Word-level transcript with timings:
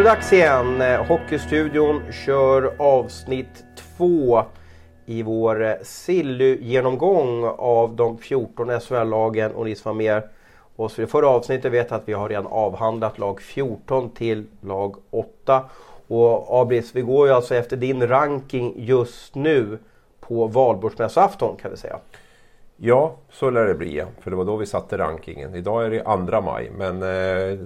är 0.00 0.04
det 0.04 0.10
dags 0.10 0.32
igen. 0.32 0.80
Eh, 0.80 1.06
Hockeystudion 1.06 2.02
kör 2.12 2.74
avsnitt 2.78 3.64
två 3.76 4.42
i 5.06 5.22
vår 5.22 5.64
eh, 5.64 5.74
Silly-genomgång 5.82 7.44
av 7.44 7.96
de 7.96 8.18
14 8.18 8.80
SHL-lagen 8.80 9.52
och 9.52 9.64
ni 9.64 9.74
som 9.74 9.88
var 9.88 10.02
med 10.02 10.22
oss 10.76 10.98
i 10.98 11.02
det 11.02 11.08
förra 11.08 11.28
avsnittet 11.28 11.72
vet 11.72 11.92
att 11.92 12.02
vi 12.04 12.12
har 12.12 12.28
redan 12.28 12.46
avhandlat 12.46 13.18
lag 13.18 13.40
14 13.40 14.10
till 14.10 14.46
lag 14.60 14.96
8. 15.10 15.64
Och 16.08 16.60
Abris, 16.60 16.90
vi 16.94 17.00
går 17.00 17.26
ju 17.26 17.32
alltså 17.32 17.54
efter 17.54 17.76
din 17.76 18.08
ranking 18.08 18.74
just 18.76 19.34
nu 19.34 19.78
på 20.20 20.46
valborgsmässoafton 20.46 21.56
kan 21.56 21.70
vi 21.70 21.76
säga. 21.76 21.98
Ja, 22.76 23.16
så 23.30 23.50
lär 23.50 23.64
det 23.64 23.74
bli. 23.74 24.04
För 24.20 24.30
det 24.30 24.36
var 24.36 24.44
då 24.44 24.56
vi 24.56 24.66
satte 24.66 24.98
rankingen. 24.98 25.54
Idag 25.54 25.84
är 25.84 25.90
det 25.90 26.30
2 26.30 26.40
maj, 26.40 26.70
men 26.76 27.02
eh, 27.02 27.58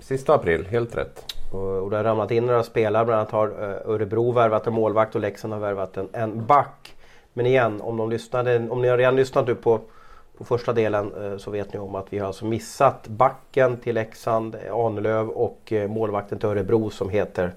sista 0.00 0.34
april, 0.34 0.66
helt 0.66 0.96
rätt. 0.96 1.39
Och, 1.50 1.90
det 1.90 1.96
har 1.96 2.04
ramlat 2.04 2.30
in 2.30 2.46
några 2.46 2.62
spelare. 2.62 3.04
Bland 3.04 3.18
annat 3.20 3.30
har 3.30 3.48
uh, 3.48 3.94
Örebro 3.94 4.32
värvat 4.32 4.66
en 4.66 4.72
målvakt 4.72 5.14
och 5.14 5.20
Leksand 5.20 5.52
har 5.52 5.60
värvat 5.60 5.96
en, 5.96 6.08
en 6.12 6.46
back. 6.46 6.96
Men 7.32 7.46
igen, 7.46 7.80
om, 7.80 7.96
de 7.96 8.10
lyssnade, 8.10 8.68
om 8.70 8.82
ni 8.82 8.88
har 8.88 8.98
redan 8.98 9.16
lyssnat 9.16 9.46
nu 9.46 9.54
på, 9.54 9.80
på 10.38 10.44
första 10.44 10.72
delen 10.72 11.12
uh, 11.12 11.38
så 11.38 11.50
vet 11.50 11.72
ni 11.72 11.78
om 11.78 11.94
att 11.94 12.06
vi 12.10 12.18
har 12.18 12.26
alltså 12.26 12.44
missat 12.44 13.08
backen 13.08 13.76
till 13.76 13.94
Leksand, 13.94 14.56
Ahnelöv 14.72 15.28
och 15.28 15.72
målvakten 15.88 16.38
till 16.38 16.48
Örebro 16.48 16.90
som 16.90 17.08
heter 17.10 17.54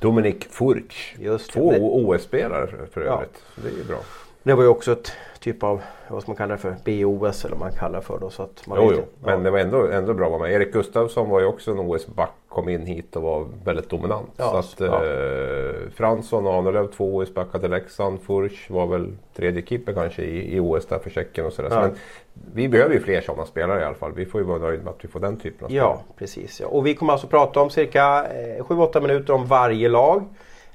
Dominik 0.00 0.44
Furch. 0.44 1.16
Just 1.18 1.52
Två 1.52 1.70
OS-spelare 1.70 2.66
för 2.92 3.00
övrigt. 3.00 3.42
Ja. 3.56 3.62
det 3.62 3.68
är 3.68 3.72
ju 3.72 3.84
bra. 3.84 3.98
Det 4.42 4.54
var 4.54 4.62
ju 4.62 4.68
också 4.68 4.92
ett 4.92 5.12
typ 5.40 5.62
av, 5.62 5.80
vad 6.08 6.28
man 6.28 6.36
kalla 6.36 6.54
det 6.54 6.58
för, 6.58 6.70
BOS 6.70 7.44
eller 7.44 7.56
vad 7.56 7.66
man 7.68 7.78
kallar 7.78 8.00
för. 8.00 8.18
Då, 8.18 8.30
så 8.30 8.42
att 8.42 8.66
man 8.66 8.78
jo, 8.82 8.92
jo. 8.96 9.02
men 9.20 9.42
det 9.42 9.50
var 9.50 9.58
ändå, 9.58 9.86
ändå 9.86 10.14
bra 10.14 10.28
vara 10.28 10.42
med. 10.42 10.52
Erik 10.52 10.72
Gustafsson 10.72 11.30
var 11.30 11.40
ju 11.40 11.46
också 11.46 11.70
en 11.70 11.78
OS-back, 11.78 12.30
kom 12.48 12.68
in 12.68 12.86
hit 12.86 13.16
och 13.16 13.22
var 13.22 13.46
väldigt 13.64 13.90
dominant. 13.90 14.30
Ja, 14.36 14.62
så 14.62 14.84
att 14.84 14.90
ja. 14.90 15.04
eh, 15.04 15.90
Fransson 15.94 16.46
och 16.46 16.54
Ahnelöv, 16.54 16.86
två 16.86 17.16
OS-backar 17.16 17.58
till 17.58 17.70
Leksand. 17.70 18.22
Furch 18.22 18.70
var 18.70 18.86
väl 18.86 19.16
tredje 19.36 19.62
keeper 19.66 19.92
kanske 19.92 20.22
i, 20.22 20.56
i 20.56 20.60
OS 20.60 20.86
där 20.86 20.98
för 20.98 21.10
Tjeckien 21.10 21.46
och 21.46 21.52
sådär. 21.52 21.68
Ja. 21.70 21.74
Så, 21.74 21.80
men 21.80 21.96
vi 22.54 22.68
behöver 22.68 22.94
ju 22.94 23.00
fler 23.00 23.20
sådana 23.20 23.46
spelare 23.46 23.80
i 23.80 23.84
alla 23.84 23.94
fall. 23.94 24.12
Vi 24.12 24.26
får 24.26 24.40
ju 24.40 24.46
vara 24.46 24.58
nöjda 24.58 24.82
med 24.82 24.90
att 24.90 25.04
vi 25.04 25.08
får 25.08 25.20
den 25.20 25.36
typen 25.36 25.64
av 25.64 25.68
spelare. 25.68 25.86
Ja, 25.86 26.00
precis. 26.18 26.60
Ja. 26.60 26.66
Och 26.66 26.86
vi 26.86 26.94
kommer 26.94 27.12
alltså 27.12 27.26
prata 27.26 27.60
om 27.60 27.70
cirka 27.70 28.26
eh, 28.58 28.64
7-8 28.64 29.00
minuter 29.00 29.32
om 29.32 29.46
varje 29.46 29.88
lag. 29.88 30.22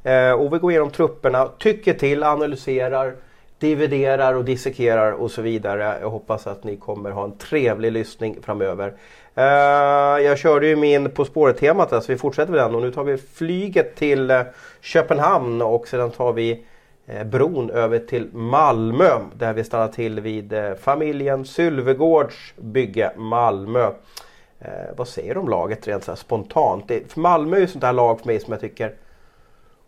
Eh, 0.04 0.32
och 0.32 0.54
vi 0.54 0.58
går 0.58 0.72
igenom 0.72 0.90
trupperna, 0.90 1.50
tycker 1.60 1.94
till, 1.94 2.24
analyserar 2.24 3.16
dividerar 3.64 4.34
och 4.34 4.46
dissekerar 4.46 5.12
och 5.12 5.32
så 5.32 5.42
vidare. 5.42 5.98
Jag 6.02 6.10
hoppas 6.10 6.48
att 6.48 6.64
ni 6.64 6.78
kommer 6.78 7.12
ha 7.12 7.24
en 7.24 7.38
trevlig 7.38 7.92
lyssning 7.92 8.38
framöver. 8.42 8.88
Uh, 9.38 10.24
jag 10.26 10.38
körde 10.38 10.68
ju 10.68 10.76
min 10.76 11.10
På 11.10 11.26
spåret-temat 11.26 11.90
så 11.90 12.04
vi 12.08 12.18
fortsätter 12.18 12.52
med 12.52 12.62
den 12.62 12.76
och 12.76 12.82
nu 12.82 12.92
tar 12.92 13.04
vi 13.04 13.18
flyget 13.18 13.96
till 13.96 14.32
uh, 14.32 14.42
Köpenhamn 14.82 15.62
och 15.62 15.88
sedan 15.88 16.12
tar 16.12 16.34
vi 16.34 16.66
uh, 17.10 17.24
bron 17.24 17.70
över 17.70 18.00
till 18.00 18.30
Malmö 18.34 19.20
där 19.34 19.54
vi 19.54 19.64
stannar 19.64 19.88
till 19.88 20.20
vid 20.20 20.54
familjen 20.82 21.46
Sylvegårds 21.46 22.54
bygge 22.58 23.12
Malmö. 23.18 23.92
vad 24.98 25.08
säger 25.08 25.34
du 25.34 25.40
om 25.40 25.50
laget 25.50 25.88
rent 25.88 26.04
så 26.04 26.16
spontant? 26.16 26.88
Det, 26.88 27.12
för 27.12 27.20
Malmö 27.20 27.56
är 27.58 27.62
ju 27.62 27.68
sånt 27.68 27.84
här 27.84 27.94
lag 27.94 28.20
för 28.20 28.28
mig 28.28 28.40
som 28.40 28.52
jag 28.52 28.62
tycker 28.62 28.94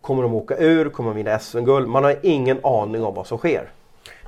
Kommer 0.06 0.22
de 0.22 0.34
åka 0.34 0.56
ur? 0.56 0.88
Kommer 0.88 1.10
de 1.10 1.16
vinna 1.16 1.38
SM-guld? 1.38 1.88
Man 1.88 2.04
har 2.04 2.16
ingen 2.22 2.58
aning 2.62 3.04
om 3.04 3.14
vad 3.14 3.26
som 3.26 3.38
sker. 3.38 3.70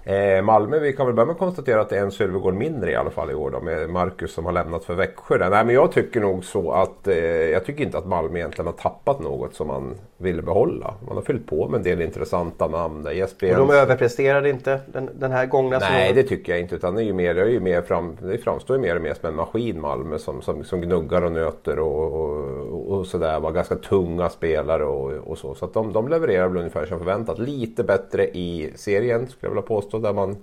Eh, 0.04 0.42
Malmö, 0.42 0.78
vi 0.78 0.92
kan 0.92 1.06
väl 1.06 1.14
börja 1.14 1.26
med 1.26 1.32
att 1.32 1.38
konstatera 1.38 1.80
att 1.80 1.88
det 1.88 1.98
är 1.98 2.02
en 2.02 2.10
Sölvegård 2.10 2.54
mindre 2.54 2.90
i 2.90 2.94
alla 2.94 3.10
fall 3.10 3.30
i 3.30 3.34
år 3.34 3.50
då, 3.50 3.60
med 3.60 3.90
Marcus 3.90 4.32
som 4.32 4.44
har 4.44 4.52
lämnat 4.52 4.84
för 4.84 4.94
Växjö. 4.94 5.38
Där. 5.38 5.50
Nej, 5.50 5.64
men 5.64 5.74
jag 5.74 5.92
tycker 5.92 6.20
nog 6.20 6.44
så 6.44 6.72
att 6.72 7.08
eh, 7.08 7.16
jag 7.26 7.64
tycker 7.64 7.84
inte 7.84 7.98
att 7.98 8.06
Malmö 8.06 8.38
egentligen 8.38 8.66
har 8.66 8.72
tappat 8.72 9.20
något 9.20 9.54
som 9.54 9.66
man 9.66 9.94
ville 10.16 10.42
behålla. 10.42 10.94
Man 11.06 11.16
har 11.16 11.22
fyllt 11.22 11.46
på 11.46 11.68
med 11.68 11.78
en 11.78 11.84
del 11.84 12.00
intressanta 12.00 12.68
namn. 12.68 13.02
Där. 13.02 13.10
Jesper 13.10 13.60
och 13.60 13.66
de 13.68 13.74
överpresterade 13.74 14.50
inte 14.50 14.80
den, 14.86 15.10
den 15.14 15.32
här 15.32 15.46
gångna 15.46 15.78
Nej, 15.78 16.12
det 16.12 16.22
tycker 16.22 16.52
jag 16.52 16.60
inte. 16.60 16.74
Utan 16.74 16.94
det, 16.94 17.02
är 17.02 17.04
ju 17.04 17.12
mer, 17.12 17.34
det, 17.34 17.40
är 17.40 17.46
ju 17.46 17.60
mer 17.60 17.82
fram, 17.82 18.16
det 18.22 18.38
framstår 18.38 18.76
ju 18.76 18.82
mer 18.82 18.96
och 18.96 19.02
mer 19.02 19.14
som 19.14 19.28
en 19.28 19.36
maskin 19.36 19.80
Malmö 19.80 20.18
som, 20.18 20.42
som, 20.42 20.64
som 20.64 20.80
gnuggar 20.80 21.22
och 21.22 21.32
nöter 21.32 21.78
och, 21.78 22.12
och, 22.12 22.98
och 22.98 23.06
sådär. 23.06 23.40
Var 23.40 23.52
ganska 23.52 23.74
tunga 23.74 24.28
spelare 24.28 24.84
och, 24.84 25.12
och 25.12 25.38
så. 25.38 25.54
Så 25.54 25.64
att 25.64 25.74
de, 25.74 25.92
de 25.92 26.08
levererar 26.08 26.48
väl 26.48 26.58
ungefär 26.58 26.86
som 26.86 26.98
förväntat. 26.98 27.38
Lite 27.38 27.84
bättre 27.84 28.28
i 28.28 28.72
serien 28.76 29.26
skulle 29.26 29.48
jag 29.48 29.50
vilja 29.50 29.62
påstå 29.62 29.87
där 29.96 30.12
man 30.12 30.36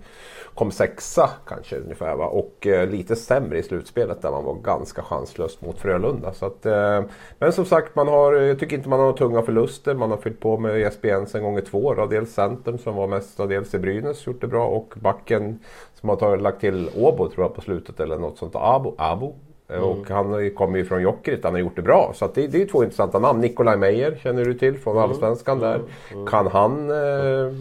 kom 0.54 0.72
sexa 0.72 1.30
kanske 1.48 1.78
ungefär. 1.78 2.16
Va? 2.16 2.26
Och 2.26 2.68
eh, 2.68 2.90
lite 2.90 3.16
sämre 3.16 3.58
i 3.58 3.64
slutspelet 3.64 4.22
där 4.22 4.32
man 4.32 4.44
var 4.44 4.54
ganska 4.54 5.02
chanslös 5.02 5.62
mot 5.62 5.80
Frölunda. 5.80 6.34
Så 6.34 6.46
att, 6.46 6.66
eh, 6.66 7.04
men 7.40 7.54
som 7.54 7.66
sagt, 7.66 7.96
man 7.96 8.08
har, 8.08 8.34
jag 8.34 8.60
tycker 8.60 8.78
inte 8.78 8.90
man 8.90 9.00
har 9.00 9.06
några 9.06 9.18
tunga 9.18 9.42
förluster. 9.42 9.96
Man 9.96 10.12
har 10.12 10.18
fyllt 10.18 10.40
på 10.40 10.58
med 10.58 10.80
Jesper 10.80 11.08
Jensen 11.08 11.44
gånger 11.44 11.62
två. 11.62 11.94
Då. 11.94 12.06
Dels 12.06 12.34
centern 12.34 12.78
som 12.78 12.96
var 12.96 13.08
mest 13.08 13.38
dels 13.38 13.74
i 13.74 13.80
Brynäs, 13.80 14.28
gjort 14.28 14.42
det 14.42 14.48
bra. 14.48 14.68
Och 14.68 14.94
backen 14.96 15.60
som 15.94 16.10
har 16.10 16.16
tagit, 16.16 16.42
lagt 16.42 16.60
till 16.60 16.90
Åbo 16.96 17.30
tror 17.30 17.46
jag 17.46 17.56
på 17.56 17.62
slutet 17.62 18.00
eller 18.00 18.18
något 18.18 18.38
sånt. 18.38 18.56
Abo, 18.56 18.96
Abo 18.98 19.36
Mm. 19.70 19.84
Och 19.84 20.10
han 20.10 20.52
kommer 20.52 20.78
ju 20.78 20.86
från 20.86 21.02
Jokerit, 21.02 21.44
han 21.44 21.54
har 21.54 21.60
gjort 21.60 21.76
det 21.76 21.82
bra. 21.82 22.12
Så 22.16 22.30
det, 22.34 22.48
det 22.48 22.62
är 22.62 22.66
två 22.66 22.84
intressanta 22.84 23.20
namn. 23.20 23.42
Nikolaj 23.42 23.78
Meijer 23.78 24.20
känner 24.24 24.46
du 24.46 24.54
till 24.54 24.78
från 24.78 24.98
mm. 24.98 25.10
Allsvenskan 25.10 25.60
där. 25.60 25.76
Mm. 25.76 25.88
mm. 26.14 26.28
Kan 26.28 26.48
han 26.48 26.90
eh, 26.90 27.54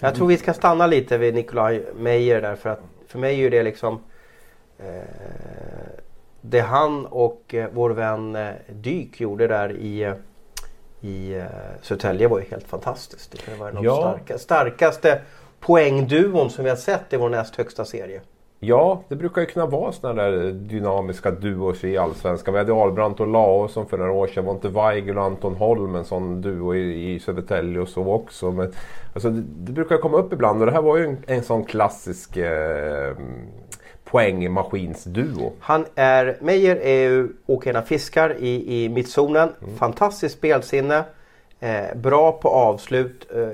jag 0.00 0.14
tror 0.14 0.26
vi 0.26 0.36
ska 0.36 0.54
stanna 0.54 0.86
lite 0.86 1.18
vid 1.18 1.34
Nikolaj 1.34 1.86
Meyer 1.96 2.42
där 2.42 2.56
för 2.56 2.70
att 2.70 2.80
för 3.06 3.18
mig 3.18 3.40
är 3.40 3.50
det 3.50 3.62
liksom 3.62 4.00
eh, 4.78 4.86
det 6.40 6.60
han 6.60 7.06
och 7.06 7.54
eh, 7.54 7.68
vår 7.72 7.90
vän 7.90 8.36
eh, 8.36 8.52
Dyk 8.68 9.20
gjorde 9.20 9.46
där 9.46 9.72
i 9.72 10.14
i 11.00 11.34
eh, 11.34 11.44
Södertälje 11.82 12.28
var 12.28 12.38
ju 12.38 12.44
helt 12.44 12.68
fantastiskt. 12.68 13.46
Det 13.46 13.56
var 13.58 13.68
en 13.68 13.76
av 13.76 13.84
ja. 13.84 13.92
de 13.92 14.00
starka, 14.00 14.38
starkaste 14.38 15.20
poängduon 15.60 16.50
som 16.50 16.64
vi 16.64 16.70
har 16.70 16.76
sett 16.76 17.12
i 17.12 17.16
vår 17.16 17.28
näst 17.28 17.56
högsta 17.56 17.84
serie. 17.84 18.20
Ja, 18.60 19.02
det 19.08 19.16
brukar 19.16 19.40
ju 19.40 19.46
kunna 19.46 19.66
vara 19.66 19.92
sådana 19.92 20.22
där 20.22 20.52
dynamiska 20.52 21.30
duos 21.30 21.84
i 21.84 21.98
Allsvenskan. 21.98 22.54
Vi 22.54 22.58
hade 22.58 22.82
Albrandt 22.82 23.20
och 23.20 23.26
Laosson 23.26 23.86
för 23.86 23.98
några 23.98 24.12
år 24.12 24.26
sedan. 24.26 24.44
Var 24.44 24.52
inte 24.52 24.68
Weigel 24.68 25.18
och 25.18 25.24
Anton 25.24 25.54
Holm 25.54 25.94
en 25.94 26.04
sån 26.04 26.40
duo 26.40 26.74
i, 26.74 27.14
i 27.14 27.20
Södertälje 27.20 27.80
och 27.80 27.88
så 27.88 28.12
också. 28.12 28.50
Men, 28.50 28.72
alltså, 29.14 29.30
det, 29.30 29.42
det, 29.42 29.72
brukar 29.72 29.98
komma 29.98 30.16
upp 30.16 30.32
ibland 30.32 30.60
och 30.60 30.66
det 30.66 30.72
här 30.72 30.82
var 30.82 30.96
ju 30.96 31.04
en, 31.04 31.16
en 31.26 31.42
sån 31.42 31.64
klassisk 31.64 32.36
eh, 32.36 33.16
poängmaskinsduo. 34.04 35.52
Han 35.60 35.84
är, 35.94 36.36
Meyer 36.40 36.76
är 36.76 37.10
ju 37.10 37.28
åker 37.46 37.82
fiskar 37.82 38.36
i, 38.38 38.84
i 38.84 38.88
mittzonen. 38.88 39.48
Mm. 39.62 39.76
Fantastiskt 39.76 40.38
spelsinne. 40.38 41.04
Eh, 41.60 41.96
bra 41.96 42.32
på 42.32 42.48
avslut. 42.48 43.26
Eh, 43.34 43.40
eh, 43.40 43.52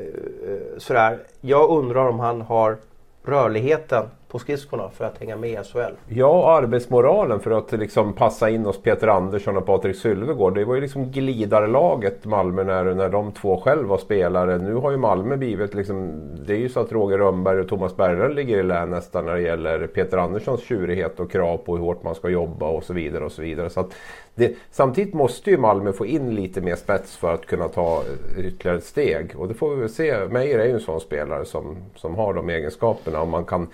sådär. 0.79 1.19
Jag 1.41 1.71
undrar 1.71 2.09
om 2.09 2.21
han 2.21 2.43
har 2.43 2.77
rörligheten 3.25 4.05
på 4.33 4.39
skridskorna 4.39 4.91
för 4.91 5.05
att 5.05 5.19
hänga 5.19 5.37
med 5.37 5.51
i 5.51 5.57
SHL. 5.65 5.95
Ja, 6.09 6.57
arbetsmoralen 6.57 7.41
för 7.41 7.51
att 7.51 7.73
liksom 7.73 8.13
passa 8.13 8.51
in 8.51 8.65
hos 8.65 8.83
Peter 8.83 9.09
Andersson 9.09 9.57
och 9.57 9.67
Patrik 9.67 9.97
Sylvegård. 9.97 10.55
Det 10.55 10.65
var 10.65 10.75
ju 10.75 10.81
liksom 10.81 11.11
glidarlaget 11.11 12.25
Malmö 12.25 12.65
när, 12.65 12.85
när 12.85 13.09
de 13.09 13.33
två 13.33 13.61
själva 13.61 13.89
var 13.89 13.99
spelare. 13.99 14.59
Nu 14.59 14.75
har 14.75 14.91
ju 14.91 14.97
Malmö 14.97 15.37
blivit 15.37 15.75
liksom... 15.75 16.21
Det 16.47 16.53
är 16.53 16.59
ju 16.59 16.69
så 16.69 16.81
att 16.81 16.93
Roger 16.93 17.19
Rönnberg 17.19 17.61
och 17.61 17.69
Thomas 17.69 17.97
Berglund 17.97 18.35
ligger 18.35 18.59
i 18.59 18.63
lä 18.63 18.87
nästan 18.87 19.25
när 19.25 19.35
det 19.35 19.43
gäller 19.43 19.87
Peter 19.87 20.19
Anderssons 20.19 20.63
tjurighet 20.63 21.21
och 21.21 21.31
krav 21.31 21.57
på 21.57 21.77
hur 21.77 21.85
hårt 21.85 22.03
man 22.03 22.15
ska 22.15 22.29
jobba 22.29 22.67
och 22.67 22.85
så 22.85 22.93
vidare. 22.93 23.25
och 23.25 23.33
så 23.33 23.43
vidare. 23.43 23.71
Så 23.71 23.89
det, 24.35 24.55
samtidigt 24.71 25.15
måste 25.15 25.51
ju 25.51 25.59
Malmö 25.59 25.93
få 25.93 26.07
in 26.07 26.35
lite 26.35 26.61
mer 26.61 26.77
spets 26.77 27.17
för 27.17 27.35
att 27.35 27.47
kunna 27.47 27.69
ta 27.69 28.03
ytterligare 28.39 28.79
ett 28.79 28.85
steg. 28.85 29.33
Och 29.37 29.49
det 29.49 29.55
får 29.55 29.75
vi 29.75 29.81
väl 29.81 29.89
se. 29.89 30.29
Meijer 30.31 30.59
är 30.59 30.65
ju 30.65 30.73
en 30.73 30.81
sån 30.81 31.01
spelare 31.01 31.45
som, 31.45 31.77
som 31.97 32.15
har 32.15 32.35
de 32.35 32.49
egenskaperna. 32.51 33.21
Om 33.21 33.31
man 33.31 33.45
kan 33.45 33.69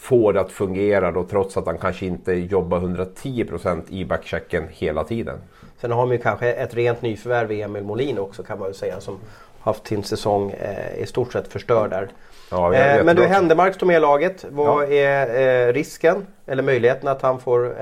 få 0.00 0.32
det 0.32 0.40
att 0.40 0.52
fungera 0.52 1.12
då 1.12 1.24
trots 1.24 1.56
att 1.56 1.66
han 1.66 1.78
kanske 1.78 2.06
inte 2.06 2.32
jobbar 2.32 2.80
110% 2.80 3.82
i 3.88 4.04
backchecken 4.04 4.64
hela 4.70 5.04
tiden. 5.04 5.38
Sen 5.80 5.90
har 5.90 6.06
man 6.06 6.16
ju 6.16 6.22
kanske 6.22 6.52
ett 6.52 6.74
rent 6.74 7.02
nyförvärv 7.02 7.52
i 7.52 7.62
Emil 7.62 7.84
Molin 7.84 8.18
också 8.18 8.42
kan 8.42 8.58
man 8.58 8.68
ju 8.68 8.74
säga 8.74 9.00
som 9.00 9.18
haft 9.60 9.86
sin 9.86 10.02
säsong 10.02 10.50
eh, 10.50 11.02
i 11.02 11.06
stort 11.06 11.32
sett 11.32 11.48
förstörd 11.48 11.90
där. 11.90 12.08
Ja, 12.50 12.74
eh, 12.74 13.04
men 13.04 13.16
du, 13.16 13.22
Händemark 13.22 13.74
står 13.74 13.86
med 13.86 13.96
i 13.96 14.00
laget. 14.00 14.44
Vad 14.50 14.84
ja. 14.84 14.86
är 14.86 15.68
eh, 15.68 15.72
risken 15.72 16.26
eller 16.46 16.62
möjligheten 16.62 17.08
att 17.08 17.22
han 17.22 17.40
får 17.40 17.74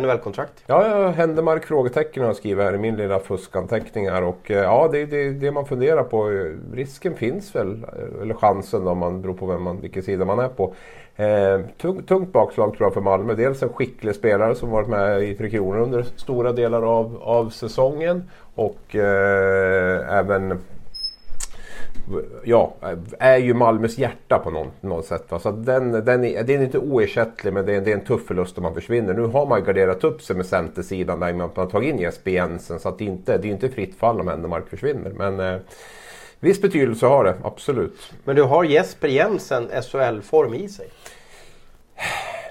NHL-kontrakt? 0.00 0.52
ja, 0.66 0.88
ja, 0.88 1.08
Händemark 1.08 1.64
frågetecken 1.64 2.22
har 2.22 2.28
jag 2.28 2.36
skrivit 2.36 2.64
här 2.64 2.74
i 2.74 2.78
min 2.78 2.96
lilla 2.96 3.18
fuskanteckning 3.18 4.10
här. 4.10 4.22
Och, 4.22 4.50
eh, 4.50 4.56
ja, 4.56 4.88
det 4.92 4.98
är 4.98 5.06
det, 5.06 5.30
det, 5.30 5.50
man 5.50 5.66
funderar 5.66 6.02
på. 6.02 6.48
Risken 6.72 7.14
finns 7.14 7.56
väl, 7.56 7.86
eller 8.22 8.34
chansen 8.34 8.86
om 8.86 8.98
man 8.98 9.22
beror 9.22 9.34
på 9.34 9.46
vem 9.46 9.62
man, 9.62 9.80
vilken 9.80 10.02
sida 10.02 10.24
man 10.24 10.38
är 10.38 10.48
på. 10.48 10.74
Eh, 11.16 11.60
tungt, 11.80 12.08
tungt 12.08 12.32
bakslag 12.32 12.76
tror 12.76 12.86
jag 12.86 12.94
för 12.94 13.00
Malmö. 13.00 13.34
Dels 13.34 13.62
en 13.62 13.68
skicklig 13.68 14.14
spelare 14.14 14.54
som 14.54 14.70
varit 14.70 14.88
med 14.88 15.22
i 15.22 15.34
Tre 15.34 15.50
Kronor 15.50 15.78
under 15.78 16.02
stora 16.02 16.52
delar 16.52 16.82
av, 16.82 17.18
av 17.22 17.50
säsongen. 17.50 18.30
Och 18.54 18.96
eh, 18.96 20.18
även 20.18 20.58
ja, 22.44 22.74
är 23.18 23.36
ju 23.36 23.54
Malmös 23.54 23.98
hjärta 23.98 24.38
på 24.38 24.50
något, 24.50 24.82
något 24.82 25.04
sätt. 25.04 25.24
Va? 25.28 25.38
Så 25.38 25.50
den, 25.50 25.92
den, 25.92 26.24
är, 26.24 26.42
den 26.42 26.60
är 26.60 26.64
inte 26.64 26.78
oersättlig 26.78 27.52
men 27.52 27.66
det 27.66 27.74
är, 27.74 27.80
det 27.80 27.90
är 27.90 27.94
en 27.94 28.04
tuff 28.04 28.26
förlust 28.26 28.58
om 28.58 28.62
man 28.62 28.74
försvinner. 28.74 29.14
Nu 29.14 29.22
har 29.22 29.46
man 29.46 29.64
garderat 29.64 30.04
upp 30.04 30.22
sig 30.22 30.36
med 30.36 30.46
centersidan 30.46 31.20
där 31.20 31.32
man 31.32 31.50
har 31.56 31.66
tagit 31.66 31.94
in 31.94 31.98
Jesper 31.98 32.30
Jensen. 32.30 32.78
Så 32.80 32.88
att 32.88 32.98
det, 32.98 33.04
inte, 33.04 33.38
det 33.38 33.48
är 33.48 33.52
inte 33.52 33.68
fritt 33.68 33.94
fall 33.98 34.20
om 34.20 34.28
Händemark 34.28 34.68
försvinner. 34.68 35.10
Men 35.10 35.40
eh, 35.40 35.60
viss 36.40 36.62
betydelse 36.62 37.06
har 37.06 37.24
det, 37.24 37.34
absolut. 37.42 38.12
Men 38.24 38.36
du 38.36 38.42
har 38.42 38.64
Jesper 38.64 39.08
Jensen 39.08 39.68
SHL-form 39.82 40.54
i 40.54 40.68
sig? 40.68 40.88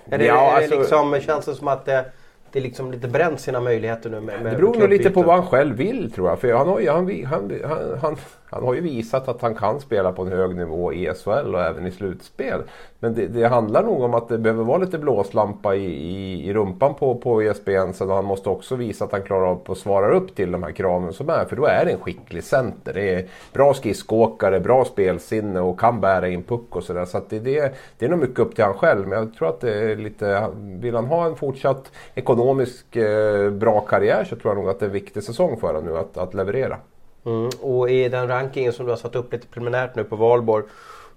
Är 0.09 0.17
det, 0.17 0.25
Ja, 0.25 0.51
är 0.51 0.67
det 0.69 0.75
alltså- 0.75 0.79
liksom, 0.79 1.21
känns 1.21 1.45
det 1.45 1.55
som 1.55 1.67
att 1.67 1.85
det, 1.85 2.05
det 2.51 2.59
liksom 2.59 2.91
lite 2.91 3.07
bränt 3.07 3.39
sina 3.39 3.61
möjligheter 3.61 4.09
nu 4.09 4.21
med, 4.21 4.43
med 4.43 4.53
Det 4.53 4.57
beror 4.57 4.75
nog 4.75 4.89
lite 4.89 5.09
på 5.09 5.21
vad 5.21 5.35
han 5.35 5.47
själv 5.47 5.75
vill 5.77 6.11
tror 6.11 6.29
jag. 6.29 6.39
För 6.39 6.53
han 6.53 6.67
har, 6.67 6.79
ju, 6.79 6.89
han, 6.89 7.25
han, 7.25 7.51
han, 7.63 7.97
han, 8.01 8.17
han 8.53 8.63
har 8.63 8.73
ju 8.73 8.81
visat 8.81 9.27
att 9.27 9.41
han 9.41 9.55
kan 9.55 9.79
spela 9.79 10.11
på 10.11 10.21
en 10.21 10.31
hög 10.31 10.55
nivå 10.55 10.93
i 10.93 11.13
SHL 11.13 11.55
och 11.55 11.61
även 11.61 11.87
i 11.87 11.91
slutspel. 11.91 12.61
Men 12.99 13.13
det, 13.13 13.27
det 13.27 13.47
handlar 13.47 13.83
nog 13.83 14.01
om 14.01 14.13
att 14.13 14.29
det 14.29 14.37
behöver 14.37 14.63
vara 14.63 14.77
lite 14.77 14.97
blåslampa 14.97 15.75
i, 15.75 15.85
i, 15.85 16.49
i 16.49 16.53
rumpan 16.53 16.93
på, 16.93 17.15
på 17.15 17.43
Jesper 17.43 17.71
Jensen. 17.71 18.09
Och 18.09 18.15
han 18.15 18.25
måste 18.25 18.49
också 18.49 18.75
visa 18.75 19.05
att 19.05 19.11
han 19.11 19.21
klarar 19.21 19.45
av 19.45 19.61
att 19.67 19.77
svara 19.77 20.13
upp 20.13 20.35
till 20.35 20.51
de 20.51 20.63
här 20.63 20.71
kraven 20.71 21.13
som 21.13 21.29
är. 21.29 21.45
För 21.45 21.55
då 21.55 21.65
är 21.65 21.85
det 21.85 21.91
en 21.91 21.99
skicklig 21.99 22.43
center. 22.43 22.93
Det 22.93 23.13
är 23.13 23.25
bra 23.53 23.73
skridskoåkare, 23.73 24.59
bra 24.59 24.85
spelsinne 24.85 25.59
och 25.59 25.79
kan 25.79 26.01
bära 26.01 26.29
in 26.29 26.43
puck 26.43 26.75
och 26.75 26.83
sådär. 26.83 27.05
Så 27.05 27.17
att 27.17 27.29
det, 27.29 27.39
det, 27.39 27.73
det 27.97 28.05
är 28.05 28.09
nog 28.09 28.19
mycket 28.19 28.39
upp 28.39 28.55
till 28.55 28.63
han 28.63 28.73
själv. 28.73 29.07
Men 29.07 29.19
jag 29.19 29.33
tror 29.33 29.49
att 29.49 29.61
det 29.61 29.91
är 29.91 29.95
lite... 29.95 30.49
Vill 30.57 30.95
han 30.95 31.05
ha 31.05 31.25
en 31.25 31.35
fortsatt 31.35 31.91
ekonomisk 32.15 32.95
eh, 32.95 33.49
bra 33.49 33.79
karriär 33.79 34.23
så 34.23 34.35
tror 34.35 34.53
jag 34.53 34.61
nog 34.61 34.69
att 34.69 34.79
det 34.79 34.85
är 34.85 34.87
en 34.87 34.93
viktig 34.93 35.23
säsong 35.23 35.57
för 35.59 35.67
honom 35.67 35.85
nu 35.85 35.97
att, 35.97 36.17
att 36.17 36.33
leverera. 36.33 36.77
Mm. 37.25 37.49
Och 37.61 37.89
i 37.89 38.09
den 38.09 38.27
rankingen 38.27 38.73
som 38.73 38.85
du 38.85 38.91
har 38.91 38.97
satt 38.97 39.15
upp 39.15 39.33
lite 39.33 39.47
preliminärt 39.47 39.95
nu 39.95 40.03
på 40.03 40.15
valborg 40.15 40.63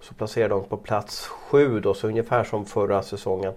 så 0.01 0.15
placerar 0.15 0.49
de 0.49 0.65
på 0.65 0.77
plats 0.77 1.27
sju 1.27 1.81
då, 1.81 1.95
så 1.95 2.09
ungefär 2.09 2.45
som 2.45 2.65
förra 2.65 3.03
säsongen. 3.03 3.53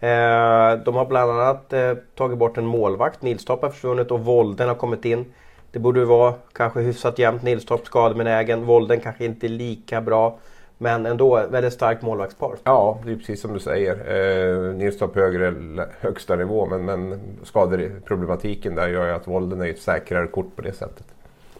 Eh, 0.00 0.84
de 0.84 0.94
har 0.94 1.06
bland 1.06 1.30
annat 1.30 1.72
eh, 1.72 1.94
tagit 2.14 2.38
bort 2.38 2.58
en 2.58 2.66
målvakt, 2.66 3.22
Nilstorp 3.22 3.62
har 3.62 3.70
försvunnit 3.70 4.10
och 4.10 4.20
Volden 4.20 4.68
har 4.68 4.74
kommit 4.74 5.04
in. 5.04 5.24
Det 5.72 5.78
borde 5.78 6.04
vara 6.04 6.34
kanske 6.52 6.80
hyfsat 6.80 7.18
jämnt, 7.18 7.42
Nilstorp 7.42 7.86
skadebenägen, 7.86 8.64
Volden 8.64 9.00
kanske 9.00 9.24
inte 9.24 9.48
lika 9.48 10.00
bra. 10.00 10.38
Men 10.78 11.06
ändå 11.06 11.46
väldigt 11.50 11.72
starkt 11.72 12.02
målvaktspar. 12.02 12.56
Ja, 12.64 12.98
det 13.04 13.12
är 13.12 13.16
precis 13.16 13.40
som 13.40 13.52
du 13.52 13.60
säger. 13.60 13.94
Eh, 13.94 14.74
Nilstorp 14.74 15.14
högre, 15.14 15.54
högsta 16.00 16.36
nivå 16.36 16.66
men, 16.66 16.84
men 16.84 17.20
skadeproblematiken 17.42 18.74
där 18.74 18.88
gör 18.88 19.06
ju 19.06 19.12
att 19.12 19.28
Volden 19.28 19.60
är 19.60 19.70
ett 19.70 19.80
säkrare 19.80 20.26
kort 20.26 20.56
på 20.56 20.62
det 20.62 20.72
sättet. 20.72 21.06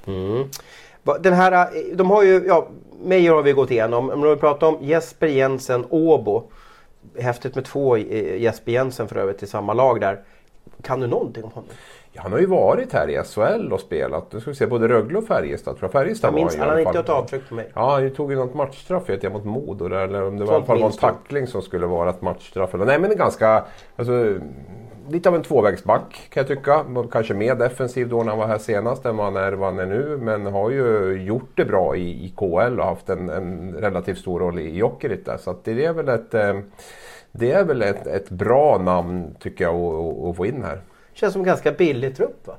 Mm. 0.06 0.49
Den 1.20 1.32
här, 1.32 1.52
eh, 1.52 1.96
de 1.96 2.10
har 2.10 2.22
ju, 2.22 2.44
ja, 2.46 2.69
Meijer 3.04 3.32
har 3.32 3.43
vi 3.43 3.52
gått 3.52 3.70
igenom. 3.70 4.06
Men 4.06 4.19
om 4.19 4.31
vi 4.31 4.37
pratar 4.37 4.66
om 4.66 4.78
Jesper 4.81 5.26
Jensen 5.26 5.84
Åbo. 5.90 6.43
Häftigt 7.19 7.54
med 7.54 7.64
två 7.64 7.96
eh, 7.96 8.43
Jesper 8.43 8.72
Jensen 8.72 9.08
för 9.08 9.16
övrigt 9.16 9.43
i 9.43 9.46
samma 9.46 9.75
lag 9.75 10.00
där. 10.00 10.20
Kan 10.82 11.00
du 11.00 11.06
någonting 11.06 11.44
om 11.44 11.50
honom? 11.50 11.70
Ja, 12.12 12.22
han 12.22 12.32
har 12.32 12.38
ju 12.38 12.46
varit 12.46 12.93
här 12.93 13.10
i 13.10 13.22
SHL 13.25 13.72
och 13.72 13.81
spelat. 13.81 14.32
Nu 14.32 14.40
ska 14.40 14.50
vi 14.50 14.56
se, 14.56 14.66
både 14.66 14.88
Rögle 14.88 15.19
och 15.19 15.26
Färjestad. 15.26 15.78
Tror 15.78 15.84
jag. 15.84 15.93
Färjestad 15.93 16.28
Jag 16.28 16.34
minns, 16.34 16.56
var 16.56 16.66
han 16.66 16.75
har 16.75 16.81
inte 16.81 16.99
ett 16.99 17.08
avtryck 17.08 17.49
på 17.49 17.54
mig. 17.54 17.70
Ja, 17.75 17.90
han 17.90 18.10
tog 18.10 18.31
ju 18.31 18.37
något 18.37 18.54
matchstraff 18.54 19.08
vet 19.08 19.22
jag 19.22 19.32
mot 19.32 19.44
Modo 19.44 19.87
eller 19.87 20.22
om 20.22 20.38
det 20.38 20.44
var, 20.44 20.52
i 20.52 20.56
alla 20.56 20.64
fall 20.64 20.82
en 20.82 20.93
tackling 20.93 21.46
som 21.46 21.62
skulle 21.62 21.87
vara 21.87 22.10
ett 22.10 22.22
matchstraff. 22.22 22.70
Nej 22.72 22.99
men 22.99 23.10
en 23.10 23.16
ganska, 23.16 23.64
alltså, 23.96 24.38
lite 25.08 25.28
av 25.28 25.34
en 25.34 25.43
tvåvägsback 25.43 26.28
kan 26.31 26.40
jag 26.40 26.49
tycka. 26.49 26.84
Kanske 27.12 27.34
mer 27.34 27.54
defensiv 27.54 28.08
då 28.08 28.22
när 28.22 28.31
han 28.31 28.38
var 28.38 28.46
här 28.46 28.58
senast 28.58 29.06
än 29.06 29.16
vad 29.16 29.26
han 29.26 29.37
är, 29.37 29.52
vad 29.52 29.69
han 29.69 29.78
är 29.78 29.87
nu. 29.87 30.16
Men 30.16 30.46
har 30.46 30.70
ju 30.70 31.12
gjort 31.22 31.50
det 31.54 31.64
bra 31.64 31.96
i, 31.96 32.25
i 32.25 32.34
KL 32.37 32.81
och 32.81 32.84
haft 32.84 33.08
en, 33.08 33.28
en 33.28 33.75
relativt 33.75 34.19
stor 34.19 34.40
roll 34.40 34.58
i 34.58 34.76
Jokerit 34.76 35.25
där. 35.25 35.37
Så 35.37 35.50
att 35.50 35.64
det 35.64 35.84
är 35.84 35.93
väl 35.93 36.08
ett, 36.08 36.34
eh, 36.34 36.58
det 37.32 37.52
är 37.52 37.64
väl 37.64 37.82
ett, 37.82 38.06
ett 38.06 38.31
bra 38.31 38.78
namn 38.78 39.34
tycker 39.40 39.64
jag 39.64 39.75
att, 39.75 40.25
att 40.25 40.37
få 40.37 40.46
in 40.46 40.62
här. 40.62 40.81
Känns 41.12 41.32
som 41.32 41.43
en 41.43 41.46
ganska 41.46 41.72
billig 41.72 42.16
trupp 42.16 42.46
va? 42.46 42.54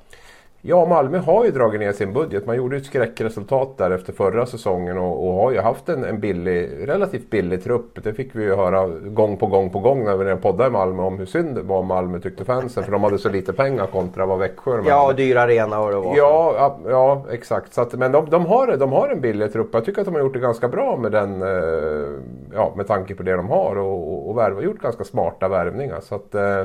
Ja, 0.65 0.85
Malmö 0.85 1.17
har 1.17 1.45
ju 1.45 1.51
dragit 1.51 1.79
ner 1.79 1.91
sin 1.91 2.13
budget. 2.13 2.45
Man 2.45 2.55
gjorde 2.55 2.77
ett 2.77 2.85
skräckresultat 2.85 3.77
där 3.77 3.91
efter 3.91 4.13
förra 4.13 4.45
säsongen 4.45 4.97
och, 4.97 5.27
och 5.27 5.33
har 5.33 5.51
ju 5.51 5.59
haft 5.59 5.89
en, 5.89 6.03
en 6.03 6.19
billig, 6.19 6.69
relativt 6.87 7.29
billig 7.29 7.63
trupp. 7.63 8.03
Det 8.03 8.13
fick 8.13 8.35
vi 8.35 8.43
ju 8.43 8.55
höra 8.55 8.87
gång 8.87 9.37
på 9.37 9.47
gång 9.47 9.69
på 9.69 9.79
gång 9.79 10.03
när 10.03 10.15
vi 10.17 10.35
poddade 10.35 10.67
i 10.69 10.71
Malmö 10.71 11.03
om 11.03 11.19
hur 11.19 11.25
synd 11.25 11.55
det 11.55 11.61
var 11.61 11.77
om 11.79 11.87
Malmö 11.87 12.19
tyckte 12.19 12.45
fansen. 12.45 12.83
För 12.83 12.91
de 12.91 13.03
hade 13.03 13.17
så 13.17 13.29
lite 13.29 13.53
pengar 13.53 13.85
kontra 13.85 14.25
vad 14.25 14.39
Växjö 14.39 14.77
de 14.77 14.85
Ja, 14.87 14.95
hade. 14.97 15.07
och 15.07 15.15
dyra 15.15 15.41
arena 15.41 15.79
och 15.79 15.89
det 15.91 15.97
var. 15.97 16.17
Ja, 16.17 16.53
ja, 16.57 16.79
ja, 16.89 17.25
exakt. 17.31 17.73
Så 17.73 17.81
att, 17.81 17.93
men 17.93 18.11
de, 18.11 18.29
de, 18.29 18.45
har, 18.45 18.77
de 18.77 18.91
har 18.91 19.09
en 19.09 19.21
billig 19.21 19.53
trupp. 19.53 19.69
Jag 19.73 19.85
tycker 19.85 20.01
att 20.01 20.05
de 20.07 20.13
har 20.15 20.21
gjort 20.21 20.33
det 20.33 20.39
ganska 20.39 20.67
bra 20.67 20.97
med 20.97 21.11
den, 21.11 21.41
eh, 21.41 22.07
ja, 22.53 22.73
med 22.75 22.87
tanke 22.87 23.15
på 23.15 23.23
det 23.23 23.35
de 23.35 23.49
har 23.49 23.75
och, 23.77 24.13
och, 24.13 24.29
och 24.29 24.37
värva, 24.37 24.61
gjort 24.61 24.81
ganska 24.81 25.03
smarta 25.03 25.47
värvningar. 25.47 25.99
Så 26.01 26.15
att, 26.15 26.35
eh, 26.35 26.61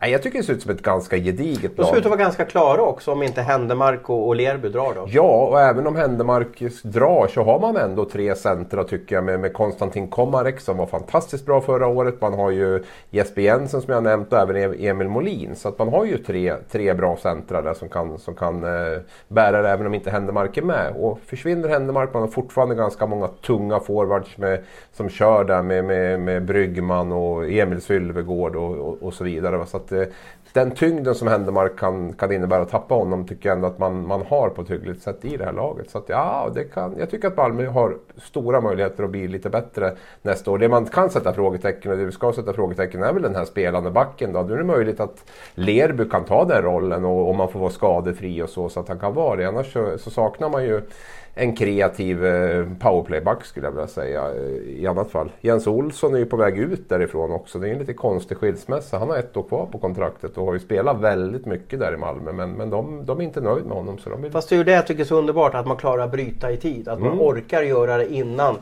nej, 0.00 0.10
jag 0.12 0.22
tycker 0.22 0.38
det 0.38 0.44
ser 0.44 0.52
ut 0.52 0.62
som 0.62 0.70
ett 0.70 0.82
ganska 0.82 1.16
gediget 1.16 1.76
De 1.76 1.82
lag. 1.82 1.90
ser 1.90 1.96
ut 1.96 2.04
att 2.04 2.10
vara 2.10 2.20
ganska 2.20 2.44
klara 2.44 2.82
också 2.82 3.12
om 3.12 3.22
inte 3.22 3.42
Händemark 3.42 4.10
och, 4.10 4.26
och 4.26 4.36
Lerby 4.36 4.68
drar 4.68 4.94
då. 4.94 5.06
Ja, 5.08 5.46
och 5.50 5.60
även 5.60 5.86
om 5.86 5.96
Händemark 5.96 6.62
drar 6.82 7.26
så 7.26 7.42
har 7.42 7.60
man 7.60 7.76
ändå 7.76 8.04
tre 8.04 8.34
centra 8.34 8.84
tycker 8.84 9.14
jag 9.14 9.24
med, 9.24 9.40
med 9.40 9.52
Konstantin 9.52 10.08
Komarek 10.08 10.60
som 10.60 10.76
var 10.76 10.86
fantastiskt 10.86 11.46
bra 11.46 11.60
förra 11.60 11.86
året. 11.86 12.20
Man 12.20 12.34
har 12.34 12.50
ju 12.50 12.84
Jesper 13.10 13.42
Jensen 13.42 13.82
som 13.82 13.94
jag 13.94 14.02
nämnt 14.02 14.32
och 14.32 14.38
även 14.38 14.74
Emil 14.80 15.08
Molin. 15.08 15.56
Så 15.56 15.68
att 15.68 15.78
man 15.78 15.88
har 15.88 16.04
ju 16.04 16.18
tre, 16.18 16.54
tre 16.70 16.94
bra 16.94 17.16
centra 17.16 17.62
där 17.62 17.74
som 17.74 17.88
kan, 17.88 18.18
som 18.18 18.34
kan 18.34 18.64
eh, 18.64 18.98
bära 19.28 19.62
det 19.62 19.68
även 19.70 19.86
om 19.86 19.94
inte 19.94 20.10
Händemark 20.10 20.56
är 20.56 20.62
med. 20.62 20.94
Och 20.98 21.18
försvinner 21.26 21.68
Händemark, 21.68 22.12
man 22.12 22.22
har 22.22 22.28
fortfarande 22.28 22.74
ganska 22.74 23.06
många 23.06 23.28
tunga 23.28 23.80
forwards 23.80 24.38
med, 24.38 24.60
som 24.92 25.08
kör 25.08 25.44
där 25.44 25.62
med, 25.62 25.84
med, 25.84 26.20
med 26.20 26.44
Bryggman 26.44 27.12
och 27.12 27.50
Emil 27.50 27.80
Sylvegård 27.80 28.56
och, 28.56 28.76
och, 28.76 29.02
och 29.02 29.14
så 29.14 29.24
vidare. 29.24 29.66
Så 29.66 29.76
att, 29.86 29.92
eh, 29.92 30.14
den 30.52 30.70
tyngden 30.70 31.14
som 31.14 31.28
Händemark 31.28 31.78
kan, 31.78 32.12
kan 32.12 32.32
innebära 32.32 32.62
att 32.62 32.70
tappa 32.70 32.94
honom 32.94 33.26
tycker 33.26 33.48
jag 33.48 33.56
ändå 33.56 33.68
att 33.68 33.78
man, 33.78 34.06
man 34.06 34.22
har 34.22 34.48
på 34.48 34.62
ett 34.62 34.70
hyggligt 34.70 35.02
sätt 35.02 35.24
i 35.24 35.36
det 35.36 35.44
här 35.44 35.52
laget. 35.52 35.90
Så 35.90 35.98
att, 35.98 36.08
ja, 36.08 36.50
det 36.54 36.64
kan, 36.64 36.94
jag 36.98 37.10
tycker 37.10 37.28
att 37.28 37.36
Malmö 37.36 37.66
har 37.66 37.96
stora 38.16 38.60
möjligheter 38.60 39.04
att 39.04 39.10
bli 39.10 39.28
lite 39.28 39.50
bättre 39.50 39.96
nästa 40.22 40.50
år. 40.50 40.58
Det 40.58 40.68
man 40.68 40.86
kan 40.86 41.10
sätta 41.10 41.32
frågetecken 41.32 41.92
och 41.92 41.98
det 41.98 42.04
vi 42.04 42.12
ska 42.12 42.32
sätta 42.32 42.52
frågetecken 42.52 43.02
är 43.02 43.12
väl 43.12 43.22
den 43.22 43.34
här 43.34 43.44
spelande 43.44 43.90
backen. 43.90 44.32
Då. 44.32 44.42
Nu 44.42 44.54
är 44.54 44.58
det 44.58 44.64
möjligt 44.64 45.00
att 45.00 45.24
Lerby 45.54 46.08
kan 46.08 46.24
ta 46.24 46.44
den 46.44 46.62
rollen 46.62 47.04
och, 47.04 47.28
och 47.28 47.36
man 47.36 47.48
får 47.48 47.60
vara 47.60 47.70
skadefri 47.70 48.42
och 48.42 48.48
så, 48.48 48.68
så 48.68 48.80
att 48.80 48.88
han 48.88 48.98
kan 48.98 49.14
vara 49.14 49.36
det. 49.36 49.48
Annars 49.48 49.72
så, 49.72 49.98
så 49.98 50.10
saknar 50.10 50.48
man 50.48 50.64
ju 50.64 50.82
en 51.38 51.56
kreativ 51.56 52.26
eh, 52.26 52.66
powerplayback 52.80 53.44
skulle 53.44 53.66
jag 53.66 53.72
vilja 53.72 53.86
säga 53.86 54.30
eh, 54.34 54.80
i 54.80 54.86
annat 54.86 55.10
fall. 55.10 55.32
Jens 55.40 55.66
Olsson 55.66 56.14
är 56.14 56.18
ju 56.18 56.26
på 56.26 56.36
väg 56.36 56.58
ut 56.58 56.88
därifrån 56.88 57.32
också. 57.32 57.58
Det 57.58 57.68
är 57.68 57.72
en 57.72 57.78
lite 57.78 57.92
konstig 57.94 58.36
skilsmässa. 58.36 58.98
Han 58.98 59.10
har 59.10 59.16
ett 59.16 59.36
år 59.36 59.42
kvar 59.42 59.66
på 59.72 59.78
kontraktet 59.78 60.38
och 60.38 60.46
har 60.46 60.52
ju 60.52 60.58
spelat 60.60 61.00
väldigt 61.00 61.46
mycket 61.46 61.80
där 61.80 61.94
i 61.94 61.96
Malmö. 61.96 62.32
Men, 62.32 62.52
men 62.52 62.70
de, 62.70 63.06
de 63.06 63.20
är 63.20 63.24
inte 63.24 63.40
nöjda 63.40 63.66
med 63.68 63.76
honom. 63.76 63.98
Så 63.98 64.10
de 64.10 64.22
vill... 64.22 64.32
Fast 64.32 64.48
det 64.48 64.54
är 64.54 64.58
ju 64.58 64.64
det 64.64 64.72
jag 64.72 64.86
tycker 64.86 65.00
är 65.00 65.06
så 65.06 65.16
underbart 65.18 65.54
att 65.54 65.66
man 65.66 65.76
klarar 65.76 66.04
att 66.04 66.12
bryta 66.12 66.50
i 66.52 66.56
tid. 66.56 66.88
Att 66.88 67.00
man 67.00 67.06
Mm. 67.12 67.20
orkar 67.20 67.62
göra 67.62 67.96
det 67.96 68.12
innan 68.12 68.56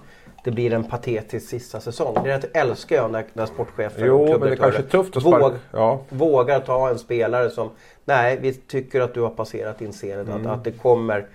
det 0.45 0.51
blir 0.51 0.73
en 0.73 0.85
patetisk 0.85 1.49
sista 1.49 1.81
säsong. 1.81 2.17
Det 2.25 2.31
är 2.33 2.61
älskar 2.61 2.97
jag 2.97 3.11
när, 3.11 3.25
när 3.33 3.47
sportchefer 3.47 4.07
Jo, 4.07 4.23
och 4.23 4.41
men 4.41 4.41
det 4.41 4.55
är 4.55 4.57
kanske 4.57 4.83
tufft 4.83 5.17
att 5.17 5.23
sparka... 5.23 5.39
våg, 5.39 5.53
Ja. 5.73 6.01
vågar 6.09 6.61
ta 6.61 6.89
en 6.91 6.99
spelare 6.99 7.51
som 7.51 7.71
Nej, 8.05 8.39
vi 8.41 8.53
tycker 8.55 9.01
att 9.01 9.15
du 9.15 9.21
har 9.21 9.31
passerat 9.31 9.79
din 9.79 9.93
scen. 9.93 10.21
Mm. 10.21 10.35
Att, 10.41 10.47
att 10.47 10.65
det 10.65 10.71
kommer 10.71 11.27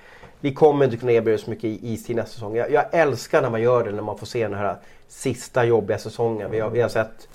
Vi 0.41 0.53
kommer 0.53 0.86
inte 0.86 0.98
kunna 0.98 1.12
erbjuda 1.12 1.38
så 1.38 1.50
mycket 1.50 1.63
i- 1.65 1.93
is 1.93 2.05
till 2.05 2.15
nästa 2.15 2.31
säsong. 2.34 2.55
Jag, 2.55 2.72
jag 2.72 2.86
älskar 2.91 3.41
när 3.41 3.50
man 3.50 3.62
gör 3.62 3.84
det, 3.84 3.91
när 3.91 4.01
man 4.01 4.17
får 4.17 4.25
se 4.25 4.43
den 4.48 4.58
här 4.58 4.75
sista 5.08 5.65
jobbiga 5.65 5.98
säsongen. 5.98 6.51
Vi 6.51 6.60
har, 6.60 6.69
vi 6.69 6.81
har 6.81 6.89
sett 6.89 7.27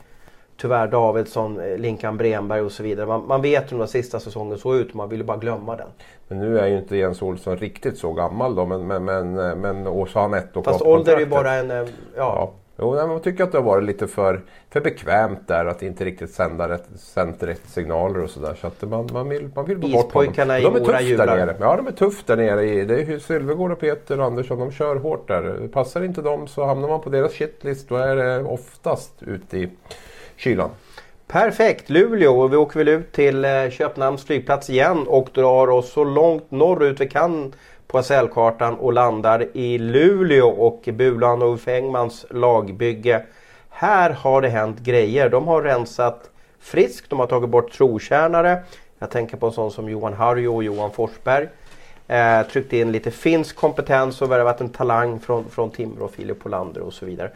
tyvärr 0.56 0.86
Davidsson, 0.86 1.60
eh, 1.60 1.78
Linkan 1.78 2.16
Bremberg 2.16 2.60
och 2.60 2.72
så 2.72 2.82
vidare. 2.82 3.06
Man, 3.06 3.26
man 3.26 3.42
vet 3.42 3.72
hur 3.72 3.78
den 3.78 3.88
sista 3.88 4.20
säsongen 4.20 4.58
såg 4.58 4.76
ut, 4.76 4.94
man 4.94 5.08
vill 5.08 5.18
ju 5.18 5.24
bara 5.24 5.36
glömma 5.36 5.76
den. 5.76 5.86
Men 6.28 6.38
nu 6.38 6.58
är 6.58 6.66
ju 6.66 6.78
inte 6.78 6.96
Jens 6.96 7.22
Olsson 7.22 7.56
riktigt 7.56 7.98
så 7.98 8.12
gammal 8.12 8.54
då. 8.54 8.66
Men, 8.66 8.86
men, 8.86 9.04
men, 9.04 9.34
men 9.60 9.86
och 9.86 10.08
så 10.08 10.18
har 10.18 10.28
han 10.28 10.34
ett 10.38 10.56
år 10.56 10.62
Fast 10.62 10.82
ålder 10.82 11.16
är 11.16 11.20
ju 11.20 11.26
bara 11.26 11.52
en... 11.52 11.70
eh, 11.70 11.76
Ja. 11.76 11.84
Ja, 12.16 12.52
Jo, 12.78 12.94
nej, 12.94 13.06
jag 13.06 13.22
tycker 13.22 13.44
att 13.44 13.52
det 13.52 13.58
har 13.58 13.64
varit 13.64 13.84
lite 13.84 14.06
för, 14.06 14.40
för 14.70 14.80
bekvämt 14.80 15.48
där 15.48 15.66
att 15.66 15.82
inte 15.82 16.04
riktigt 16.04 16.30
sända 16.30 16.68
rätt, 16.68 16.88
sänt 16.96 17.42
rätt 17.42 17.62
signaler 17.66 18.22
och 18.22 18.30
sådär. 18.30 18.54
Så 18.60 18.66
att 18.66 18.82
man, 18.82 19.08
man 19.12 19.28
vill, 19.28 19.50
man 19.54 19.64
vill 19.64 19.78
bort 19.78 19.90
Ispojkarna 19.90 20.58
i 20.58 20.62
De 20.62 20.76
är 20.76 20.80
Mora 20.80 21.00
jublar. 21.00 21.26
där 21.26 21.46
nere. 21.46 21.56
Ja, 21.60 21.76
de 21.76 21.86
är 21.86 21.92
tufft 21.92 22.26
där 22.26 22.36
nere. 22.36 22.64
I, 22.64 22.84
det 22.84 23.00
är 23.00 23.18
Sylvegård 23.18 23.72
och 23.72 23.80
Peter 23.80 24.20
och 24.20 24.26
Andersson. 24.26 24.58
De 24.58 24.72
kör 24.72 24.96
hårt 24.96 25.28
där. 25.28 25.68
Passar 25.72 26.02
inte 26.04 26.22
dem 26.22 26.46
så 26.46 26.64
hamnar 26.64 26.88
man 26.88 27.00
på 27.00 27.10
deras 27.10 27.32
shitlist. 27.32 27.88
Då 27.88 27.96
är 27.96 28.16
det 28.16 28.42
oftast 28.42 29.22
ute 29.22 29.58
i 29.58 29.68
kylan. 30.36 30.70
Perfekt! 31.26 31.90
Luleå. 31.90 32.40
Och 32.40 32.52
vi 32.52 32.56
åker 32.56 32.78
väl 32.78 32.88
ut 32.88 33.12
till 33.12 33.44
eh, 33.44 33.70
Köpenhamns 33.70 34.24
flygplats 34.24 34.70
igen 34.70 35.06
och 35.06 35.28
drar 35.34 35.70
oss 35.70 35.92
så 35.92 36.04
långt 36.04 36.50
norrut 36.50 37.00
vi 37.00 37.08
kan 37.08 37.52
på 37.94 38.02
SL-kartan 38.02 38.74
och 38.74 38.92
landar 38.92 39.46
i 39.52 39.78
Luleå 39.78 40.48
och 40.48 40.88
Bulan 40.92 41.42
och 41.42 41.60
Fängmans 41.60 42.24
Engmans 42.24 42.26
lagbygge. 42.30 43.22
Här 43.68 44.10
har 44.10 44.42
det 44.42 44.48
hänt 44.48 44.80
grejer. 44.80 45.28
De 45.28 45.48
har 45.48 45.62
rensat 45.62 46.30
friskt. 46.60 47.10
De 47.10 47.18
har 47.18 47.26
tagit 47.26 47.50
bort 47.50 47.72
trotjänare. 47.72 48.62
Jag 48.98 49.10
tänker 49.10 49.36
på 49.36 49.46
en 49.46 49.52
sån 49.52 49.70
som 49.70 49.88
Johan 49.88 50.12
Harjo 50.12 50.54
och 50.54 50.64
Johan 50.64 50.90
Forsberg. 50.90 51.48
Eh, 52.08 52.42
tryckt 52.42 52.72
in 52.72 52.92
lite 52.92 53.10
finsk 53.10 53.56
kompetens 53.56 54.22
och 54.22 54.30
värvat 54.30 54.60
en 54.60 54.68
talang 54.68 55.20
från, 55.20 55.50
från 55.50 55.70
Timrå, 55.70 56.08
Filip 56.08 56.46
Olander 56.46 56.80
och 56.80 56.92
så 56.92 57.06
vidare. 57.06 57.30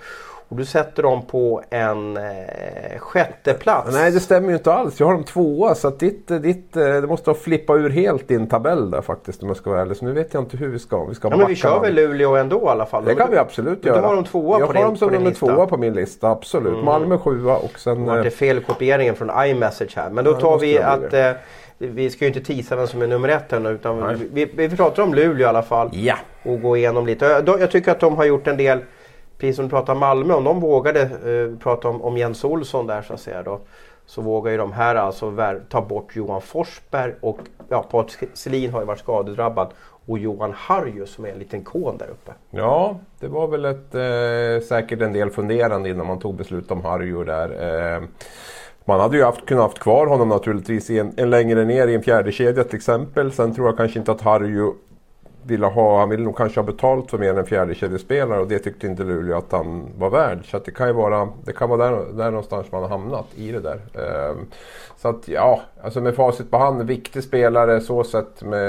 Och 0.48 0.56
du 0.56 0.64
sätter 0.64 1.02
dem 1.02 1.22
på 1.22 1.62
en 1.70 2.16
eh, 2.16 2.98
sjätte 2.98 3.54
plats. 3.54 3.88
Nej 3.92 4.10
det 4.10 4.20
stämmer 4.20 4.48
ju 4.48 4.54
inte 4.54 4.72
alls. 4.72 5.00
Jag 5.00 5.06
har 5.06 5.14
dem 5.14 5.24
tvåa 5.24 5.74
så 5.74 5.88
att 5.88 5.98
ditt, 5.98 6.28
ditt, 6.28 6.76
eh, 6.76 6.82
det 6.84 7.06
måste 7.06 7.30
ha 7.30 7.34
flippat 7.34 7.76
ur 7.76 7.90
helt 7.90 8.28
din 8.28 8.48
tabell 8.48 8.90
där 8.90 9.02
faktiskt 9.02 9.42
om 9.42 9.48
jag 9.48 9.56
ska 9.56 9.70
vara 9.70 9.80
ärlig. 9.80 9.96
Så 9.96 10.04
nu 10.04 10.12
vet 10.12 10.34
jag 10.34 10.42
inte 10.42 10.56
hur 10.56 10.68
vi 10.68 10.78
ska. 10.78 11.04
Vi 11.04 11.14
ska 11.14 11.28
ja, 11.28 11.36
men 11.36 11.46
vi 11.46 11.54
kör 11.54 11.80
väl 11.80 11.94
Luleå 11.94 12.36
ändå 12.36 12.62
i 12.62 12.68
alla 12.68 12.86
fall? 12.86 13.04
Det 13.04 13.14
kan 13.14 13.30
vi 13.30 13.38
absolut 13.38 13.84
göra. 13.84 14.00
Du 14.00 14.06
har 14.06 14.14
dem 14.14 14.24
tvåa 14.24 14.58
jag 14.58 14.66
på 14.66 14.72
din 14.72 14.82
har 14.82 14.88
dem 14.88 14.96
som 14.96 15.10
nummer 15.10 15.30
tvåa 15.30 15.66
på 15.66 15.76
min 15.76 15.94
lista, 15.94 16.28
absolut. 16.30 16.72
Mm. 16.72 16.84
Malmö 16.84 17.18
sjua 17.18 17.56
och 17.56 17.78
sen... 17.78 18.06
Det 18.06 18.12
är 18.12 18.30
fel 18.30 18.60
kopieringen 18.60 19.14
från 19.14 19.30
iMessage 19.46 19.96
här. 19.96 20.10
Men 20.10 20.24
då 20.24 20.32
tar 20.32 20.58
vi 20.58 20.78
att... 20.78 21.12
Eh, 21.12 21.30
vi 21.80 22.10
ska 22.10 22.24
ju 22.24 22.28
inte 22.28 22.40
tisa 22.40 22.76
vem 22.76 22.86
som 22.86 23.02
är 23.02 23.06
nummer 23.06 23.28
ett 23.28 23.52
ännu 23.52 23.70
utan 23.70 24.18
vi, 24.18 24.46
vi, 24.46 24.68
vi 24.68 24.76
pratar 24.76 25.02
om 25.02 25.14
Luleå 25.14 25.38
i 25.38 25.44
alla 25.44 25.62
fall. 25.62 25.90
Ja. 25.92 26.16
Och 26.42 26.60
gå 26.60 26.76
igenom 26.76 27.06
lite. 27.06 27.24
Jag, 27.46 27.60
jag 27.60 27.70
tycker 27.70 27.90
att 27.90 28.00
de 28.00 28.16
har 28.16 28.24
gjort 28.24 28.46
en 28.46 28.56
del 28.56 28.78
precis 29.38 29.56
som 29.56 29.64
du 29.64 29.70
pratar 29.70 29.92
om 29.92 29.98
Malmö, 29.98 30.34
om 30.34 30.44
de 30.44 30.60
vågade 30.60 31.00
eh, 31.00 31.58
prata 31.58 31.88
om, 31.88 32.02
om 32.02 32.16
Jens 32.16 32.44
Olsson 32.44 32.86
där 32.86 33.02
så 33.02 33.14
att 33.14 33.20
säga 33.20 33.42
då. 33.42 33.60
Så 34.06 34.22
vågar 34.22 34.52
ju 34.52 34.58
de 34.58 34.72
här 34.72 34.94
alltså 34.94 35.34
ta 35.68 35.80
bort 35.80 36.16
Johan 36.16 36.40
Forsberg 36.40 37.14
och 37.20 37.38
ja, 37.68 37.82
Patrik 37.90 38.30
Selin 38.34 38.72
har 38.72 38.80
ju 38.80 38.86
varit 38.86 38.98
skadedrabbad. 38.98 39.68
Och 40.06 40.18
Johan 40.18 40.52
Harju 40.56 41.06
som 41.06 41.24
är 41.24 41.28
en 41.28 41.38
liten 41.38 41.64
kon 41.64 41.98
där 41.98 42.06
uppe. 42.06 42.32
Ja, 42.50 42.98
det 43.20 43.28
var 43.28 43.48
väl 43.48 43.64
ett, 43.64 43.94
eh, 43.94 44.68
säkert 44.68 45.00
en 45.00 45.12
del 45.12 45.30
funderande 45.30 45.88
innan 45.88 46.06
man 46.06 46.18
tog 46.18 46.34
beslut 46.34 46.70
om 46.70 46.84
Harju 46.84 47.24
där. 47.24 47.96
Eh, 47.96 48.02
man 48.84 49.00
hade 49.00 49.16
ju 49.16 49.24
haft, 49.24 49.46
kunnat 49.46 49.62
haft 49.62 49.78
kvar 49.78 50.06
honom 50.06 50.28
naturligtvis 50.28 50.90
en, 50.90 51.12
en 51.16 51.30
längre 51.30 51.64
ner 51.64 51.88
i 51.88 51.94
en 51.94 52.02
fjärde 52.02 52.32
kedja 52.32 52.64
till 52.64 52.76
exempel. 52.76 53.32
Sen 53.32 53.54
tror 53.54 53.66
jag 53.66 53.76
kanske 53.76 53.98
inte 53.98 54.12
att 54.12 54.20
Harju 54.20 54.72
ville 55.42 55.66
ha, 55.66 55.98
han 55.98 56.08
ville 56.08 56.22
nog 56.22 56.36
kanske 56.36 56.60
ha 56.60 56.66
betalt 56.66 57.10
för 57.10 57.18
mer 57.18 57.30
än 57.30 57.38
en 57.38 57.46
fjärdekedjespelare 57.46 58.40
och 58.40 58.48
det 58.48 58.58
tyckte 58.58 58.86
inte 58.86 59.04
Luleå 59.04 59.38
att 59.38 59.52
han 59.52 59.86
var 59.98 60.10
värd. 60.10 60.50
Så 60.50 60.58
det 60.58 60.70
kan 60.70 60.86
ju 60.86 60.92
vara, 60.92 61.28
det 61.44 61.52
kan 61.52 61.68
vara 61.68 61.90
där, 61.90 62.12
där 62.12 62.30
någonstans 62.30 62.72
man 62.72 62.82
har 62.82 62.88
hamnat 62.88 63.26
i 63.36 63.52
det 63.52 63.60
där. 63.60 63.80
Ehm, 63.94 64.46
så 64.96 65.08
att 65.08 65.28
ja, 65.28 65.60
alltså 65.82 66.00
med 66.00 66.14
facit 66.14 66.50
på 66.50 66.56
hand, 66.56 66.82
viktig 66.82 67.24
spelare 67.24 67.80
så 67.80 68.04
sett 68.04 68.42
med, 68.42 68.64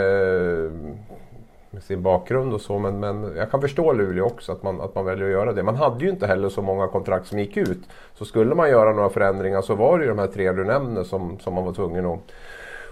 med 1.69 1.83
sin 1.83 2.01
bakgrund 2.01 2.53
och 2.53 2.61
så. 2.61 2.79
Men, 2.79 2.99
men 2.99 3.31
jag 3.37 3.51
kan 3.51 3.61
förstå 3.61 3.93
Luleå 3.93 4.25
också 4.25 4.51
att 4.51 4.63
man, 4.63 4.81
att 4.81 4.95
man 4.95 5.05
väljer 5.05 5.25
att 5.25 5.31
göra 5.31 5.53
det. 5.53 5.63
Man 5.63 5.75
hade 5.75 6.03
ju 6.03 6.09
inte 6.09 6.27
heller 6.27 6.49
så 6.49 6.61
många 6.61 6.87
kontrakt 6.87 7.27
som 7.27 7.39
gick 7.39 7.57
ut. 7.57 7.81
Så 8.13 8.25
skulle 8.25 8.55
man 8.55 8.69
göra 8.69 8.93
några 8.93 9.09
förändringar 9.09 9.61
så 9.61 9.75
var 9.75 9.97
det 9.97 10.03
ju 10.03 10.09
de 10.09 10.19
här 10.19 10.27
tre 10.27 10.51
du 10.51 10.63
nämnde 10.63 11.05
som, 11.05 11.39
som 11.39 11.53
man 11.53 11.65
var 11.65 11.73
tvungen 11.73 12.05
att 12.05 12.19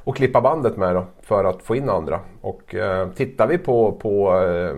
och 0.07 0.15
klippa 0.15 0.41
bandet 0.41 0.77
med 0.77 0.95
då, 0.95 1.05
för 1.21 1.43
att 1.43 1.63
få 1.63 1.75
in 1.75 1.89
andra. 1.89 2.19
Och 2.41 2.75
eh, 2.75 3.09
tittar 3.09 3.47
vi 3.47 3.57
på, 3.57 3.91
på, 3.91 4.41
eh, 4.41 4.75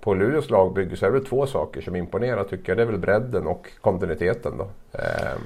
på 0.00 0.14
Luleås 0.14 0.50
lagbygge 0.50 0.96
så 0.96 1.06
är 1.06 1.10
det 1.10 1.20
två 1.20 1.46
saker 1.46 1.80
som 1.80 1.96
imponerar 1.96 2.44
tycker 2.44 2.70
jag. 2.70 2.76
Det 2.76 2.82
är 2.82 2.86
väl 2.86 2.98
bredden 2.98 3.46
och 3.46 3.68
kontinuiteten. 3.80 4.52
Då. 4.58 4.66
Eh. 4.92 5.38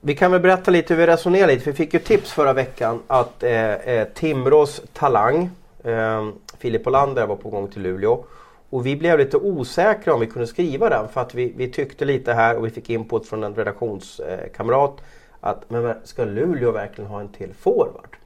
Vi 0.00 0.14
kan 0.14 0.32
väl 0.32 0.40
berätta 0.40 0.70
lite 0.70 0.94
hur 0.94 1.00
vi 1.00 1.06
resonerar 1.06 1.46
lite. 1.46 1.70
Vi 1.70 1.76
fick 1.76 1.94
ju 1.94 2.00
tips 2.00 2.32
förra 2.32 2.52
veckan 2.52 3.02
att 3.06 3.42
eh, 3.42 3.74
eh 3.74 4.08
Timrås 4.14 4.82
talang, 4.92 5.50
eh, 5.84 6.28
Filip 6.58 6.86
Olander 6.86 7.26
var 7.26 7.36
på 7.36 7.50
gång 7.50 7.68
till 7.68 7.82
Luleå. 7.82 8.24
Och 8.70 8.86
vi 8.86 8.96
blev 8.96 9.18
lite 9.18 9.36
osäkra 9.36 10.14
om 10.14 10.20
vi 10.20 10.26
kunde 10.26 10.46
skriva 10.46 10.88
den 10.88 11.08
för 11.08 11.20
att 11.20 11.34
vi, 11.34 11.52
vi 11.56 11.70
tyckte 11.70 12.04
lite 12.04 12.32
här 12.32 12.56
och 12.56 12.66
vi 12.66 12.70
fick 12.70 12.90
input 12.90 13.26
från 13.26 13.44
en 13.44 13.54
redaktionskamrat 13.54 15.00
att 15.40 15.70
men 15.70 15.94
ska 16.04 16.24
Luleå 16.24 16.70
verkligen 16.70 17.10
ha 17.10 17.20
en 17.20 17.28
till 17.28 17.54
forward? 17.54 18.17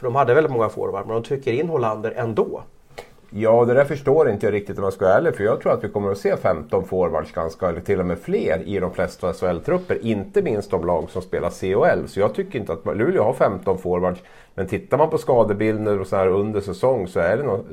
För 0.00 0.06
de 0.06 0.14
hade 0.14 0.34
väldigt 0.34 0.52
många 0.52 0.68
forward 0.68 1.06
men 1.06 1.14
de 1.14 1.22
trycker 1.22 1.52
in 1.52 1.68
Hollander 1.68 2.12
ändå. 2.16 2.62
Ja, 3.30 3.64
det 3.64 3.74
där 3.74 3.84
förstår 3.84 4.30
inte 4.30 4.46
jag 4.46 4.52
riktigt 4.54 4.78
om 4.78 4.84
jag 4.84 4.92
ska 4.92 5.04
vara 5.04 5.14
ärlig. 5.14 5.36
För 5.36 5.44
jag 5.44 5.60
tror 5.60 5.72
att 5.72 5.84
vi 5.84 5.88
kommer 5.88 6.10
att 6.10 6.18
se 6.18 6.36
15 6.36 6.84
forwards 6.84 7.32
ganska, 7.32 7.68
eller 7.68 7.80
till 7.80 8.00
och 8.00 8.06
med 8.06 8.18
fler 8.18 8.62
i 8.66 8.78
de 8.78 8.92
flesta 8.92 9.32
SHL-trupper. 9.32 9.98
Inte 10.02 10.42
minst 10.42 10.70
de 10.70 10.86
lag 10.86 11.10
som 11.10 11.22
spelar 11.22 11.50
CHL. 11.50 12.08
Så 12.08 12.20
jag 12.20 12.34
tycker 12.34 12.58
inte 12.58 12.72
att 12.72 12.96
Luleå 12.96 13.22
har 13.22 13.32
15 13.32 13.78
forwards. 13.78 14.20
Men 14.54 14.66
tittar 14.66 14.98
man 14.98 15.10
på 15.10 15.18
skadebilder 15.18 16.00
och 16.00 16.06
så 16.06 16.16
här 16.16 16.26
under 16.28 16.60
säsong 16.60 17.08
så 17.08 17.20
är 17.20 17.36
det 17.36 17.42
nog 17.42 17.64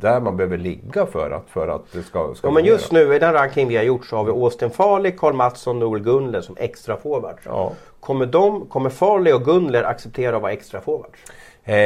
där 0.00 0.20
man 0.20 0.36
behöver 0.36 0.58
ligga 0.58 1.06
för 1.06 1.30
att, 1.30 1.50
för 1.50 1.68
att 1.68 1.92
det 1.92 2.02
ska, 2.02 2.34
ska 2.34 2.48
Ja 2.48 2.52
men 2.52 2.64
just 2.64 2.92
nu 2.92 3.14
i 3.14 3.18
den 3.18 3.32
ranking 3.32 3.68
vi 3.68 3.76
har 3.76 3.84
gjort 3.84 4.06
så 4.06 4.16
har 4.16 4.24
vi 4.24 4.30
Austin 4.30 4.70
Farley, 4.70 5.12
Karl 5.12 5.34
Mattsson, 5.34 5.78
Noel 5.78 6.02
Gunler 6.02 6.40
som 6.40 6.56
extra 6.58 6.96
forwards. 6.96 7.42
Ja. 7.44 7.72
Kommer, 8.00 8.26
de, 8.26 8.66
kommer 8.66 8.90
Farley 8.90 9.32
och 9.32 9.44
Gunler 9.44 9.82
acceptera 9.82 10.36
att 10.36 10.42
vara 10.42 10.52
extra 10.52 10.80
forwards? 10.80 11.18
Eh, 11.68 11.76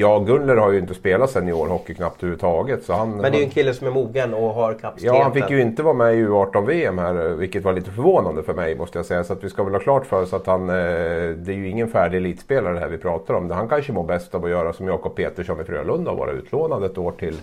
ja, 0.00 0.18
Gunler 0.18 0.56
har 0.56 0.72
ju 0.72 0.78
inte 0.78 0.94
spelat 0.94 1.30
seniorhockey 1.30 1.94
knappt 1.94 2.22
överhuvudtaget. 2.22 2.84
Så 2.84 2.92
han, 2.92 3.10
Men 3.10 3.32
det 3.32 3.38
är 3.38 3.38
ju 3.38 3.44
en 3.44 3.50
kille 3.50 3.74
som 3.74 3.86
är 3.86 3.90
mogen 3.90 4.34
och 4.34 4.54
har 4.54 4.74
kapaciteten. 4.74 5.16
Ja, 5.16 5.22
han 5.22 5.32
fick 5.32 5.50
ju 5.50 5.60
inte 5.60 5.82
vara 5.82 5.94
med 5.94 6.14
i 6.14 6.24
U18-VM 6.26 6.98
här, 6.98 7.14
vilket 7.14 7.64
var 7.64 7.72
lite 7.72 7.90
förvånande 7.90 8.42
för 8.42 8.54
mig 8.54 8.76
måste 8.76 8.98
jag 8.98 9.06
säga. 9.06 9.24
Så 9.24 9.32
att 9.32 9.44
vi 9.44 9.50
ska 9.50 9.64
väl 9.64 9.72
ha 9.72 9.80
klart 9.80 10.06
för 10.06 10.22
oss 10.22 10.32
att 10.32 10.46
han, 10.46 10.68
eh, 10.68 10.74
det 11.36 11.48
är 11.48 11.56
ju 11.56 11.68
ingen 11.68 11.88
färdig 11.88 12.18
elitspelare 12.18 12.74
det 12.74 12.80
här 12.80 12.88
vi 12.88 12.98
pratar 12.98 13.34
om. 13.34 13.50
Han 13.50 13.68
kanske 13.68 13.92
mår 13.92 14.04
bäst 14.04 14.34
av 14.34 14.44
att 14.44 14.50
göra 14.50 14.72
som 14.72 14.86
Jakob 14.86 15.14
Petersson 15.16 15.60
i 15.60 15.64
Frölunda 15.64 16.10
och 16.10 16.18
vara 16.18 16.30
utlånad 16.30 16.84
ett 16.84 16.98
år 16.98 17.12
till 17.12 17.36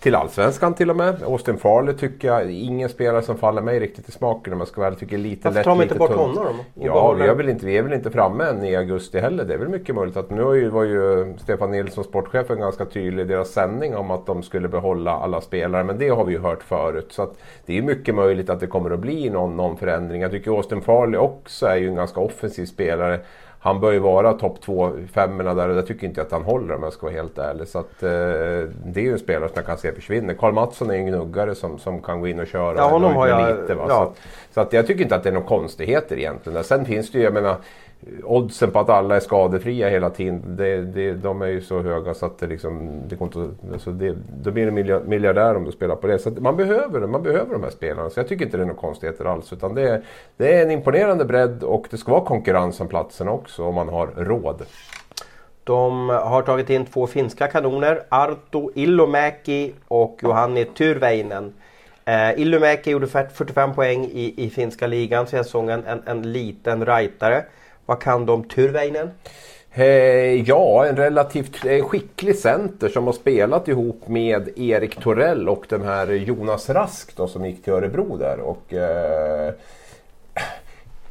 till 0.00 0.14
Allsvenskan 0.14 0.74
till 0.74 0.90
och 0.90 0.96
med. 0.96 1.22
Austin 1.22 1.58
Farley 1.58 1.94
tycker 1.94 2.28
jag, 2.28 2.50
ingen 2.50 2.88
spelare 2.88 3.22
som 3.22 3.36
faller 3.38 3.62
mig 3.62 3.80
riktigt 3.80 4.08
i 4.08 4.12
smaken 4.12 4.52
om 4.52 4.58
jag 4.58 4.68
ska 4.68 4.80
väl 4.80 4.96
tycker 4.96 5.18
lite 5.18 5.40
Varför 5.44 5.58
lätt, 5.58 5.64
tar 5.64 5.74
man 5.74 5.82
inte 5.82 5.94
bort 5.94 6.10
honom? 6.10 6.56
Ja, 6.74 7.12
vi 7.12 7.24
är, 7.24 7.34
väl 7.34 7.48
inte, 7.48 7.66
vi 7.66 7.78
är 7.78 7.82
väl 7.82 7.92
inte 7.92 8.10
framme 8.10 8.44
än 8.44 8.64
i 8.64 8.76
augusti 8.76 9.20
heller. 9.20 9.44
Det 9.44 9.54
är 9.54 9.58
väl 9.58 9.68
mycket 9.68 9.94
möjligt 9.94 10.16
att 10.16 10.30
nu 10.30 10.68
var 10.68 10.84
ju 10.84 11.34
Stefan 11.38 11.70
Nilsson, 11.70 12.04
sportchefen, 12.04 12.60
ganska 12.60 12.84
tydlig 12.84 13.22
i 13.22 13.26
deras 13.26 13.50
sändning 13.50 13.96
om 13.96 14.10
att 14.10 14.26
de 14.26 14.42
skulle 14.42 14.68
behålla 14.68 15.10
alla 15.10 15.40
spelare. 15.40 15.84
Men 15.84 15.98
det 15.98 16.08
har 16.08 16.24
vi 16.24 16.32
ju 16.32 16.38
hört 16.38 16.62
förut. 16.62 17.06
Så 17.10 17.22
att 17.22 17.34
det 17.66 17.78
är 17.78 17.82
mycket 17.82 18.14
möjligt 18.14 18.50
att 18.50 18.60
det 18.60 18.66
kommer 18.66 18.90
att 18.90 19.00
bli 19.00 19.30
någon, 19.30 19.56
någon 19.56 19.76
förändring. 19.76 20.22
Jag 20.22 20.30
tycker 20.30 20.50
Austin 20.50 20.82
Farley 20.82 21.20
också 21.20 21.66
är 21.66 21.76
ju 21.76 21.88
en 21.88 21.94
ganska 21.94 22.20
offensiv 22.20 22.66
spelare 22.66 23.20
han 23.62 23.80
bör 23.80 23.92
ju 23.92 23.98
vara 23.98 24.32
topp 24.32 24.60
två 24.60 24.92
femmorna 25.12 25.54
där 25.54 25.68
och 25.68 25.74
det 25.74 25.82
tycker 25.82 26.06
inte 26.06 26.20
jag 26.20 26.26
att 26.26 26.32
han 26.32 26.42
håller 26.42 26.74
om 26.74 26.82
jag 26.82 26.92
ska 26.92 27.06
vara 27.06 27.14
helt 27.14 27.38
ärlig. 27.38 27.68
Så 27.68 27.78
att, 27.78 28.02
eh, 28.02 28.08
det 28.84 28.96
är 28.96 29.00
ju 29.00 29.12
en 29.12 29.18
spelare 29.18 29.48
som 29.48 29.54
jag 29.56 29.66
kan 29.66 29.78
se 29.78 29.92
försvinner. 29.92 30.34
Karl 30.34 30.52
Mattsson 30.52 30.90
är 30.90 30.94
en 30.94 31.06
gnuggare 31.06 31.54
som, 31.54 31.78
som 31.78 32.02
kan 32.02 32.20
gå 32.20 32.28
in 32.28 32.40
och 32.40 32.46
köra. 32.46 32.76
Ja, 32.76 32.88
honom 32.88 33.14
har 33.14 33.28
jag. 33.28 33.60
Lite, 33.60 33.74
va? 33.74 33.86
Ja. 33.88 33.94
Så, 33.94 34.02
att, 34.02 34.16
så 34.54 34.60
att 34.60 34.72
jag 34.72 34.86
tycker 34.86 35.02
inte 35.02 35.16
att 35.16 35.22
det 35.22 35.28
är 35.28 35.32
några 35.32 35.46
konstigheter 35.46 36.18
egentligen. 36.18 36.64
Sen 36.64 36.84
finns 36.84 37.12
det 37.12 37.18
ju, 37.18 37.24
jag 37.24 37.34
menar 37.34 37.56
oddsen 38.24 38.70
på 38.70 38.78
att 38.78 38.88
alla 38.88 39.16
är 39.16 39.20
skadefria 39.20 39.88
hela 39.88 40.10
tiden, 40.10 40.56
det, 40.56 40.82
det, 40.82 41.12
de 41.12 41.42
är 41.42 41.46
ju 41.46 41.60
så 41.60 41.82
höga 41.82 42.14
så 42.14 42.26
att 42.26 42.38
det 42.38 42.46
liksom, 42.46 43.02
det 43.08 43.16
går 43.16 43.26
inte, 43.26 43.50
alltså 43.72 43.90
det, 43.90 44.16
då 44.42 44.50
blir 44.50 44.66
du 44.66 45.00
miljardär 45.06 45.56
om 45.56 45.64
du 45.64 45.72
spelar 45.72 45.96
på 45.96 46.06
det. 46.06 46.18
Så 46.18 46.30
man 46.30 46.56
behöver 46.56 47.06
man 47.06 47.22
behöver 47.22 47.52
de 47.52 47.62
här 47.62 47.70
spelarna. 47.70 48.10
Så 48.10 48.20
jag 48.20 48.28
tycker 48.28 48.44
inte 48.44 48.56
det 48.56 48.62
är 48.62 48.66
några 48.66 48.80
konstigheter 48.80 49.24
alls. 49.24 49.52
Utan 49.52 49.74
det, 49.74 49.88
är, 49.88 50.02
det 50.36 50.54
är 50.54 50.62
en 50.62 50.70
imponerande 50.70 51.24
bredd 51.24 51.62
och 51.62 51.86
det 51.90 51.96
ska 51.98 52.12
vara 52.12 52.24
konkurrens 52.24 52.80
om 52.80 52.88
platserna 52.88 53.30
också 53.30 53.64
om 53.64 53.74
man 53.74 53.88
har 53.88 54.06
råd. 54.06 54.62
De 55.64 56.08
har 56.08 56.42
tagit 56.42 56.70
in 56.70 56.86
två 56.86 57.06
finska 57.06 57.46
kanoner, 57.46 58.02
Arto 58.08 58.70
Illomäki 58.74 59.72
och 59.88 60.18
Johanni 60.22 60.64
Tyrväinen. 60.64 61.52
Eh, 62.04 62.40
Illomäki 62.40 62.90
gjorde 62.90 63.06
45 63.06 63.74
poäng 63.74 64.04
i, 64.04 64.34
i 64.36 64.50
finska 64.50 64.86
ligan 64.86 65.26
säsongen, 65.26 65.84
en, 65.86 66.02
en 66.06 66.32
liten 66.32 66.86
rightare. 66.86 67.44
Vad 67.90 68.00
kan 68.00 68.26
de 68.26 68.44
Tyrväinen? 68.44 69.10
Eh, 69.72 70.42
ja, 70.42 70.86
en 70.86 70.96
relativt 70.96 71.64
eh, 71.64 71.84
skicklig 71.84 72.36
center 72.36 72.88
som 72.88 73.06
har 73.06 73.12
spelat 73.12 73.68
ihop 73.68 74.08
med 74.08 74.58
Erik 74.58 75.00
Torell 75.00 75.48
och 75.48 75.66
den 75.68 75.82
här 75.82 76.06
Jonas 76.06 76.70
Rask 76.70 77.16
då, 77.16 77.28
som 77.28 77.46
gick 77.46 77.64
till 77.64 77.72
Örebro 77.72 78.16
där. 78.16 78.40
Och, 78.40 78.74
eh, 78.74 79.54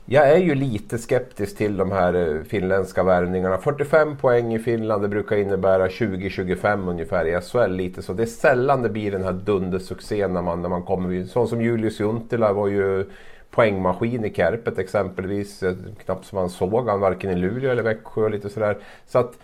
jag 0.05 0.29
är 0.29 0.37
ju 0.37 0.55
lite 0.55 0.97
skeptisk 0.97 1.57
till 1.57 1.77
de 1.77 1.91
här 1.91 2.13
eh, 2.13 2.43
finländska 2.43 3.03
värvningarna. 3.03 3.57
45 3.57 4.17
poäng 4.17 4.53
i 4.53 4.59
Finland, 4.59 5.01
det 5.01 5.07
brukar 5.07 5.35
innebära 5.37 5.87
20-25 5.87 6.89
ungefär 6.89 7.25
i 7.25 7.41
SHL. 7.41 7.71
Lite 7.71 8.01
så. 8.01 8.13
Det 8.13 8.23
är 8.23 8.27
sällan 8.27 8.81
det 8.81 8.89
blir 8.89 9.11
den 9.11 9.23
här 9.23 9.33
dundersuccén 9.33 10.33
när 10.33 10.41
man, 10.41 10.61
när 10.61 10.69
man 10.69 10.83
kommer. 10.83 11.23
Sån 11.23 11.47
som 11.47 11.61
Julius 11.61 11.99
Juntila 11.99 12.53
var 12.53 12.67
ju 12.67 13.05
poängmaskin 13.51 14.25
i 14.25 14.33
Kärpet 14.33 14.79
exempelvis. 14.79 15.63
Knappt 16.05 16.25
som 16.25 16.35
man 16.35 16.49
såg 16.49 16.89
han 16.89 16.99
varken 16.99 17.31
i 17.31 17.35
Luleå 17.35 17.71
eller 17.71 17.83
Växjö. 17.83 18.21
och 18.21 18.31
Lite 18.31 18.49
sådär. 18.49 18.77
Så 19.07 19.19
att, 19.19 19.37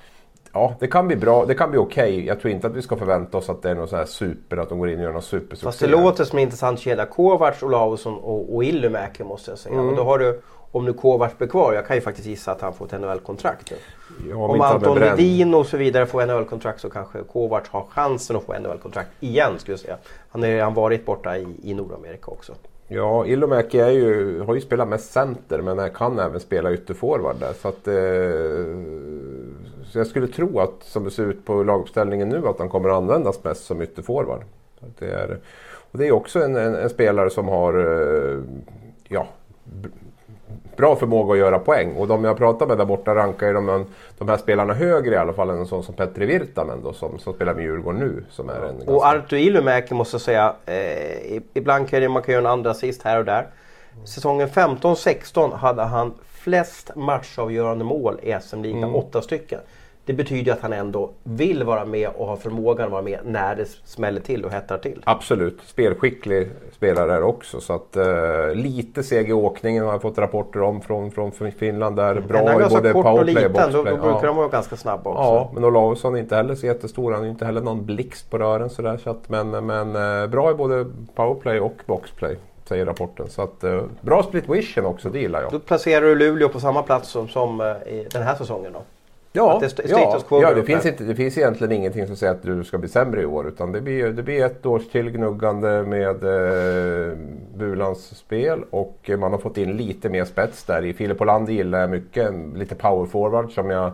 ja, 0.54 0.76
det 0.80 0.88
kan 0.88 1.08
bli 1.08 1.16
bra. 1.16 1.46
Det 1.46 1.56
kan 1.56 1.70
bli 1.70 1.80
okej. 1.80 2.14
Okay. 2.14 2.26
Jag 2.26 2.40
tror 2.40 2.54
inte 2.54 2.68
att 2.68 2.76
vi 2.76 2.82
ska 2.82 2.96
förvänta 2.96 3.38
oss 3.38 3.50
att 3.50 3.62
det 3.62 3.70
är 3.70 3.76
något 3.76 3.90
så 3.90 3.96
här 3.96 4.06
super, 4.06 4.58
att 4.58 4.70
de 4.70 4.80
går 4.80 4.90
in 4.90 4.98
och 4.98 5.04
gör 5.04 5.12
någon 5.12 5.22
supersuccé. 5.22 5.66
Fast 5.66 5.80
det 5.80 5.88
låter 5.88 6.24
som 6.24 6.38
en 6.38 6.44
intressant 6.44 6.80
kedja. 6.80 7.06
Kovacs, 7.06 7.64
Olausson 7.64 8.18
och, 8.18 8.56
och 8.56 8.64
Illumäki 8.64 9.24
måste 9.24 9.52
jag 9.52 9.60
säga. 9.60 9.74
Mm. 9.74 9.86
Men 9.86 9.96
då 9.96 10.04
har 10.04 10.20
du, 10.20 10.42
om 10.72 10.86
nu 10.86 10.94
Kovacs 10.94 11.38
blir 11.38 11.48
kvar, 11.48 11.74
jag 11.74 11.88
kan 11.88 11.96
ju 11.96 12.02
faktiskt 12.02 12.28
gissa 12.28 12.52
att 12.52 12.62
han 12.62 12.74
får 12.74 12.86
ett 12.86 13.02
NHL-kontrakt 13.02 13.74
Ja, 14.30 14.36
om 14.36 14.62
Anton 14.62 15.00
Ledin 15.00 15.54
och 15.54 15.66
så 15.66 15.78
vidare 15.78 16.06
får 16.06 16.26
NHL-kontrakt 16.26 16.82
så 16.82 16.90
kanske 16.90 17.24
Kovacs 17.24 17.70
har 17.70 17.86
chansen 17.90 18.36
att 18.36 18.44
få 18.44 18.60
NHL-kontrakt 18.60 19.10
igen 19.20 19.60
skulle 19.60 19.74
jag 19.74 19.80
säga. 19.80 19.98
Han 20.30 20.44
har 20.44 20.50
redan 20.50 20.74
varit 20.74 21.06
borta 21.06 21.38
i, 21.38 21.48
i 21.64 21.74
Nordamerika 21.74 22.32
också. 22.32 22.54
Ja, 22.88 23.26
Ilomäki 23.26 23.80
är 23.80 23.90
ju, 23.90 24.40
har 24.42 24.56
ju 24.56 24.62
spelat 24.62 24.88
mest 24.88 25.12
center 25.12 25.62
men 25.62 25.90
kan 25.90 26.20
även 26.20 26.40
spela 26.40 26.74
ytterforward 26.74 27.36
där. 27.40 27.54
Så 27.54 27.68
att, 27.68 27.88
eh, 27.88 28.66
så 29.86 30.00
jag 30.00 30.08
skulle 30.08 30.28
tro 30.28 30.60
att 30.60 30.84
som 30.84 31.04
det 31.04 31.12
ser 31.12 31.24
ut 31.24 31.46
på 31.46 31.64
laguppställningen 31.64 32.30
nu 32.30 32.48
att 32.48 32.60
han 32.60 32.70
kommer 32.70 32.90
att 32.90 32.96
användas 32.96 33.44
mest 33.44 33.66
som 33.66 33.82
ytterforward. 33.82 34.42
Det 35.00 35.12
är, 35.12 35.40
och 35.92 36.00
det 36.00 36.08
är 36.08 36.12
också 36.12 36.44
en, 36.44 36.56
en, 36.56 36.76
en 36.76 36.90
spelare 36.90 37.30
som 37.30 37.48
har 37.48 37.74
eh, 37.74 38.40
ja, 39.08 39.28
bra 40.78 40.96
förmåga 40.96 41.34
att 41.34 41.40
göra 41.40 41.60
poäng. 41.60 41.96
Och 41.96 42.08
de 42.08 42.24
jag 42.24 42.38
pratar 42.38 42.68
med 42.68 42.78
där 42.78 42.86
borta 42.86 43.16
rankar 43.16 43.48
ju 43.48 43.54
de, 43.54 43.86
de 44.18 44.30
här 44.30 44.38
spelarna 44.38 44.74
högre 44.74 45.16
i 45.16 45.18
alla 45.18 45.34
fall 45.34 45.50
än 45.50 45.58
en 45.58 45.66
sån 45.66 45.84
som 45.84 45.96
Petri 45.96 46.26
Virtanen 46.26 46.84
då, 46.84 46.94
som, 46.94 47.20
som 47.20 47.34
spelar 47.34 47.54
med 47.54 47.64
Djurgården 47.64 48.00
nu. 48.00 48.24
Som 48.30 48.50
är 48.50 48.54
en 48.54 48.88
och 48.88 49.06
Arto 49.06 49.36
Ilumäki 49.36 49.94
måste 49.94 50.16
jag 50.16 50.22
säga, 50.22 50.56
eh, 50.66 51.42
ibland 51.54 51.90
kan 51.90 52.12
man 52.12 52.22
kan 52.24 52.34
göra 52.34 52.44
en 52.44 52.52
andra 52.52 52.72
assist 52.72 53.02
här 53.02 53.20
och 53.20 53.26
där. 53.26 53.48
Säsongen 54.04 54.48
15-16 54.48 55.56
hade 55.56 55.84
han 55.84 56.14
flest 56.26 56.96
matchavgörande 56.96 57.86
mål 57.86 58.20
i 58.24 58.36
SM-ligan, 58.42 58.84
mm. 58.84 58.96
åtta 58.96 59.22
stycken. 59.22 59.60
Det 60.06 60.14
betyder 60.14 60.54
att 60.54 60.62
han 60.62 60.74
ändå 60.74 61.10
vill 61.24 61.64
vara 61.64 61.86
med 61.86 62.10
och 62.18 62.28
har 62.28 62.36
förmågan 62.36 62.86
att 62.86 62.92
vara 62.92 63.02
med 63.02 63.20
när 63.24 63.56
det 63.56 63.66
smäller 63.66 64.22
till 64.22 64.46
och 64.46 64.52
hettar 64.52 64.78
till. 64.78 65.02
Absolut, 65.04 65.60
spelskicklig 65.66 66.50
spelare 66.72 67.24
också. 67.24 67.62
Så 67.62 67.74
att, 67.74 67.98
uh, 67.98 68.56
lite 68.56 69.04
seg 69.04 69.30
i 69.30 69.34
åkningen 69.34 69.86
har 69.86 69.92
jag 69.92 70.02
fått 70.02 70.18
rapporter 70.18 70.62
om 70.62 70.82
från, 70.82 71.12
från 71.12 71.32
Finland. 71.32 71.96
Där 71.96 72.20
bra 72.20 72.62
i 72.62 72.70
både 72.70 72.94
powerplay 72.94 73.46
och 73.46 73.52
boxplay. 73.52 73.72
Då, 73.72 73.84
då 73.84 73.84
brukar 73.84 74.08
ja. 74.08 74.22
de 74.22 74.36
vara 74.36 74.48
ganska 74.48 74.76
snabba 74.76 75.10
också. 75.10 75.24
Ja, 75.24 75.52
men 75.54 75.64
Olausson 75.64 76.16
är 76.16 76.20
inte 76.20 76.36
heller 76.36 76.56
så 76.56 76.66
jättestor. 76.66 77.12
Han 77.12 77.24
är 77.24 77.30
inte 77.30 77.46
heller 77.46 77.62
någon 77.62 77.86
blixt 77.86 78.30
på 78.30 78.38
rören 78.38 78.70
sådär. 78.70 79.00
Så 79.04 79.10
att, 79.10 79.30
men 79.30 79.66
men 79.66 79.96
uh, 79.96 80.28
bra 80.28 80.52
i 80.52 80.54
både 80.54 80.86
powerplay 81.16 81.60
och 81.60 81.76
boxplay 81.86 82.38
säger 82.68 82.86
rapporten. 82.86 83.30
Så 83.30 83.42
att, 83.42 83.64
uh, 83.64 83.84
bra 84.02 84.24
split 84.24 84.50
vision 84.50 84.86
också, 84.86 85.10
det 85.10 85.20
gillar 85.20 85.42
jag. 85.42 85.52
Då 85.52 85.60
placerar 85.60 86.06
du 86.06 86.16
Luleå 86.16 86.50
på 86.50 86.60
samma 86.60 86.84
plats 86.84 87.10
som, 87.10 87.28
som 87.28 87.62
i 87.88 88.08
den 88.12 88.24
här 88.24 88.36
säsongen 88.36 88.74
då? 88.74 88.82
Ja, 89.36 89.62
det, 89.62 89.90
ja, 89.90 90.22
ja 90.30 90.54
det, 90.54 90.64
finns 90.64 90.86
inte, 90.86 91.04
det 91.04 91.16
finns 91.16 91.38
egentligen 91.38 91.72
ingenting 91.72 92.08
som 92.08 92.16
säger 92.16 92.34
att 92.34 92.44
du 92.44 92.64
ska 92.64 92.78
bli 92.78 92.90
sämre 92.90 93.22
i 93.22 93.26
år. 93.26 93.48
Utan 93.48 93.72
det 93.72 93.82
blir, 93.82 94.10
det 94.10 94.24
blir 94.24 94.46
ett 94.46 94.66
års 94.66 94.88
till 94.88 95.10
gnuggande 95.10 95.84
med 95.84 96.24
eh, 96.24 97.18
Bulans 97.56 98.18
spel. 98.18 98.64
Och 98.70 99.10
man 99.20 99.32
har 99.32 99.40
fått 99.40 99.58
in 99.58 99.78
lite 99.78 100.10
mer 100.10 100.26
spets 100.26 100.64
där. 100.64 100.86
I 100.86 100.94
Filip 100.94 101.22
Olander 101.22 101.54
gillar 101.54 101.80
jag 101.80 101.90
mycket. 101.90 102.32
Lite 102.56 102.76
power 102.76 103.06
forward 103.06 103.52
som 103.52 103.70
jag, 103.70 103.92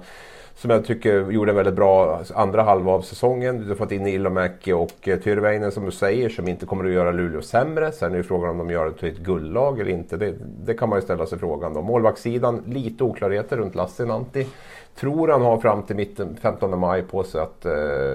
som 0.56 0.70
jag 0.70 0.86
tycker 0.86 1.32
gjorde 1.32 1.52
en 1.52 1.56
väldigt 1.56 1.76
bra 1.76 2.22
andra 2.34 2.64
halva 2.64 2.92
av 2.92 3.02
säsongen. 3.02 3.60
Du 3.60 3.68
har 3.68 3.76
fått 3.76 3.92
in 3.92 4.08
Ilomäki 4.08 4.74
och 4.74 5.08
eh, 5.08 5.20
Tyrväinen 5.20 5.72
som 5.72 5.86
du 5.86 5.92
säger 5.92 6.30
som 6.30 6.48
inte 6.48 6.66
kommer 6.66 6.86
att 6.86 6.92
göra 6.92 7.12
Luleå 7.12 7.42
sämre. 7.42 7.92
Sen 7.92 8.14
är 8.14 8.18
ju 8.18 8.24
frågan 8.24 8.50
om 8.50 8.58
de 8.58 8.70
gör 8.70 8.86
det 8.86 8.94
till 8.94 9.10
ett 9.10 9.18
guldlag 9.18 9.80
eller 9.80 9.92
inte. 9.92 10.18
Det, 10.18 10.34
det 10.66 10.74
kan 10.74 10.90
man 10.90 10.98
ju 10.98 11.02
ställa 11.02 11.26
sig 11.26 11.40
frågan 11.40 11.78
om. 11.78 11.86
Målvaktssidan, 11.86 12.64
lite 12.68 13.04
oklarheter 13.04 13.58
runt 13.58 13.76
Lassinantti 13.76 14.48
tror 14.96 15.28
han 15.28 15.42
har 15.42 15.58
fram 15.58 15.84
till 15.84 15.96
mitten, 15.96 16.38
15 16.42 16.80
maj 16.80 17.04
på 17.04 17.24
sig 17.24 17.42
att 17.42 17.66
eh, 17.66 17.74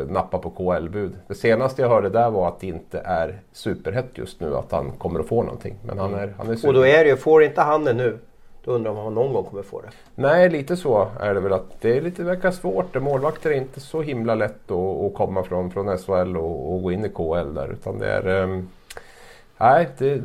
nappa 0.09 0.39
på 0.39 0.51
KL-bud. 0.51 1.17
Det 1.29 1.35
senaste 1.35 1.83
jag 1.83 1.89
hörde 1.89 2.09
där 2.09 2.31
var 2.31 2.49
att 2.49 2.61
det 2.61 2.67
inte 2.67 2.99
är 2.99 3.41
superhett 3.53 4.11
just 4.15 4.41
nu 4.41 4.57
att 4.57 4.73
han 4.73 4.91
kommer 4.91 5.21
att 5.21 5.27
få 5.27 5.43
någonting. 5.43 5.75
Men 5.83 5.99
han 5.99 6.15
är, 6.15 6.35
han 6.39 6.51
är 6.51 6.55
super. 6.55 6.69
Och 6.69 6.75
då 6.75 6.87
är 6.87 7.05
det 7.05 7.11
ju, 7.11 7.17
får 7.17 7.43
inte 7.43 7.61
han 7.61 7.85
det 7.85 7.93
nu 7.93 8.19
då 8.67 8.73
undrar 8.73 8.93
man 8.93 8.99
om 9.01 9.05
han 9.05 9.15
någon 9.15 9.33
gång 9.33 9.45
kommer 9.45 9.63
få 9.63 9.81
det. 9.81 9.89
Nej, 10.15 10.51
lite 10.51 10.77
så 10.77 11.09
är 11.21 11.35
det 11.35 11.41
väl. 11.41 11.53
att 11.53 11.81
Det 11.81 11.97
är 11.97 12.01
lite, 12.01 12.23
verkar 12.23 12.51
svårt. 12.51 13.03
Målvakter 13.03 13.51
är 13.51 13.55
inte 13.55 13.81
så 13.81 14.03
himla 14.03 14.35
lätt 14.35 14.71
att, 14.71 15.05
att 15.05 15.15
komma 15.15 15.43
från, 15.43 15.71
från 15.71 15.99
SHL 15.99 16.37
och, 16.37 16.75
och, 16.75 16.83
gå 16.83 16.93
in 16.93 17.05
i 17.05 17.09
KL 17.09 17.55
där. 17.55 17.73
Utan 17.73 17.99
det 17.99 18.07
är... 18.07 18.43
Um, 18.43 18.69
nej, 19.59 19.89
det, 19.99 20.23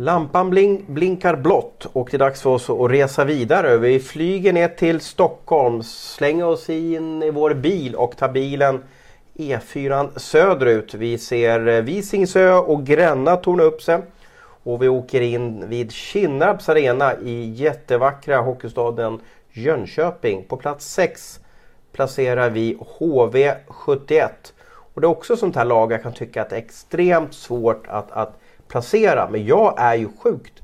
Lampan 0.00 0.50
blink, 0.50 0.86
blinkar 0.86 1.36
blått 1.36 1.86
och 1.92 2.08
det 2.10 2.16
är 2.16 2.18
dags 2.18 2.42
för 2.42 2.50
oss 2.50 2.70
att 2.70 2.90
resa 2.90 3.24
vidare. 3.24 3.76
Vi 3.76 4.00
flyger 4.00 4.52
ner 4.52 4.68
till 4.68 5.00
Stockholm, 5.00 5.82
slänger 5.82 6.46
oss 6.46 6.70
in 6.70 7.22
i 7.22 7.30
vår 7.30 7.54
bil 7.54 7.94
och 7.94 8.16
tar 8.16 8.28
bilen 8.28 8.82
E4 9.34 10.18
söderut. 10.18 10.94
Vi 10.94 11.18
ser 11.18 11.66
eh, 11.66 11.82
Visingsö 11.82 12.54
och 12.54 12.86
Gränna 12.86 13.36
torna 13.36 13.62
upp 13.62 13.82
sig. 13.82 13.98
Och 14.62 14.82
vi 14.82 14.88
åker 14.88 15.20
in 15.20 15.68
vid 15.68 15.92
Kinnarps 15.92 16.68
arena 16.68 17.14
i 17.16 17.50
jättevackra 17.50 18.40
hockeystaden 18.40 19.20
Jönköping. 19.50 20.44
På 20.48 20.56
plats 20.56 20.86
6 20.92 21.40
placerar 21.92 22.50
vi 22.50 22.78
HV71. 22.98 24.28
Och 24.94 25.00
det 25.00 25.06
är 25.06 25.10
också 25.10 25.36
sånt 25.36 25.56
här 25.56 25.64
lag 25.64 25.92
jag 25.92 26.02
kan 26.02 26.12
tycka 26.12 26.42
att 26.42 26.50
det 26.50 26.56
är 26.56 26.60
extremt 26.60 27.34
svårt 27.34 27.86
att, 27.88 28.12
att 28.12 28.38
placera. 28.68 29.28
Men 29.30 29.46
jag 29.46 29.74
är 29.76 29.94
ju 29.94 30.08
sjukt 30.18 30.62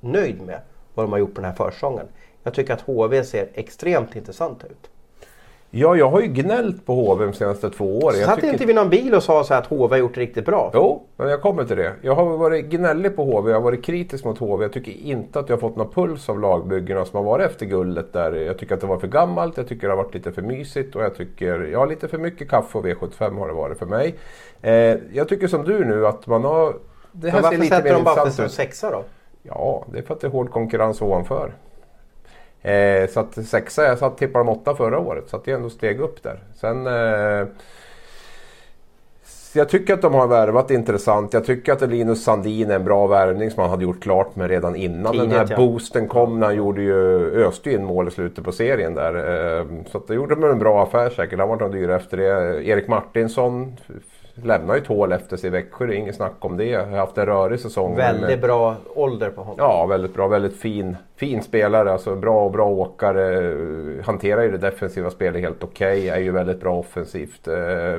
nöjd 0.00 0.42
med 0.42 0.60
vad 0.94 1.06
de 1.06 1.12
har 1.12 1.18
gjort 1.18 1.34
på 1.34 1.40
den 1.40 1.50
här 1.50 1.56
försäsongen. 1.56 2.06
Jag 2.42 2.54
tycker 2.54 2.74
att 2.74 2.80
HV 2.80 3.24
ser 3.24 3.48
extremt 3.54 4.16
intressant 4.16 4.64
ut. 4.64 4.90
Ja, 5.70 5.96
jag 5.96 6.10
har 6.10 6.20
ju 6.20 6.26
gnällt 6.26 6.86
på 6.86 6.94
HV 6.94 7.24
de 7.24 7.32
senaste 7.32 7.70
två 7.70 7.98
åren. 7.98 8.24
Satt 8.24 8.34
tycker... 8.34 8.52
inte 8.52 8.66
vid 8.66 8.74
någon 8.74 8.90
bil 8.90 9.14
och 9.14 9.22
sa 9.22 9.44
så 9.44 9.54
att 9.54 9.66
HV 9.66 9.88
har 9.88 9.96
gjort 9.96 10.14
det 10.14 10.20
riktigt 10.20 10.44
bra? 10.44 10.70
Jo, 10.74 11.02
men 11.16 11.28
jag 11.28 11.42
kommer 11.42 11.64
till 11.64 11.76
det. 11.76 11.92
Jag 12.02 12.14
har 12.14 12.36
varit 12.36 12.66
gnällig 12.66 13.16
på 13.16 13.24
HV, 13.24 13.50
jag 13.50 13.56
har 13.56 13.62
varit 13.62 13.84
kritisk 13.84 14.24
mot 14.24 14.38
HV. 14.38 14.64
Jag 14.64 14.72
tycker 14.72 14.92
inte 14.92 15.38
att 15.38 15.48
jag 15.48 15.56
har 15.56 15.60
fått 15.60 15.76
någon 15.76 15.92
puls 15.92 16.28
av 16.28 16.40
lagbyggena 16.40 17.04
som 17.04 17.16
har 17.16 17.24
varit 17.24 17.50
efter 17.50 17.66
guldet 17.66 18.12
där. 18.12 18.32
Jag 18.32 18.58
tycker 18.58 18.74
att 18.74 18.80
det 18.80 18.86
var 18.86 18.98
för 18.98 19.08
gammalt, 19.08 19.56
jag 19.56 19.68
tycker 19.68 19.86
det 19.86 19.92
har 19.94 20.02
varit 20.02 20.14
lite 20.14 20.32
för 20.32 20.42
mysigt 20.42 20.96
och 20.96 21.02
jag 21.02 21.14
tycker, 21.14 21.60
ja 21.72 21.84
lite 21.84 22.08
för 22.08 22.18
mycket 22.18 22.50
kaffe 22.50 22.78
och 22.78 22.86
V75 22.86 23.38
har 23.38 23.48
det 23.48 23.54
varit 23.54 23.78
för 23.78 23.86
mig. 23.86 24.14
Eh, 24.62 24.96
jag 25.12 25.28
tycker 25.28 25.48
som 25.48 25.64
du 25.64 25.84
nu 25.84 26.06
att 26.06 26.26
man 26.26 26.44
har 26.44 26.74
det 27.20 27.30
här 27.30 27.42
Men 27.42 27.50
varför 27.50 27.64
sätter 27.64 27.94
de 27.94 28.04
bara 28.04 28.30
för 28.30 28.48
sexa 28.48 28.90
då? 28.90 29.04
Ja, 29.42 29.84
det 29.92 29.98
är 29.98 30.02
för 30.02 30.14
att 30.14 30.20
det 30.20 30.26
är 30.26 30.30
hård 30.30 30.50
konkurrens 30.50 31.02
ovanför. 31.02 31.52
Eh, 32.62 33.08
så 33.08 33.20
att 33.20 33.46
sexa, 33.46 33.84
jag 33.84 33.98
satt 33.98 34.18
tippade 34.18 34.44
de 34.44 34.48
åtta 34.48 34.74
förra 34.74 34.98
året 34.98 35.24
så 35.28 35.36
att 35.36 35.44
det 35.44 35.50
är 35.50 35.56
ändå 35.56 35.70
steg 35.70 36.00
upp 36.00 36.22
där. 36.22 36.38
Sen... 36.54 36.86
Eh, 36.86 37.46
jag 39.52 39.68
tycker 39.68 39.94
att 39.94 40.02
de 40.02 40.14
har 40.14 40.26
värvat 40.26 40.70
intressant. 40.70 41.32
Jag 41.32 41.44
tycker 41.44 41.72
att 41.72 41.90
Linus 41.90 42.24
Sandin 42.24 42.70
är 42.70 42.74
en 42.74 42.84
bra 42.84 43.06
värvning 43.06 43.50
som 43.50 43.60
han 43.60 43.70
hade 43.70 43.84
gjort 43.84 44.02
klart 44.02 44.36
med 44.36 44.48
redan 44.48 44.76
innan 44.76 45.12
Tidigt, 45.12 45.30
den 45.30 45.38
här 45.38 45.46
ja. 45.50 45.56
boosten 45.56 46.08
kom. 46.08 46.40
När 46.40 46.46
han 46.46 46.56
gjorde 46.56 46.82
ju, 46.82 47.30
öste 47.44 47.72
in 47.72 47.84
mål 47.84 48.08
i 48.08 48.10
slutet 48.10 48.44
på 48.44 48.52
serien 48.52 48.94
där. 48.94 49.14
Eh, 49.58 49.66
så 49.90 49.98
att 49.98 50.08
det 50.08 50.14
gjorde 50.14 50.34
de 50.34 50.44
en 50.44 50.58
bra 50.58 50.82
affär 50.82 51.10
säkert. 51.10 51.38
Han 51.38 51.48
var 51.48 51.56
nog 51.56 51.72
dyr 51.72 51.90
efter 51.90 52.16
det. 52.16 52.64
Erik 52.64 52.88
Martinsson 52.88 53.76
lämnar 54.42 54.74
ju 54.74 54.80
ett 54.80 54.86
hål 54.86 55.12
efter 55.12 55.36
sig 55.36 55.48
i 55.48 55.50
Växjö, 55.50 55.86
det 55.86 55.94
är 55.94 55.96
inget 55.96 56.16
snack 56.16 56.34
om 56.38 56.56
det. 56.56 56.64
Jag 56.64 56.86
har 56.86 56.96
haft 56.96 57.18
en 57.18 57.26
rörig 57.26 57.60
säsong. 57.60 57.96
Väldigt 57.96 58.28
med, 58.28 58.40
bra 58.40 58.76
ålder 58.94 59.30
på 59.30 59.40
honom. 59.40 59.56
Ja, 59.58 59.86
väldigt 59.86 60.14
bra. 60.14 60.28
Väldigt 60.28 60.56
fin, 60.56 60.96
fin 61.16 61.42
spelare. 61.42 61.92
Alltså 61.92 62.16
bra 62.16 62.44
och 62.44 62.50
bra 62.50 62.68
åkare. 62.68 63.54
Hanterar 64.04 64.42
ju 64.42 64.50
det 64.50 64.58
defensiva 64.58 65.10
spelet 65.10 65.42
helt 65.42 65.64
okej. 65.64 65.98
Okay. 65.98 66.08
Är 66.08 66.18
ju 66.18 66.30
väldigt 66.30 66.60
bra 66.60 66.78
offensivt. 66.78 67.48
Eh, 67.48 67.96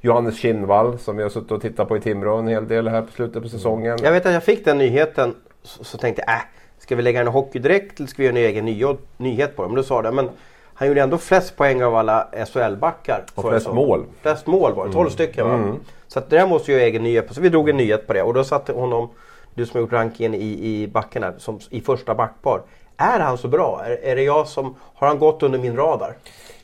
Johannes 0.00 0.38
Kinnvall 0.38 0.98
som 0.98 1.16
vi 1.16 1.22
har 1.22 1.30
suttit 1.30 1.50
och 1.50 1.62
tittat 1.62 1.88
på 1.88 1.96
i 1.96 2.00
Timrå 2.00 2.36
en 2.36 2.48
hel 2.48 2.68
del 2.68 2.88
här 2.88 3.02
på 3.02 3.12
slutet 3.12 3.42
på 3.42 3.48
säsongen. 3.48 3.98
Jag 4.02 4.12
vet 4.12 4.26
att 4.26 4.32
jag 4.32 4.44
fick 4.44 4.64
den 4.64 4.78
nyheten 4.78 5.34
så, 5.62 5.84
så 5.84 5.98
tänkte 5.98 6.24
jag, 6.26 6.34
äh, 6.34 6.40
ska 6.78 6.96
vi 6.96 7.02
lägga 7.02 7.20
en 7.20 7.26
hockeydräkt 7.26 7.98
eller 7.98 8.08
ska 8.08 8.22
vi 8.22 8.28
göra 8.28 8.38
en 8.38 8.44
egen 8.44 8.64
ny, 8.64 8.84
nyhet 9.16 9.56
på 9.56 9.62
det? 9.62 9.68
Men 9.68 9.76
då 9.76 9.82
sa 9.82 10.02
det, 10.02 10.12
men 10.12 10.28
han 10.76 10.88
gjorde 10.88 11.02
ändå 11.02 11.18
flest 11.18 11.56
poäng 11.56 11.82
av 11.82 11.94
alla 11.94 12.28
SHL-backar. 12.32 13.24
Och 13.34 13.48
flest 13.48 13.72
mål. 13.72 14.04
Flest 14.22 14.46
mål 14.46 14.74
var 14.74 14.86
det, 14.86 14.92
12 14.92 15.00
mm. 15.00 15.10
stycken 15.10 15.48
va? 15.48 15.54
Mm. 15.54 15.76
Så 16.08 16.18
att 16.18 16.30
det 16.30 16.36
där 16.36 16.46
måste 16.46 16.72
ju 16.72 16.80
egen 16.80 17.02
nyhet 17.02 17.28
på. 17.28 17.34
Så 17.34 17.40
vi 17.40 17.48
drog 17.48 17.68
en 17.68 17.76
nyhet 17.76 18.06
på 18.06 18.12
det 18.12 18.22
och 18.22 18.34
då 18.34 18.44
satte 18.44 18.72
honom, 18.72 19.08
du 19.54 19.66
som 19.66 19.78
har 19.78 19.80
gjort 19.80 19.92
rankingen 19.92 20.34
i, 20.34 20.66
i 20.66 20.88
backarna, 20.88 21.32
som, 21.38 21.58
i 21.70 21.80
första 21.80 22.14
backpar. 22.14 22.62
Är 22.96 23.20
han 23.20 23.38
så 23.38 23.48
bra? 23.48 23.82
Är, 23.84 23.90
är 23.90 24.16
det 24.16 24.22
jag 24.22 24.48
som, 24.48 24.74
har 24.94 25.08
han 25.08 25.18
gått 25.18 25.42
under 25.42 25.58
min 25.58 25.76
radar? 25.76 26.16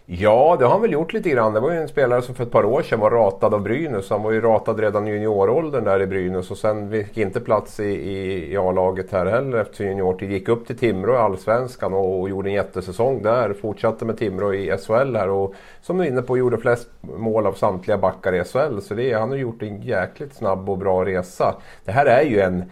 Ja, 0.06 0.56
det 0.58 0.64
har 0.64 0.72
han 0.72 0.82
väl 0.82 0.92
gjort 0.92 1.12
lite 1.12 1.30
grann. 1.30 1.52
Det 1.52 1.60
var 1.60 1.70
ju 1.70 1.76
en 1.76 1.88
spelare 1.88 2.22
som 2.22 2.34
för 2.34 2.44
ett 2.44 2.50
par 2.50 2.64
år 2.64 2.82
sedan 2.82 3.00
var 3.00 3.10
ratad 3.10 3.54
av 3.54 3.62
Brynäs. 3.62 4.10
Han 4.10 4.22
var 4.22 4.32
ju 4.32 4.40
ratad 4.40 4.80
redan 4.80 5.08
i 5.08 5.10
junioråldern 5.10 5.84
där 5.84 6.02
i 6.02 6.06
Brynäs 6.06 6.50
och 6.50 6.58
sen 6.58 6.90
fick 6.90 7.18
inte 7.18 7.40
plats 7.40 7.80
i, 7.80 7.84
i, 7.84 8.52
i 8.52 8.56
A-laget 8.56 9.12
här 9.12 9.26
heller 9.26 9.58
efter 9.58 9.84
juniortid. 9.84 10.30
Gick 10.30 10.48
upp 10.48 10.66
till 10.66 10.78
Timrå 10.78 11.14
i 11.14 11.16
Allsvenskan 11.16 11.94
och, 11.94 12.20
och, 12.20 12.28
gjorde 12.28 12.50
en 12.50 12.54
jättesäsong 12.54 13.22
där. 13.22 13.52
Fortsatte 13.52 14.04
med 14.04 14.18
Timrå 14.18 14.54
i 14.54 14.76
SHL 14.78 15.16
här 15.16 15.28
och 15.28 15.54
som 15.80 15.98
du 15.98 16.04
är 16.04 16.08
inne 16.08 16.22
på 16.22 16.38
gjorde 16.38 16.58
flest 16.58 16.88
mål 17.00 17.46
av 17.46 17.52
samtliga 17.52 17.98
backar 17.98 18.34
i 18.34 18.44
SHL. 18.44 18.80
Så 18.80 18.94
det, 18.94 19.12
han 19.12 19.30
har 19.30 19.36
gjort 19.36 19.62
en 19.62 19.82
jäkligt 19.82 20.34
snabb 20.34 20.70
och 20.70 20.78
bra 20.78 21.04
resa. 21.04 21.54
Det 21.84 21.92
här 21.92 22.06
är 22.06 22.22
ju 22.22 22.40
en 22.40 22.64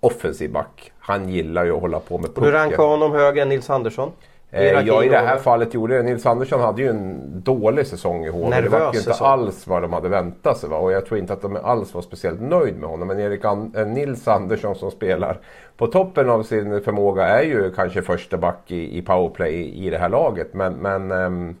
offensiv 0.00 0.52
back. 0.52 0.92
Han 0.98 1.28
gillar 1.28 1.64
ju 1.64 1.72
att 1.72 1.80
hålla 1.80 2.00
på 2.00 2.18
med 2.18 2.26
pucken. 2.26 2.44
Och 2.44 2.50
du 2.50 2.56
rankar 2.56 2.82
honom 2.82 3.12
högre 3.12 3.42
än 3.42 3.48
Nils 3.48 3.70
Andersson? 3.70 4.12
Eh, 4.50 4.80
ja, 4.80 5.04
i 5.04 5.08
det 5.08 5.18
här 5.18 5.38
fallet 5.38 5.74
gjorde 5.74 5.96
det. 5.96 6.02
Nils 6.02 6.26
Andersson 6.26 6.60
hade 6.60 6.82
ju 6.82 6.88
en 6.88 7.20
dålig 7.40 7.86
säsong 7.86 8.24
i 8.24 8.28
HV. 8.28 8.60
det 8.60 8.68
var 8.68 8.80
ju 8.80 8.86
inte 8.86 8.98
säsong. 8.98 9.26
alls 9.26 9.66
vad 9.66 9.82
de 9.82 9.92
hade 9.92 10.08
väntat 10.08 10.58
sig. 10.58 10.68
Va? 10.68 10.76
Och 10.76 10.92
jag 10.92 11.06
tror 11.06 11.20
inte 11.20 11.32
att 11.32 11.42
de 11.42 11.56
alls 11.56 11.94
var 11.94 12.02
speciellt 12.02 12.40
nöjd 12.40 12.78
med 12.78 12.88
honom. 12.88 13.08
Men 13.08 13.20
Erik 13.20 13.44
An 13.44 13.72
eh, 13.76 13.86
Nils 13.86 14.28
Andersson 14.28 14.74
som 14.74 14.90
spelar 14.90 15.38
på 15.76 15.86
toppen 15.86 16.30
av 16.30 16.42
sin 16.42 16.80
förmåga 16.80 17.26
är 17.26 17.42
ju 17.42 17.70
kanske 17.70 18.02
första 18.02 18.36
back 18.36 18.70
i, 18.70 18.98
i 18.98 19.02
powerplay 19.02 19.54
i, 19.54 19.86
i 19.86 19.90
det 19.90 19.98
här 19.98 20.08
laget. 20.08 20.54
Men, 20.54 20.74
men 20.74 21.12
um, 21.12 21.56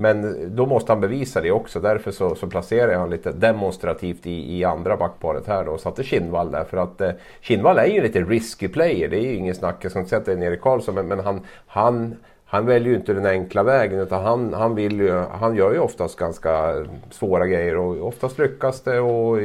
men 0.00 0.36
då 0.56 0.66
måste 0.66 0.92
han 0.92 1.00
bevisa 1.00 1.40
det 1.40 1.50
också. 1.50 1.80
Därför 1.80 2.10
så, 2.10 2.34
så 2.34 2.46
placerar 2.46 2.92
jag 2.92 2.98
honom 2.98 3.10
lite 3.10 3.32
demonstrativt 3.32 4.26
i, 4.26 4.58
i 4.58 4.64
andra 4.64 4.96
backparet 4.96 5.46
här 5.46 5.64
då. 5.64 5.72
Och 5.72 5.80
satte 5.80 6.02
Kinnvall 6.02 6.50
där. 6.50 6.64
För 6.64 6.76
att 6.76 7.00
eh, 7.00 7.10
Kinnvall 7.40 7.78
är 7.78 7.86
ju 7.86 8.02
lite 8.02 8.20
risky 8.20 8.68
player. 8.68 9.08
Det 9.08 9.16
är 9.16 9.22
ju 9.22 9.34
ingen 9.34 9.54
snack. 9.54 9.76
Jag 9.80 9.90
ska 9.90 9.98
inte 9.98 10.08
säga 10.08 10.20
att 10.20 10.26
det 10.26 10.32
är 10.32 10.42
Erik 10.42 10.60
Karlsson. 10.60 10.94
Men, 10.94 11.06
men 11.06 11.20
han, 11.20 11.40
han, 11.66 12.16
han 12.44 12.66
väljer 12.66 12.88
ju 12.88 12.96
inte 12.96 13.12
den 13.12 13.26
enkla 13.26 13.62
vägen 13.62 14.00
utan 14.00 14.24
han, 14.24 14.54
han, 14.54 14.74
vill 14.74 15.00
ju, 15.00 15.12
han 15.18 15.56
gör 15.56 15.72
ju 15.72 15.78
oftast 15.78 16.16
ganska 16.16 16.74
svåra 17.10 17.46
grejer 17.46 17.76
och 17.76 18.06
oftast 18.08 18.38
lyckas 18.38 18.80
det 18.80 19.00
och 19.00 19.38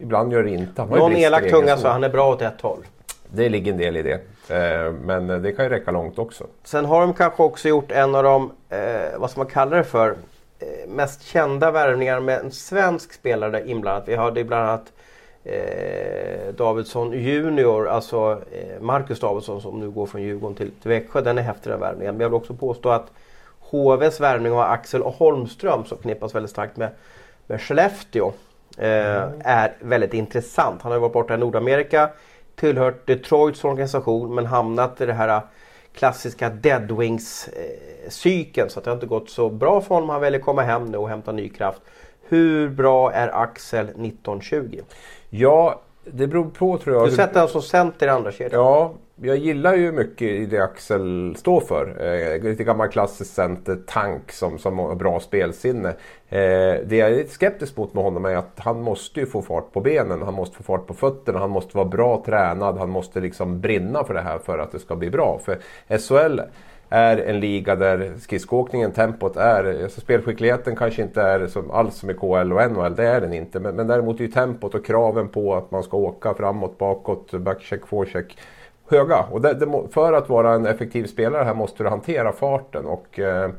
ibland 0.00 0.32
gör 0.32 0.42
det 0.42 0.50
inte. 0.50 0.84
Någon 0.84 1.12
elak 1.12 1.50
tunga 1.50 1.76
sa 1.76 1.92
han 1.92 2.04
är 2.04 2.08
bra 2.08 2.30
åt 2.30 2.42
ett 2.42 2.60
håll. 2.60 2.84
Det 3.34 3.48
ligger 3.48 3.72
en 3.72 3.78
del 3.78 3.96
i 3.96 4.02
det. 4.02 4.20
Eh, 4.48 4.92
men 4.92 5.42
det 5.42 5.52
kan 5.52 5.64
ju 5.64 5.68
räcka 5.68 5.90
långt 5.90 6.18
också. 6.18 6.46
Sen 6.64 6.84
har 6.84 7.00
de 7.00 7.14
kanske 7.14 7.42
också 7.42 7.68
gjort 7.68 7.92
en 7.92 8.14
av 8.14 8.22
de, 8.22 8.52
eh, 8.68 9.18
vad 9.18 9.30
ska 9.30 9.40
man 9.40 9.46
kalla 9.46 9.76
det 9.76 9.84
för, 9.84 10.10
eh, 10.58 10.88
mest 10.88 11.22
kända 11.22 11.70
värvningar 11.70 12.20
med 12.20 12.38
en 12.38 12.50
svensk 12.50 13.12
spelare 13.12 13.68
inblandad. 13.68 14.02
Vi 14.06 14.16
hade 14.16 14.44
bland 14.44 14.68
annat 14.68 14.92
eh, 15.44 16.54
Davidsson 16.54 17.12
Junior, 17.12 17.88
alltså 17.88 18.42
eh, 18.52 18.80
Marcus 18.80 19.20
Davidsson 19.20 19.62
som 19.62 19.80
nu 19.80 19.90
går 19.90 20.06
från 20.06 20.22
Djurgården 20.22 20.56
till, 20.56 20.70
till 20.70 20.88
Växjö. 20.88 21.20
Den 21.20 21.38
är 21.38 21.42
häftig 21.42 21.72
den 21.72 21.80
värvningen. 21.80 22.14
Men 22.14 22.20
jag 22.20 22.28
vill 22.28 22.36
också 22.36 22.54
påstå 22.54 22.88
att 22.88 23.10
HVs 23.60 24.20
värvning 24.20 24.52
av 24.52 24.60
Axel 24.60 25.02
Holmström 25.02 25.84
som 25.84 25.98
knippas 25.98 26.34
väldigt 26.34 26.50
starkt 26.50 26.76
med, 26.76 26.90
med 27.46 27.60
Skellefteå 27.60 28.32
eh, 28.78 29.22
mm. 29.22 29.40
är 29.44 29.72
väldigt 29.80 30.14
intressant. 30.14 30.82
Han 30.82 30.92
har 30.92 30.98
varit 30.98 31.12
borta 31.12 31.34
i 31.34 31.38
Nordamerika, 31.38 32.10
tillhört 32.62 33.06
Detroits 33.06 33.64
organisation 33.64 34.34
men 34.34 34.46
hamnat 34.46 35.00
i 35.00 35.06
det 35.06 35.12
här 35.12 35.40
klassiska 35.94 36.50
Deadwings-cykeln. 36.50 38.68
så 38.68 38.78
att 38.78 38.84
det 38.84 38.90
har 38.90 38.96
inte 38.96 39.06
gått 39.06 39.30
så 39.30 39.50
bra 39.50 39.80
för 39.80 39.94
honom. 39.94 40.10
Han 40.10 40.20
väljer 40.20 40.40
komma 40.40 40.62
hem 40.62 40.84
nu 40.84 40.98
och 40.98 41.08
hämta 41.08 41.32
ny 41.32 41.48
kraft. 41.48 41.80
Hur 42.28 42.68
bra 42.68 43.12
är 43.12 43.28
Axel 43.28 43.84
1920? 43.84 44.80
Ja, 45.30 45.80
det 46.04 46.26
beror 46.26 46.44
på 46.44 46.78
tror 46.78 46.96
jag. 46.96 47.08
Du 47.08 47.10
sätter 47.10 47.34
honom 47.34 47.48
som 47.48 47.62
center 47.62 48.06
i 48.06 48.10
andra 48.10 48.32
kedjan. 48.32 48.60
Ja, 48.60 48.92
jag 49.24 49.36
gillar 49.36 49.74
ju 49.74 49.92
mycket 49.92 50.28
i 50.28 50.46
det 50.46 50.64
Axel 50.64 51.34
står 51.36 51.60
för. 51.60 51.96
Eh, 52.00 52.42
lite 52.42 52.64
gammal 52.64 52.88
klassisk 52.88 53.34
center, 53.34 53.78
tank 53.86 54.32
som, 54.32 54.58
som 54.58 54.78
har 54.78 54.94
bra 54.94 55.20
spelsinne. 55.20 55.88
Eh, 56.28 56.38
det 56.84 56.96
jag 56.96 57.10
är 57.10 57.16
lite 57.16 57.30
skeptisk 57.30 57.76
mot 57.76 57.94
med 57.94 58.04
honom 58.04 58.24
är 58.24 58.36
att 58.36 58.52
han 58.56 58.82
måste 58.82 59.20
ju 59.20 59.26
få 59.26 59.42
fart 59.42 59.72
på 59.72 59.80
benen, 59.80 60.22
han 60.22 60.34
måste 60.34 60.56
få 60.56 60.62
fart 60.62 60.86
på 60.86 60.94
fötterna, 60.94 61.38
han 61.38 61.50
måste 61.50 61.76
vara 61.76 61.88
bra 61.88 62.22
tränad, 62.26 62.78
han 62.78 62.90
måste 62.90 63.20
liksom 63.20 63.60
brinna 63.60 64.04
för 64.04 64.14
det 64.14 64.20
här 64.20 64.38
för 64.38 64.58
att 64.58 64.72
det 64.72 64.78
ska 64.78 64.96
bli 64.96 65.10
bra. 65.10 65.40
För 65.44 65.58
SHL 65.98 66.40
är 66.88 67.16
en 67.16 67.40
liga 67.40 67.76
där 67.76 68.12
skridskoåkningen, 68.20 68.92
tempot 68.92 69.36
är, 69.36 69.82
alltså 69.82 70.00
spelskickligheten 70.00 70.76
kanske 70.76 71.02
inte 71.02 71.22
är 71.22 71.46
som 71.46 71.70
alls 71.70 71.94
som 71.94 72.10
i 72.10 72.14
KL 72.14 72.52
och 72.52 72.70
NHL, 72.70 72.94
det 72.94 73.06
är 73.06 73.20
den 73.20 73.32
inte. 73.32 73.60
Men, 73.60 73.76
men 73.76 73.86
däremot 73.86 74.20
är 74.20 74.24
ju 74.24 74.30
tempot 74.30 74.74
och 74.74 74.86
kraven 74.86 75.28
på 75.28 75.54
att 75.54 75.70
man 75.70 75.82
ska 75.82 75.96
åka 75.96 76.34
framåt, 76.34 76.78
bakåt, 76.78 77.32
backcheck, 77.32 77.86
forecheck 77.86 78.36
höga. 78.92 79.26
Och 79.30 79.40
det, 79.40 79.54
det, 79.54 79.82
för 79.90 80.12
att 80.12 80.28
vara 80.28 80.52
en 80.52 80.66
effektiv 80.66 81.06
spelare 81.06 81.44
här 81.44 81.54
måste 81.54 81.82
du 81.82 81.88
hantera 81.88 82.32
farten. 82.32 82.86
Och, 82.86 83.18
eh, 83.18 83.50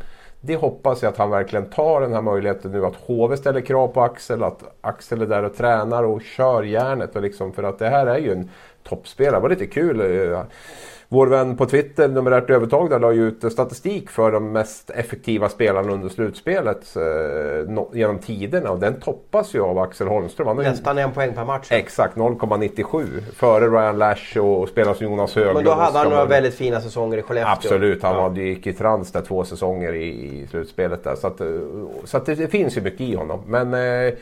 det 0.42 0.56
hoppas 0.56 1.02
jag 1.02 1.10
att 1.10 1.18
han 1.18 1.30
verkligen 1.30 1.70
tar 1.70 2.02
den 2.02 2.14
här 2.14 2.22
möjligheten 2.22 2.72
nu 2.72 2.86
att 2.86 2.96
HV 2.96 3.38
ställer 3.38 3.62
krav 3.62 3.88
på 3.88 4.02
Axel, 4.02 4.44
att 4.44 4.64
Axel 4.82 5.22
är 5.22 5.26
där 5.26 5.44
och 5.44 5.56
tränar 5.56 6.04
och 6.04 6.22
kör 6.22 6.64
järnet. 6.64 7.16
Och 7.16 7.22
liksom, 7.22 7.54
för 7.54 7.64
att 7.64 7.80
det 7.80 7.90
här 7.90 8.08
är 8.08 8.18
ju 8.18 8.32
en 8.32 8.50
toppspelare. 8.84 9.36
Det 9.36 9.42
var 9.42 9.50
lite 9.50 9.66
kul. 9.66 10.00
Eh, 10.32 10.42
Eh, 11.14 11.18
vår 11.18 11.28
vän 11.28 11.58
på 11.58 11.66
Twitter, 11.66 12.08
numerärt 12.08 12.50
övertag, 12.50 12.90
där 12.90 13.00
la 13.00 13.12
ju 13.12 13.28
ut 13.28 13.52
statistik 13.52 14.10
för 14.10 14.32
de 14.32 14.52
mest 14.52 14.90
effektiva 14.90 15.50
spelarna 15.50 15.92
under 15.92 16.10
slutspelet 16.10 16.96
eh, 16.96 17.70
no, 17.70 17.92
genom 17.94 18.20
tiderna. 18.20 18.72
Och 18.72 18.80
den 18.80 19.00
toppas 19.00 19.56
ju 19.56 19.62
av 19.62 19.80
Axel 19.80 20.08
Holmström. 20.08 20.48
Han 20.48 20.58
Nästan 20.58 20.98
en 20.98 21.12
poäng 21.12 21.34
per 21.34 21.46
match. 21.46 21.68
Exakt, 21.72 22.18
0,97. 22.18 23.22
Före 23.36 23.68
Ryan 23.68 23.98
Lash 23.98 24.38
och 24.38 24.70
spelare 24.70 24.96
som 24.96 25.06
Jonas 25.06 25.36
Höglund. 25.36 25.56
Men 25.56 25.66
då 25.66 25.72
hade 25.72 25.98
han 25.98 26.10
några 26.10 26.26
väldigt 26.26 26.56
fina 26.56 26.82
säsonger 26.82 27.18
i 27.18 27.22
Skellefteå. 27.22 27.52
Absolut, 27.52 28.04
han 28.04 28.36
ja. 28.36 28.42
gick 28.42 28.68
i 28.68 28.74
trans 28.74 29.12
där 29.12 29.22
två 29.22 29.44
säsonger 29.44 29.94
i, 29.94 30.08
i 30.08 30.48
slutspelet. 30.48 31.04
Där. 31.04 31.16
Så, 31.16 31.28
att, 31.28 31.42
så 32.04 32.18
att 32.18 32.26
det, 32.26 32.36
det, 32.36 32.48
finns 32.48 32.78
ju 32.78 32.82
mycket 32.82 33.02
i 33.02 33.16
honom. 33.16 33.40
Men 33.48 33.74
eh, 33.74 34.14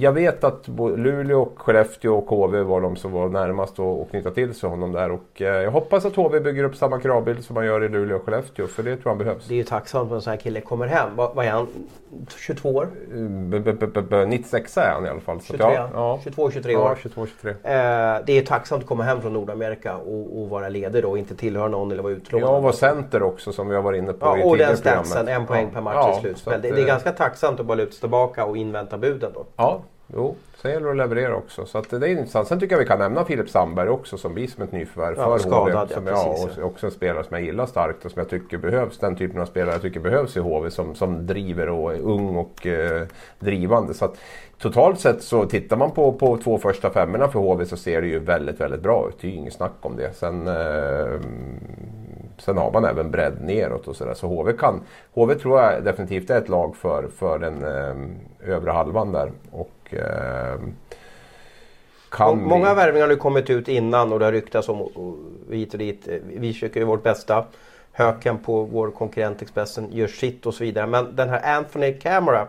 jag 0.00 0.12
vet 0.12 0.44
att 0.44 0.68
Luleå, 0.96 1.48
Skellefteå 1.56 2.18
och 2.18 2.28
HV 2.28 2.62
var 2.62 2.80
de 2.80 2.96
som 2.96 3.12
var 3.12 3.28
närmast 3.28 3.78
att 3.78 4.10
knyta 4.10 4.30
till 4.30 4.54
sig 4.54 4.68
honom 4.68 4.92
där. 4.92 5.10
Och 5.10 5.42
eh, 5.42 5.62
jag 5.62 5.70
hoppas 5.70 6.04
att 6.04 6.16
HV 6.16 6.40
bygger 6.40 6.64
upp 6.64 6.76
samma 6.76 7.00
kravbild 7.00 7.44
som 7.44 7.54
man 7.54 7.66
gör 7.66 7.84
i 7.84 7.88
Luleå 7.88 8.16
och 8.16 8.24
Skellefteå. 8.24 8.66
För 8.66 8.82
det 8.82 8.96
tror 8.96 9.10
jag 9.10 9.18
behövs. 9.18 9.46
Det 9.46 9.54
är 9.54 9.56
ju 9.56 9.64
tacksamt 9.64 10.12
att 10.12 10.16
en 10.16 10.22
sån 10.22 10.30
här 10.30 10.38
kille 10.38 10.60
kommer 10.60 10.86
hem. 10.86 11.16
Vad, 11.16 11.46
är 11.46 11.50
han? 11.50 11.66
22 12.36 12.68
år? 12.68 12.88
B 14.10 14.26
96 14.26 14.76
är 14.76 14.90
han 14.90 15.06
i 15.06 15.08
alla 15.08 15.20
fall. 15.20 15.40
23, 15.40 15.66
ja, 15.74 15.88
ja. 15.92 16.20
22, 16.24 16.50
23 16.50 16.76
år. 16.76 16.82
Ja, 16.82 16.96
22, 17.02 17.26
23. 17.26 17.50
Eh, 17.50 17.56
det 18.26 18.38
är 18.38 18.42
tacksamt 18.46 18.82
att 18.82 18.88
komma 18.88 19.02
hem 19.02 19.20
från 19.20 19.32
Nordamerika 19.32 19.96
och, 19.96 20.40
och 20.40 20.48
vara 20.48 20.68
ledig 20.68 21.02
då 21.02 21.10
och 21.10 21.18
inte 21.18 21.36
tillhöra 21.36 21.68
någon 21.68 21.92
eller 21.92 22.02
vara 22.02 22.12
utlånad. 22.12 22.48
Ja, 22.48 22.56
och 22.56 22.62
vara 22.62 22.72
center 22.72 23.22
också 23.22 23.52
som 23.52 23.68
vi 23.68 23.74
har 23.74 23.82
varit 23.82 23.98
inne 23.98 24.12
på 24.12 24.26
ja, 24.26 24.38
i 24.38 24.42
Och 24.44 24.58
den 24.58 24.76
statsen, 24.76 25.28
en 25.28 25.46
poäng 25.46 25.70
per 25.70 25.80
match 25.80 26.18
i 26.18 26.20
slutspel. 26.20 26.62
Det, 26.62 26.70
det, 26.70 26.80
är 26.80 26.82
eh, 26.82 26.86
ganska 26.86 27.12
tacksamt 27.12 27.60
att 27.60 27.66
bara 27.66 27.74
luta 27.74 27.92
sig 27.92 28.00
tillbaka 28.00 28.44
och 28.44 28.56
invänta 28.56 28.98
buden 28.98 29.30
då. 29.34 29.44
Ja, 29.56 29.80
Jo, 30.14 30.36
sen 30.62 30.70
gäller 30.70 30.86
det 30.86 30.90
att 30.90 30.96
leverera 30.96 31.36
också. 31.36 31.66
Så 31.66 31.80
det 31.80 31.96
är 31.96 32.10
intressant. 32.10 32.48
Sen 32.48 32.60
tycker 32.60 32.74
jag 32.74 32.80
vi 32.80 32.86
kan 32.86 32.98
nämna 32.98 33.24
Filip 33.24 33.50
Sandberg 33.50 33.88
också 33.88 34.18
som 34.18 34.34
blir 34.34 34.46
som 34.46 34.62
ett 34.62 34.72
nyförvärv 34.72 35.14
ja, 35.18 35.38
för 35.38 35.38
skadad, 35.38 35.88
HV. 35.88 35.94
Som, 35.94 36.06
ja, 36.06 36.36
och 36.58 36.64
också 36.64 36.86
en 36.86 36.92
spelare 36.92 37.24
som 37.24 37.36
jag 37.36 37.46
gillar 37.46 37.66
starkt 37.66 38.04
och 38.04 38.10
som 38.10 38.20
jag 38.20 38.28
tycker 38.28 38.58
behövs. 38.58 38.98
Den 38.98 39.16
typen 39.16 39.40
av 39.40 39.46
spelare 39.46 39.74
jag 39.74 39.82
tycker 39.82 40.00
behövs 40.00 40.36
i 40.36 40.40
HV 40.40 40.70
som, 40.70 40.94
som 40.94 41.26
driver 41.26 41.68
och 41.68 41.94
är 41.94 42.00
ung 42.00 42.36
och 42.36 42.66
eh, 42.66 43.06
drivande. 43.38 43.94
Så 43.94 44.04
att, 44.04 44.16
totalt 44.58 45.00
sett 45.00 45.22
så 45.22 45.46
tittar 45.46 45.76
man 45.76 45.90
på, 45.90 46.12
på 46.12 46.36
två 46.36 46.58
första 46.58 46.90
femmorna 46.90 47.28
för 47.28 47.38
HV 47.38 47.66
så 47.66 47.76
ser 47.76 48.02
det 48.02 48.08
ju 48.08 48.18
väldigt, 48.18 48.60
väldigt 48.60 48.82
bra 48.82 49.08
ut. 49.08 49.20
Det 49.20 49.26
är 49.26 49.30
ju 49.30 49.36
inget 49.36 49.54
snack 49.54 49.76
om 49.80 49.96
det. 49.96 50.16
Sen, 50.16 50.46
eh, 50.46 51.20
sen 52.38 52.58
har 52.58 52.72
man 52.72 52.84
även 52.84 53.10
bredd 53.10 53.36
neråt 53.40 53.88
och 53.88 53.96
sådär. 53.96 54.14
Så 54.14 54.26
HV 54.26 54.52
kan, 54.52 54.80
HV 55.14 55.34
tror 55.34 55.60
jag 55.60 55.84
definitivt 55.84 56.30
är 56.30 56.38
ett 56.38 56.48
lag 56.48 56.76
för, 56.76 57.08
för 57.08 57.38
den 57.38 57.64
eh, 57.64 58.54
övre 58.54 58.70
halvan 58.70 59.12
där. 59.12 59.32
Och 59.50 59.70
eh, 59.94 60.60
kan 62.10 62.42
Många 62.42 62.68
vi... 62.68 62.76
värvningar 62.76 63.06
har 63.06 63.14
nu 63.14 63.16
kommit 63.16 63.50
ut 63.50 63.68
innan 63.68 64.12
och 64.12 64.18
det 64.18 64.24
har 64.24 64.32
ryktats 64.32 64.68
om 64.68 64.88
hit 65.50 65.72
och 65.72 65.78
dit. 65.78 66.08
Vi 66.26 66.52
försöker 66.52 66.80
ju 66.80 66.86
vårt 66.86 67.02
bästa. 67.02 67.44
Höken 67.92 68.38
på 68.38 68.62
vår 68.62 68.90
konkurrent 68.90 69.42
Expressen 69.42 69.92
gör 69.92 70.06
sitt 70.06 70.46
och 70.46 70.54
så 70.54 70.64
vidare. 70.64 70.86
Men 70.86 71.16
den 71.16 71.28
här 71.28 71.56
Anthony 71.56 71.92
Camera 71.92 72.48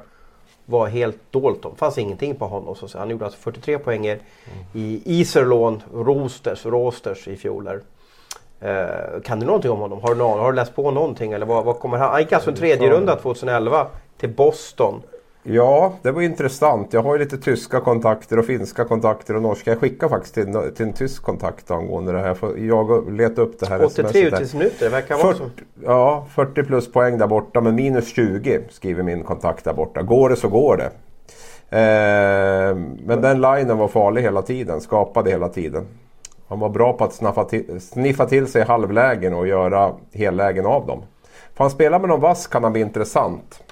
var 0.66 0.88
helt 0.88 1.32
dolt. 1.32 1.64
Det 1.64 1.70
fanns 1.76 1.98
ingenting 1.98 2.36
på 2.36 2.46
honom. 2.46 2.76
Så 2.76 2.98
han 2.98 3.10
gjorde 3.10 3.26
alltså 3.26 3.40
43 3.40 3.78
poänger 3.78 4.14
mm. 4.14 4.66
i 4.74 5.02
Iserlohn, 5.06 5.84
Rosters, 5.94 6.66
Rosters 6.66 7.28
i 7.28 7.36
fjol. 7.36 7.68
Uh, 7.68 9.22
kan 9.24 9.40
du 9.40 9.46
någonting 9.46 9.72
om 9.72 9.80
honom? 9.80 10.02
Har 10.02 10.10
du, 10.10 10.16
någon, 10.16 10.40
har 10.40 10.52
du 10.52 10.56
läst 10.56 10.76
på 10.76 10.92
någonting? 10.92 11.32
Eller 11.32 11.46
vad, 11.46 11.66
vad 11.66 11.80
kommer 11.80 11.98
han? 11.98 12.12
han 12.12 12.22
gick 12.22 12.34
alltså 12.34 12.50
en 12.50 12.56
tredje 12.56 12.90
runda 12.90 13.16
2011 13.16 13.88
till 14.18 14.30
Boston. 14.30 15.02
Ja, 15.50 15.94
det 16.02 16.12
var 16.12 16.22
intressant. 16.22 16.94
Jag 16.94 17.04
har 17.04 17.14
ju 17.14 17.20
lite 17.20 17.38
tyska 17.38 17.80
kontakter 17.80 18.40
och 18.40 18.46
finska 18.46 18.86
kontakter 18.86 19.36
och 19.36 19.42
norska. 19.42 19.72
Jag 19.72 19.80
skickar 19.80 20.10
faktiskt 20.10 20.34
till, 20.34 20.72
till 20.76 20.86
en 20.86 20.94
tysk 20.94 21.24
kontakt 21.24 21.72
angående 21.72 22.12
det 22.12 22.20
här. 22.20 22.38
Jag 22.58 23.12
letar 23.12 23.42
upp 23.42 23.60
det 23.60 23.68
här 23.68 23.86
83 23.86 24.22
utvisningsminuter, 24.22 24.86
det 24.86 24.90
verkar 24.90 25.24
vara 25.24 25.36
så. 25.36 25.50
Ja, 25.84 26.26
40 26.36 26.64
plus 26.64 26.92
poäng 26.92 27.18
där 27.18 27.28
borta 27.28 27.62
men 27.62 27.76
minus 27.76 28.16
20 28.16 28.62
skriver 28.70 29.04
min 29.04 29.24
kontakt 29.24 29.64
där 29.64 29.74
borta. 29.74 30.02
Går 30.02 30.30
det 30.30 30.36
så 30.36 30.48
går 30.48 30.78
det. 30.78 30.92
Eh, 31.70 32.76
men 33.06 33.22
den 33.22 33.42
linen 33.42 33.78
var 33.78 33.88
farlig 33.88 34.22
hela 34.22 34.42
tiden, 34.42 34.82
skapade 34.82 35.30
hela 35.30 35.50
tiden. 35.50 35.86
Han 36.48 36.60
var 36.60 36.70
bra 36.70 36.94
på 36.94 37.04
att 37.04 37.50
till, 37.50 37.82
sniffa 37.82 38.26
till 38.26 38.48
sig 38.48 38.64
halvlägen 38.64 39.34
och 39.34 39.48
göra 39.48 39.94
hellägen 40.14 40.66
av 40.66 40.88
dem. 40.88 41.04
Får 41.56 41.64
han 41.64 41.72
spela 41.72 42.00
med 42.00 42.10
någon 42.10 42.22
vass 42.22 42.48
kan 42.48 42.64
han 42.64 42.72
bli 42.74 42.82
intressant. 42.82 43.64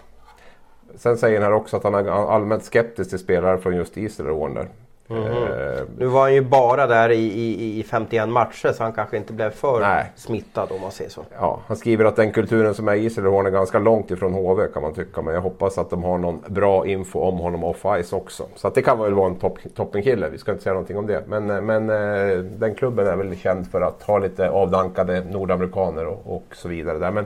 Sen 0.97 1.17
säger 1.17 1.41
han 1.41 1.51
här 1.51 1.57
också 1.57 1.77
att 1.77 1.83
han 1.83 1.95
är 1.95 2.31
allmänt 2.33 2.63
skeptisk 2.63 3.09
till 3.09 3.19
spelare 3.19 3.57
från 3.57 3.75
just 3.75 3.97
Israel 3.97 4.29
och 4.29 4.39
Warner. 4.39 4.67
Mm 5.09 5.23
-hmm. 5.23 5.77
eh, 5.77 5.83
nu 5.97 6.05
var 6.05 6.21
han 6.21 6.33
ju 6.33 6.41
bara 6.41 6.87
där 6.87 7.09
i, 7.09 7.23
i, 7.23 7.79
i 7.79 7.83
51 7.83 8.29
matcher 8.29 8.71
så 8.71 8.83
han 8.83 8.93
kanske 8.93 9.17
inte 9.17 9.33
blev 9.33 9.49
för 9.49 9.79
nej. 9.79 10.11
smittad 10.15 10.71
om 10.71 10.81
man 10.81 10.91
säger 10.91 11.09
så. 11.09 11.21
Ja, 11.39 11.59
han 11.67 11.77
skriver 11.77 12.05
att 12.05 12.15
den 12.15 12.31
kulturen 12.31 12.73
som 12.73 12.87
är 12.87 12.95
i 12.95 13.05
Israel 13.05 13.27
och 13.27 13.45
är 13.45 13.49
ganska 13.49 13.79
långt 13.79 14.11
ifrån 14.11 14.33
HV 14.33 14.67
kan 14.73 14.81
man 14.81 14.93
tycka. 14.93 15.21
Men 15.21 15.33
jag 15.33 15.41
hoppas 15.41 15.77
att 15.77 15.89
de 15.89 16.03
har 16.03 16.17
någon 16.17 16.41
bra 16.47 16.87
info 16.87 17.19
om 17.19 17.37
honom 17.37 17.63
off-ice 17.63 18.13
också. 18.13 18.43
Så 18.55 18.67
att 18.67 18.75
det 18.75 18.81
kan 18.81 18.99
väl 18.99 19.13
vara 19.13 19.27
en 19.27 19.35
top, 19.35 19.57
toppenkille, 19.75 20.29
vi 20.29 20.37
ska 20.37 20.51
inte 20.51 20.63
säga 20.63 20.73
någonting 20.73 20.97
om 20.97 21.07
det. 21.07 21.23
Men, 21.27 21.49
eh, 21.49 21.61
men 21.61 21.89
eh, 21.89 22.37
den 22.37 22.75
klubben 22.75 23.07
är 23.07 23.15
väl 23.15 23.37
känd 23.37 23.71
för 23.71 23.81
att 23.81 24.03
ha 24.03 24.17
lite 24.17 24.49
avdankade 24.49 25.23
nordamerikaner 25.31 26.05
och, 26.05 26.35
och 26.35 26.45
så 26.51 26.67
vidare. 26.67 26.97
Där. 26.97 27.11
Men, 27.11 27.25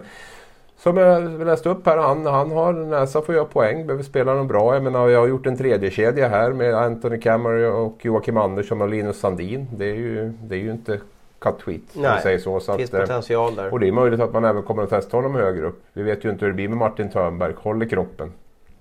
som 0.79 0.97
jag 0.97 1.45
läste 1.45 1.69
upp 1.69 1.85
här, 1.85 1.97
han, 1.97 2.25
han 2.25 2.51
har 2.51 2.73
näsa 2.73 3.21
för 3.21 3.33
att 3.33 3.37
göra 3.37 3.45
poäng, 3.45 3.87
behöver 3.87 4.03
spela 4.03 4.33
dem 4.33 4.47
bra. 4.47 4.73
Jag 4.73 4.83
menar, 4.83 5.07
jag 5.09 5.19
har 5.19 5.27
gjort 5.27 5.45
en 5.45 5.57
tredje 5.57 5.91
kedja 5.91 6.27
här 6.27 6.51
med 6.51 6.73
Anthony 6.73 7.19
Cammery 7.19 7.65
och 7.65 8.05
Joakim 8.05 8.37
Andersson 8.37 8.81
och 8.81 8.89
Linus 8.89 9.19
Sandin. 9.19 9.67
Det 9.77 9.85
är 9.85 9.95
ju, 9.95 10.33
det 10.43 10.55
är 10.55 10.59
ju 10.59 10.71
inte 10.71 10.99
cut 11.39 11.59
tweet. 11.59 11.81
Nej, 11.93 12.21
säger 12.21 12.37
så. 12.37 12.59
så 12.59 12.77
finns 12.77 12.89
att, 12.89 12.99
eh, 12.99 13.01
potential 13.01 13.55
där. 13.55 13.73
Och 13.73 13.79
det 13.79 13.87
är 13.87 13.91
möjligt 13.91 14.19
att 14.19 14.33
man 14.33 14.45
även 14.45 14.63
kommer 14.63 14.83
att 14.83 14.89
testa 14.89 15.17
honom 15.17 15.35
högre 15.35 15.65
upp. 15.65 15.83
Vi 15.93 16.03
vet 16.03 16.25
ju 16.25 16.29
inte 16.29 16.45
hur 16.45 16.51
det 16.51 16.55
blir 16.55 16.67
med 16.67 16.77
Martin 16.77 17.09
Törnberg, 17.09 17.53
håller 17.57 17.85
kroppen. 17.85 18.31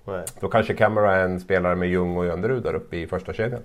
Nej. 0.05 0.25
Då 0.41 0.49
kanske 0.49 0.75
Camera 0.75 1.17
är 1.17 1.25
en 1.25 1.41
spelare 1.41 1.77
med 1.77 1.89
Ljung 1.89 2.17
och 2.17 2.27
Jönderud 2.27 2.63
där 2.63 2.75
uppe 2.75 2.97
i 2.97 3.07
första 3.07 3.33
kedjan. 3.33 3.61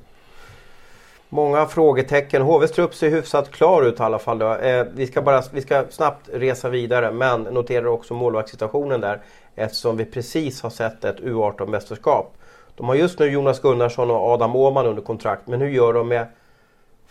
Många 1.34 1.66
frågetecken. 1.66 2.42
HVs 2.42 2.72
trupp 2.72 2.96
ser 2.96 3.10
hyfsat 3.10 3.52
klar 3.52 3.84
ut 3.84 4.00
i 4.00 4.04
alla 4.04 4.20
fall. 4.20 4.42
Eh, 4.42 4.84
vi, 4.94 5.08
ska 5.08 5.22
bara, 5.22 5.44
vi 5.54 5.62
ska 5.62 5.84
snabbt 5.90 6.30
resa 6.34 6.70
vidare 6.70 7.12
men 7.12 7.42
noterar 7.42 7.86
också 7.86 8.14
målvaktssituationen 8.14 9.02
där 9.02 9.22
eftersom 9.56 9.98
vi 9.98 10.06
precis 10.06 10.62
har 10.62 10.70
sett 10.70 11.04
ett 11.06 11.20
U18-mästerskap. 11.20 12.26
De 12.76 12.88
har 12.88 12.96
just 12.96 13.20
nu 13.20 13.26
Jonas 13.26 13.60
Gunnarsson 13.60 14.12
och 14.12 14.22
Adam 14.22 14.56
Åhman 14.56 14.86
under 14.86 15.02
kontrakt 15.02 15.48
men 15.48 15.62
hur 15.62 15.70
gör 15.70 15.94
de 15.94 16.08
med 16.08 16.28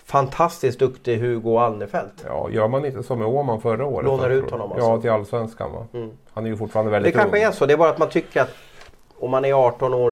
fantastiskt 0.04 0.78
duktig 0.78 1.18
Hugo 1.18 1.58
Alnefelt? 1.58 2.24
Ja, 2.26 2.50
gör 2.50 2.68
man 2.68 2.84
inte 2.84 3.02
som 3.02 3.18
med 3.18 3.28
Åhman 3.28 3.60
förra 3.60 3.86
året? 3.86 4.06
Lånar 4.06 4.30
ut 4.30 4.50
honom 4.50 4.72
alltså? 4.72 4.88
Ja, 4.88 5.00
till 5.00 5.10
Allsvenskan 5.10 5.72
va? 5.72 5.86
Mm. 5.94 6.10
Han 6.32 6.44
är 6.44 6.50
ju 6.50 6.56
fortfarande 6.56 6.92
väldigt 6.92 7.14
Det 7.14 7.20
kanske 7.20 7.36
ung. 7.38 7.44
är 7.44 7.50
så, 7.50 7.66
det 7.66 7.72
är 7.72 7.78
bara 7.78 7.90
att 7.90 7.98
man 7.98 8.08
tycker 8.08 8.42
att 8.42 8.50
om 9.18 9.30
man 9.30 9.44
är 9.44 9.52
18 9.52 9.94
år 9.94 10.11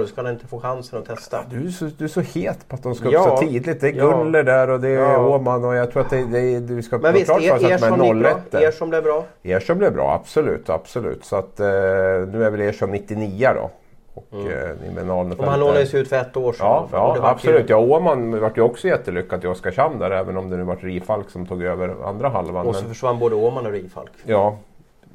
Då 0.00 0.06
ska 0.06 0.22
han 0.22 0.32
inte 0.32 0.46
få 0.46 0.60
chansen 0.60 0.98
att 0.98 1.06
testa. 1.06 1.44
Du 1.50 1.66
är, 1.66 1.70
så, 1.70 1.84
du 1.98 2.04
är 2.04 2.08
så 2.08 2.20
het 2.20 2.68
på 2.68 2.74
att 2.74 2.82
de 2.82 2.94
ska 2.94 3.06
upp 3.06 3.12
Ja, 3.12 3.36
så 3.36 3.46
tidigt. 3.46 3.80
Det 3.80 3.88
är 3.88 3.92
ja. 3.92 4.10
Guller 4.10 4.42
där 4.42 4.70
och 4.70 4.80
det 4.80 4.88
är 4.88 5.12
Ja. 5.12 5.26
Åhman 5.26 5.64
och 5.64 5.74
jag 5.74 5.92
tror 5.92 6.02
att 6.02 6.10
det, 6.10 6.24
det, 6.24 6.60
du 6.60 6.82
ska 6.82 6.98
Men 6.98 7.14
visst, 7.14 7.26
klart 7.26 7.42
för 7.42 7.64
er, 7.64 7.72
er 7.72 7.78
som 7.78 8.00
är 8.00 8.14
bra. 8.14 8.30
01. 8.52 8.54
Er 8.54 8.70
som 8.70 8.90
blev 8.90 9.02
bra. 9.02 9.24
Ersson 9.42 9.78
blev 9.78 9.92
bra, 9.92 10.12
absolut. 10.12 10.70
absolut. 10.70 11.24
Så 11.24 11.36
att, 11.36 11.60
eh, 11.60 11.66
nu 11.66 12.44
är 12.44 12.50
väl 12.50 12.60
Ersson 12.60 12.90
99 12.90 13.48
då. 13.54 13.70
Och 14.14 14.32
mm. 14.32 14.98
eh, 14.98 15.20
Om 15.20 15.34
han 15.38 15.60
lånades 15.60 15.94
ut 15.94 16.08
för 16.08 16.16
ett 16.16 16.36
år 16.36 16.52
sedan. 16.52 16.66
Ja, 16.66 16.80
Och 16.80 17.16
ja 17.16 17.22
var 17.22 17.30
absolut. 17.30 17.68
Ja, 17.68 17.76
Åhman 17.76 18.40
vart 18.40 18.56
ju 18.56 18.62
också 18.62 18.88
jättelyckad 18.88 19.44
i 19.44 19.46
Oskarshamn 19.46 19.98
där 19.98 20.10
även 20.10 20.36
om 20.36 20.50
det 20.50 20.56
nu 20.56 20.62
vart 20.62 20.82
Rifalk 20.82 21.30
som 21.30 21.46
tog 21.46 21.62
över 21.62 21.96
andra 22.04 22.28
halvan. 22.28 22.66
Och 22.66 22.74
så 22.74 22.82
Men, 22.82 22.90
försvann 22.90 23.18
både 23.18 23.34
Åman 23.34 23.66
och 23.66 23.72
Rifalk. 23.72 24.10
ja, 24.24 24.56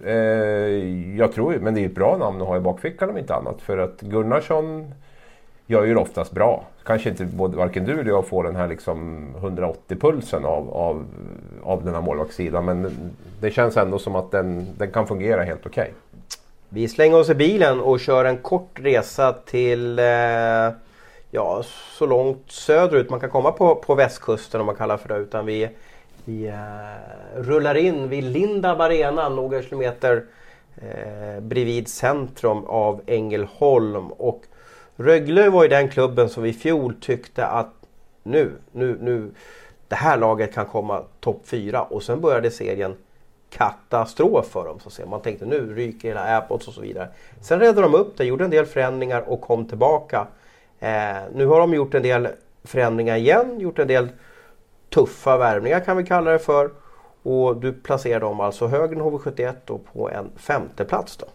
eh, 0.04 0.14
jag 1.18 1.32
tror 1.34 1.54
ju- 1.54 1.60
men 1.60 1.74
det 1.74 1.82
är 1.82 1.86
ett 1.86 1.96
bra 1.96 2.18
namn 2.18 2.42
att 2.42 2.48
ha 2.48 2.58
i 2.58 2.60
bakfickan 2.60 3.10
om 3.10 3.18
inte 3.18 3.36
annat. 3.36 3.62
För 3.62 3.78
att 3.78 4.02
Gunnarsson 4.02 4.94
gör 5.68 5.84
ju 5.84 5.94
det 5.94 6.00
oftast 6.00 6.32
bra. 6.32 6.64
Kanske 6.84 7.10
inte 7.10 7.26
både, 7.26 7.58
varken 7.58 7.86
du 7.86 7.92
eller 8.00 8.10
jag 8.10 8.28
får 8.28 8.44
den 8.44 8.56
här 8.56 8.68
liksom 8.68 9.28
180-pulsen 9.42 10.46
av, 10.46 10.70
av, 10.74 11.06
av 11.64 11.86
den 11.86 11.94
här 11.94 12.02
målvaktssidan. 12.02 12.66
Men 12.66 12.92
det 13.42 13.52
känns 13.52 13.78
ändå 13.78 14.00
som 14.00 14.16
att 14.16 14.32
den, 14.32 14.68
den 14.78 14.92
kan 14.92 15.08
fungera 15.08 15.44
helt 15.44 15.66
okej. 15.66 15.94
Vi 16.70 16.88
slänger 16.88 17.18
oss 17.20 17.30
i 17.30 17.36
bilen 17.36 17.80
och 17.82 18.00
kör 18.00 18.26
en 18.26 18.38
kort 18.38 18.80
resa 18.80 19.34
till 19.34 20.00
eh, 20.00 20.06
ja, 21.32 21.62
så 21.98 22.06
långt 22.06 22.52
söderut 22.52 23.10
man 23.10 23.20
kan 23.20 23.30
komma 23.30 23.52
på, 23.52 23.76
på 23.76 23.96
västkusten 23.96 24.60
om 24.60 24.66
man 24.66 24.76
kallar 24.76 24.98
för 24.98 25.08
det. 25.10 25.18
Utan 25.18 25.46
vi, 25.46 25.70
vi 26.26 26.48
eh, 26.48 27.42
rullar 27.42 27.76
in 27.76 28.10
vid 28.10 28.24
Lindab 28.24 28.82
Arena 28.82 29.30
några 29.30 29.62
kilometer 29.62 30.26
eh, 30.76 31.40
bredvid 31.42 31.88
centrum 31.88 32.66
av 32.66 33.02
Ängelholm. 33.06 34.12
Och 34.12 34.42
Rögle 34.96 35.50
var 35.50 35.64
ju 35.64 35.70
den 35.70 35.90
klubben 35.90 36.30
som 36.30 36.46
i 36.46 36.54
fjol 36.54 36.96
tyckte 37.02 37.46
att 37.46 37.74
nu, 38.24 38.52
nu, 38.72 38.98
nu, 39.02 39.32
det 39.88 39.96
här 39.96 40.18
laget 40.18 40.54
kan 40.54 40.66
komma 40.66 41.04
topp 41.20 41.42
fyra 41.46 41.82
och 41.84 42.04
sen 42.04 42.22
började 42.22 42.52
serien 42.52 42.96
katastrof 43.50 44.46
för 44.46 44.66
dem. 44.66 44.80
Så 44.80 44.88
att 44.88 44.94
säga. 44.94 45.08
Man 45.08 45.22
tänkte 45.22 45.46
nu 45.46 45.76
ryker 45.76 46.08
hela 46.08 46.24
Airpods 46.24 46.68
och 46.68 46.74
så 46.74 46.82
vidare. 46.82 47.08
Sen 47.42 47.60
räddade 47.60 47.82
de 47.82 47.96
upp 47.96 48.18
det, 48.18 48.26
gjorde 48.26 48.44
en 48.44 48.52
del 48.52 48.66
förändringar 48.66 49.22
och 49.22 49.42
kom 49.42 49.66
tillbaka. 49.66 50.28
Eh, 50.80 51.16
nu 51.34 51.46
har 51.46 51.60
de 51.60 51.74
gjort 51.74 51.94
en 51.94 52.04
del 52.04 52.28
förändringar 52.64 53.16
igen, 53.16 53.60
gjort 53.60 53.80
en 53.80 53.88
del 53.88 54.10
tuffa 54.96 55.38
värvningar 55.38 55.80
kan 55.80 55.98
vi 55.98 56.04
kalla 56.04 56.32
det 56.32 56.40
för. 56.40 56.70
Och 57.24 57.58
du 57.58 57.74
placerar 57.74 58.20
dem 58.20 58.40
alltså 58.40 58.68
högre 58.68 58.96
än 58.96 59.02
HV71 59.02 59.54
då 59.66 59.78
på 59.78 60.10
en 60.10 60.30
femte 60.36 60.86
plats 60.86 61.18
då. 61.18 61.26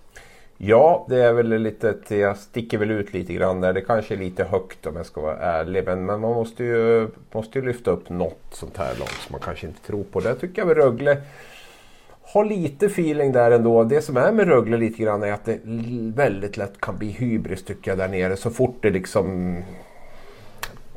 Ja, 0.57 1.07
det 1.09 1.25
är 1.25 1.33
väl 1.33 1.49
lite, 1.49 1.95
jag 2.09 2.37
sticker 2.37 2.79
väl 2.79 2.91
ut 2.91 3.13
lite 3.13 3.33
grann 3.33 3.61
där. 3.61 3.73
Det 3.73 3.81
kanske 3.81 4.15
är 4.15 4.19
lite 4.19 4.45
högt 4.45 4.87
om 4.87 4.97
jag 4.97 5.07
ska 5.07 5.21
vara 5.21 5.37
ärlig. 5.37 5.85
Men, 5.87 6.07
men 6.07 6.21
man 6.21 6.35
måste 6.35 6.65
ju, 6.65 7.09
måste 7.33 7.59
ju 7.59 7.65
lyfta 7.65 7.91
upp 7.91 8.09
något 8.09 8.43
sånt 8.51 8.77
här 8.77 8.95
lag 8.99 9.09
som 9.09 9.33
man 9.33 9.41
kanske 9.41 9.67
inte 9.67 9.87
tror 9.87 10.05
på. 10.05 10.21
Där 10.21 10.35
tycker 10.35 10.63
jag 10.63 10.67
väl 10.67 10.77
Rögle 10.77 11.23
har 12.23 12.45
lite 12.45 12.87
feeling 12.87 13.33
där 13.33 13.51
ändå. 13.51 13.85
Det 13.85 14.03
som 14.03 14.17
är 14.17 14.33
med 14.33 14.49
Rögle 14.49 14.77
lite 14.77 15.03
grann 15.03 15.23
är 15.23 15.33
att 15.33 15.45
det 15.45 15.61
väldigt 16.15 16.57
lätt 16.57 16.81
kan 16.81 16.99
bli 16.99 17.11
hybris 17.11 17.65
tycker 17.65 17.91
jag 17.91 17.99
där 17.99 18.09
nere. 18.09 18.37
Så 18.37 18.51
fort 18.51 18.77
det 18.83 18.91
liksom 18.91 19.57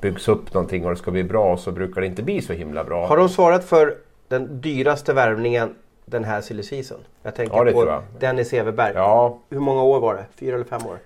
byggs 0.04 0.28
upp 0.28 0.54
någonting 0.54 0.86
och 0.86 0.90
det 0.92 0.98
ska 0.98 1.12
bli 1.12 1.24
bra 1.24 1.58
så 1.58 1.72
brukar 1.72 2.02
det 2.02 2.08
inte 2.08 2.24
bli 2.24 2.42
så 2.42 2.54
himla 2.54 2.84
bra. 2.84 3.08
Har 3.08 3.18
de 3.18 3.30
svarat 3.30 3.64
för 3.64 3.96
den 4.28 4.62
dyraste 4.62 5.14
värvningen 5.14 5.76
den 6.06 6.24
här 6.24 6.42
silly 6.42 6.64
season? 6.64 6.98
Jag 7.24 7.36
tänker 7.36 7.58
Ja, 7.58 7.64
det 7.64 7.72
på. 7.72 8.02
Dennis 8.20 8.54
Everberg. 8.54 8.94
Ja, 8.96 9.40
Hur 9.50 9.60
många 9.60 9.84
år 9.84 10.00
var 10.00 10.14
det? 10.16 10.26
Fyra 10.36 10.56
eller 10.56 10.66
fem 10.66 10.86
år? 10.88 10.98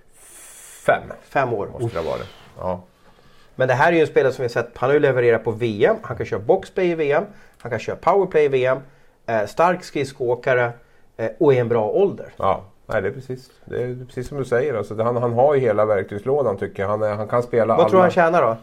fem 0.86 1.02
Fem 1.30 1.54
år. 1.54 1.68
måste 1.80 2.00
det 2.00 2.06
vara 2.06 2.18
det. 2.18 2.26
Ja. 2.58 2.82
Men 3.56 3.68
det 3.68 3.74
här 3.74 3.92
är 3.92 3.96
ju 3.96 4.02
en 4.02 4.08
spelare 4.08 4.34
som 4.34 4.42
vi 4.42 4.48
har 4.48 4.50
sett, 4.50 4.78
han 4.78 4.90
har 4.90 4.94
ju 4.94 5.00
levererat 5.00 5.44
på 5.44 5.52
VM, 5.52 5.96
han 6.02 6.18
kan 6.18 6.26
köra 6.26 6.40
boxplay 6.40 6.92
i 6.92 6.96
VM, 6.96 7.24
han 7.58 7.70
kan 7.70 7.80
köra 7.80 7.96
powerplay 7.96 8.46
i 8.46 8.48
VM, 8.48 8.78
eh, 9.26 9.46
stark 9.46 9.84
skridskoåkare 9.84 10.72
eh, 11.18 11.30
och 11.40 11.54
är 11.54 11.62
en 11.62 11.70
bra 11.70 11.90
ålder. 11.90 12.34
Ja, 12.38 12.64
nej, 12.88 13.02
det 13.02 13.08
är 13.08 13.12
precis, 13.12 13.50
det 13.66 13.84
är 13.84 14.06
precis 14.06 14.28
som 14.28 14.38
du 14.38 14.46
säger. 14.46 14.74
Alltså, 14.74 14.96
det- 14.96 15.04
han, 15.04 15.18
han 15.18 15.34
har 15.34 15.56
ju 15.56 15.62
hela 15.62 15.86
verktygslådan 15.86 16.58
tycker 16.58 16.84
jag. 16.84 16.90
Han, 16.90 17.02
är, 17.04 17.14
han 17.16 17.28
kan 17.28 17.44
spela 17.44 17.66
Vad 17.66 17.80
alla... 17.80 17.90
tror 17.90 17.98
du 18.00 18.02
han 18.02 18.12
tjänar 18.12 18.42
då? 18.42 18.58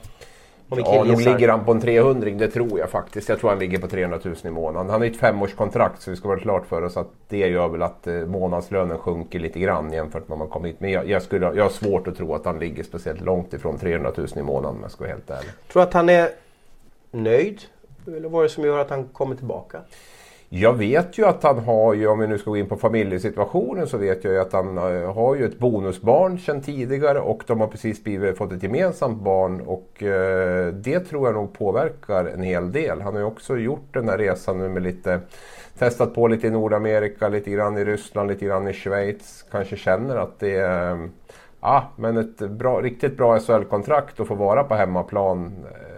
Om 0.68 0.78
Ja, 0.84 1.04
nog 1.04 1.20
ligger 1.20 1.48
han 1.48 1.64
på 1.64 1.72
en 1.72 1.80
300 1.80 2.30
det 2.30 2.48
tror 2.48 2.78
jag 2.78 2.90
faktiskt. 2.90 3.28
Jag 3.28 3.40
tror 3.40 3.50
han 3.50 3.58
ligger 3.58 3.78
på 3.78 3.86
300 3.86 4.18
000 4.24 4.34
i 4.44 4.50
månaden. 4.50 4.90
Han 4.90 5.00
har 5.00 5.06
ju 5.06 5.10
ett 5.12 5.18
femårskontrakt 5.20 6.02
så 6.02 6.10
vi 6.10 6.16
ska 6.16 6.28
vara 6.28 6.38
klart 6.40 6.66
för 6.66 6.82
oss 6.82 6.96
att 6.96 7.08
det 7.28 7.38
gör 7.38 7.68
väl 7.68 7.82
att 7.82 8.06
eh, 8.06 8.14
månadslönen 8.14 8.98
sjunker 8.98 9.38
lite 9.38 9.60
grann 9.60 9.92
jämfört 9.92 10.28
med 10.28 10.32
om 10.32 10.38
man 10.38 10.48
kommer 10.48 10.68
hit. 10.68 10.76
Men 10.80 10.90
jag, 10.90 11.08
jag, 11.08 11.22
skulle, 11.22 11.46
jag 11.54 11.62
har 11.62 11.70
svårt 11.70 12.08
att 12.08 12.16
tro 12.16 12.34
att 12.34 12.44
han 12.44 12.58
ligger 12.58 12.82
speciellt 12.84 13.20
långt 13.20 13.52
ifrån 13.52 13.78
300 13.78 14.12
000 14.16 14.26
i 14.36 14.42
månaden 14.42 14.76
om 14.76 14.82
jag 14.82 14.90
ska 14.90 15.04
vara 15.04 15.12
helt 15.12 15.30
ärlig. 15.30 15.50
Tror 15.72 15.82
att 15.82 15.92
han 15.92 16.08
är 16.08 16.28
nöjd? 17.10 17.60
Eller 18.06 18.28
vad 18.28 18.38
är 18.40 18.42
det 18.42 18.48
som 18.54 18.64
gör 18.64 18.78
att 18.78 18.90
han 18.90 19.04
kommer 19.04 19.36
tillbaka? 19.36 19.78
Jag 20.48 20.72
vet 20.72 21.18
ju 21.18 21.24
att 21.24 21.42
han 21.42 21.58
har 21.58 21.94
ju, 21.94 22.06
om 22.06 22.18
vi 22.18 22.26
nu 22.26 22.38
ska 22.38 22.50
gå 22.50 22.56
in 22.56 22.68
på 22.68 22.76
familjesituationen, 22.76 23.86
så 23.86 23.98
vet 23.98 24.24
jag 24.24 24.32
ju 24.32 24.40
att 24.40 24.52
han 24.52 24.78
eh, 24.78 25.14
har 25.14 25.34
ju 25.34 25.44
ett 25.44 25.58
bonusbarn 25.58 26.38
sedan 26.38 26.60
tidigare 26.60 27.20
och 27.20 27.42
de 27.46 27.60
har 27.60 27.66
precis 27.66 28.04
blivit, 28.04 28.38
fått 28.38 28.52
ett 28.52 28.62
gemensamt 28.62 29.22
barn 29.22 29.60
och 29.60 30.02
eh, 30.02 30.66
det 30.66 31.00
tror 31.00 31.28
jag 31.28 31.34
nog 31.34 31.52
påverkar 31.52 32.24
en 32.24 32.42
hel 32.42 32.72
del. 32.72 33.00
Han 33.00 33.12
har 33.12 33.20
ju 33.20 33.26
också 33.26 33.56
gjort 33.56 33.94
den 33.94 34.08
här 34.08 34.18
resan 34.18 34.58
nu 34.58 34.68
med 34.68 34.82
lite 34.82 35.20
testat 35.78 36.14
på 36.14 36.28
lite 36.28 36.46
i 36.46 36.50
Nordamerika, 36.50 37.28
lite 37.28 37.50
grann 37.50 37.78
i 37.78 37.84
Ryssland, 37.84 38.28
lite 38.28 38.44
grann 38.44 38.68
i 38.68 38.72
Schweiz. 38.72 39.44
Kanske 39.50 39.76
känner 39.76 40.16
att 40.16 40.38
det 40.38 40.56
är 40.56 40.90
eh, 40.90 41.06
Ja, 41.66 41.84
men 41.96 42.16
ett 42.16 42.38
bra, 42.38 42.80
riktigt 42.80 43.16
bra 43.16 43.40
SHL-kontrakt 43.40 44.20
och 44.20 44.28
få 44.28 44.34
vara 44.34 44.64
på 44.64 44.74
hemmaplan 44.74 45.52
eh, 45.64 45.93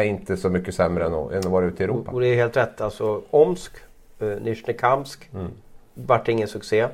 är 0.00 0.04
inte 0.04 0.36
så 0.36 0.48
mycket 0.50 0.74
sämre 0.74 1.04
än 1.04 1.12
än 1.12 1.38
att 1.38 1.44
vara 1.44 1.64
ute 1.66 1.82
i 1.82 1.84
Europa. 1.84 2.10
Och 2.10 2.20
det 2.20 2.26
är 2.26 2.34
helt 2.36 2.56
rätt. 2.56 2.80
Alltså 2.80 3.22
Omsk, 3.30 3.72
eh, 4.18 4.28
Nizjnekamsk, 4.28 5.28
Mm. 5.34 5.46
vart 5.94 6.28
ingen 6.28 6.48
succé. 6.48 6.88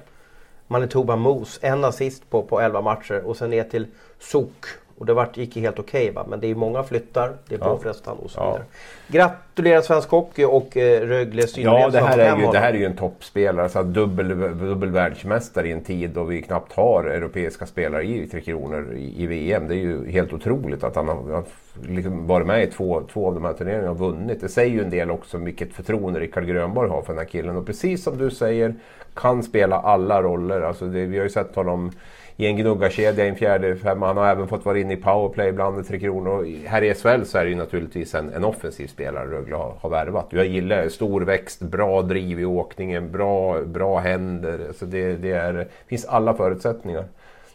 Manitoba 0.66 1.16
Moose, 1.16 1.66
en 1.66 1.84
assist 1.84 2.30
på, 2.30 2.42
på 2.42 2.60
11 2.60 2.80
matcher 2.80 3.22
och 3.26 3.36
sen 3.36 3.50
ner 3.50 3.64
till 3.64 3.86
Sok. 4.18 4.66
Och 5.02 5.06
det 5.06 5.14
vart, 5.14 5.36
gick 5.36 5.56
helt 5.56 5.78
okej 5.78 6.10
va. 6.10 6.26
Men 6.28 6.40
det 6.40 6.46
är 6.50 6.54
många 6.54 6.82
flyttar, 6.82 7.32
det 7.48 7.54
är 7.54 7.58
Ja. 7.58 7.64
påfrestande 7.64 8.22
och 8.22 8.30
så 8.30 8.40
Ja. 8.40 8.46
vidare. 8.52 8.64
Gratulerar 9.08 9.80
svensk 9.80 10.08
hockey 10.10 10.44
och 10.44 10.76
eh, 10.76 11.00
Rögle 11.06 11.42
Ja, 11.56 11.88
det 11.92 12.00
här, 12.00 12.18
är 12.18 12.36
ju, 12.36 12.46
det 12.52 12.58
här 12.58 12.72
är 12.72 12.78
ju 12.78 12.84
en 12.84 12.96
toppspelare. 12.96 13.68
Så 13.68 13.78
att 13.78 13.86
dubbel, 13.94 14.28
dubbel 14.58 14.90
världsmästare 14.90 15.68
i 15.68 15.72
en 15.72 15.84
tid 15.84 16.10
då 16.10 16.24
vi 16.24 16.42
knappt 16.42 16.72
har 16.72 17.04
europeiska 17.04 17.66
spelare 17.66 18.04
i 18.04 18.26
Tre 18.26 18.40
Kronor 18.40 18.92
i, 18.96 19.22
i 19.22 19.26
VM. 19.26 19.68
Det 19.68 19.74
är 19.74 19.78
ju 19.78 20.10
helt 20.10 20.32
otroligt 20.32 20.84
att 20.84 20.96
han 20.96 21.08
har 21.08 21.44
liksom 21.88 22.26
varit 22.26 22.46
med 22.46 22.62
i 22.62 22.66
två, 22.66 23.02
två 23.12 23.26
av 23.26 23.34
de 23.34 23.44
här 23.44 23.52
turneringarna 23.52 23.90
och 23.90 23.98
vunnit. 23.98 24.40
Det 24.40 24.48
säger 24.48 24.70
ju 24.74 24.82
en 24.82 24.90
del 24.90 25.10
också 25.10 25.36
om 25.36 25.44
vilket 25.44 25.72
förtroende 25.72 26.20
Rickard 26.20 26.46
Grönborg 26.46 26.90
har 26.90 27.02
för 27.02 27.12
den 27.12 27.18
här 27.18 27.24
killen. 27.28 27.56
Och 27.56 27.66
precis 27.66 28.04
som 28.04 28.18
du 28.18 28.30
säger, 28.30 28.74
kan 29.14 29.42
spela 29.42 29.76
alla 29.76 30.22
roller. 30.22 30.60
Alltså 30.60 30.84
det, 30.84 31.04
vi 31.06 31.16
har 31.18 31.24
ju 31.24 31.30
sett 31.30 31.54
honom 31.56 31.92
i 32.36 32.46
en 32.46 32.56
gnuggarkedja 32.56 33.24
i 33.24 33.28
en 33.28 33.36
fjärde 33.36 33.76
femma. 33.76 34.06
Han 34.06 34.16
har 34.16 34.26
även 34.26 34.48
fått 34.48 34.64
vara 34.64 34.78
inne 34.78 34.94
i 34.94 34.96
powerplay 34.96 35.48
ibland 35.48 35.80
i 35.80 35.84
Tre 35.84 35.98
Kronor. 35.98 36.66
Här 36.66 36.82
i 36.82 36.94
SHL 36.94 37.24
så 37.24 37.38
är 37.38 37.44
det 37.44 37.50
ju 37.50 37.56
naturligtvis 37.56 38.14
en, 38.14 38.32
en 38.32 38.44
offensiv 38.44 38.86
spelare 38.86 39.26
Rögle 39.26 39.56
har, 39.56 39.74
har 39.80 39.90
värvat. 39.90 40.26
Jag 40.30 40.46
gillar 40.46 40.88
stor 40.88 41.20
växt, 41.20 41.60
bra 41.60 42.02
driv 42.02 42.40
i 42.40 42.44
åkningen, 42.44 43.12
bra, 43.12 43.62
bra 43.62 43.98
händer. 43.98 44.60
Alltså 44.68 44.86
det, 44.86 45.12
det 45.16 45.32
är, 45.32 45.68
finns 45.86 46.04
alla 46.04 46.34
förutsättningar. 46.34 47.04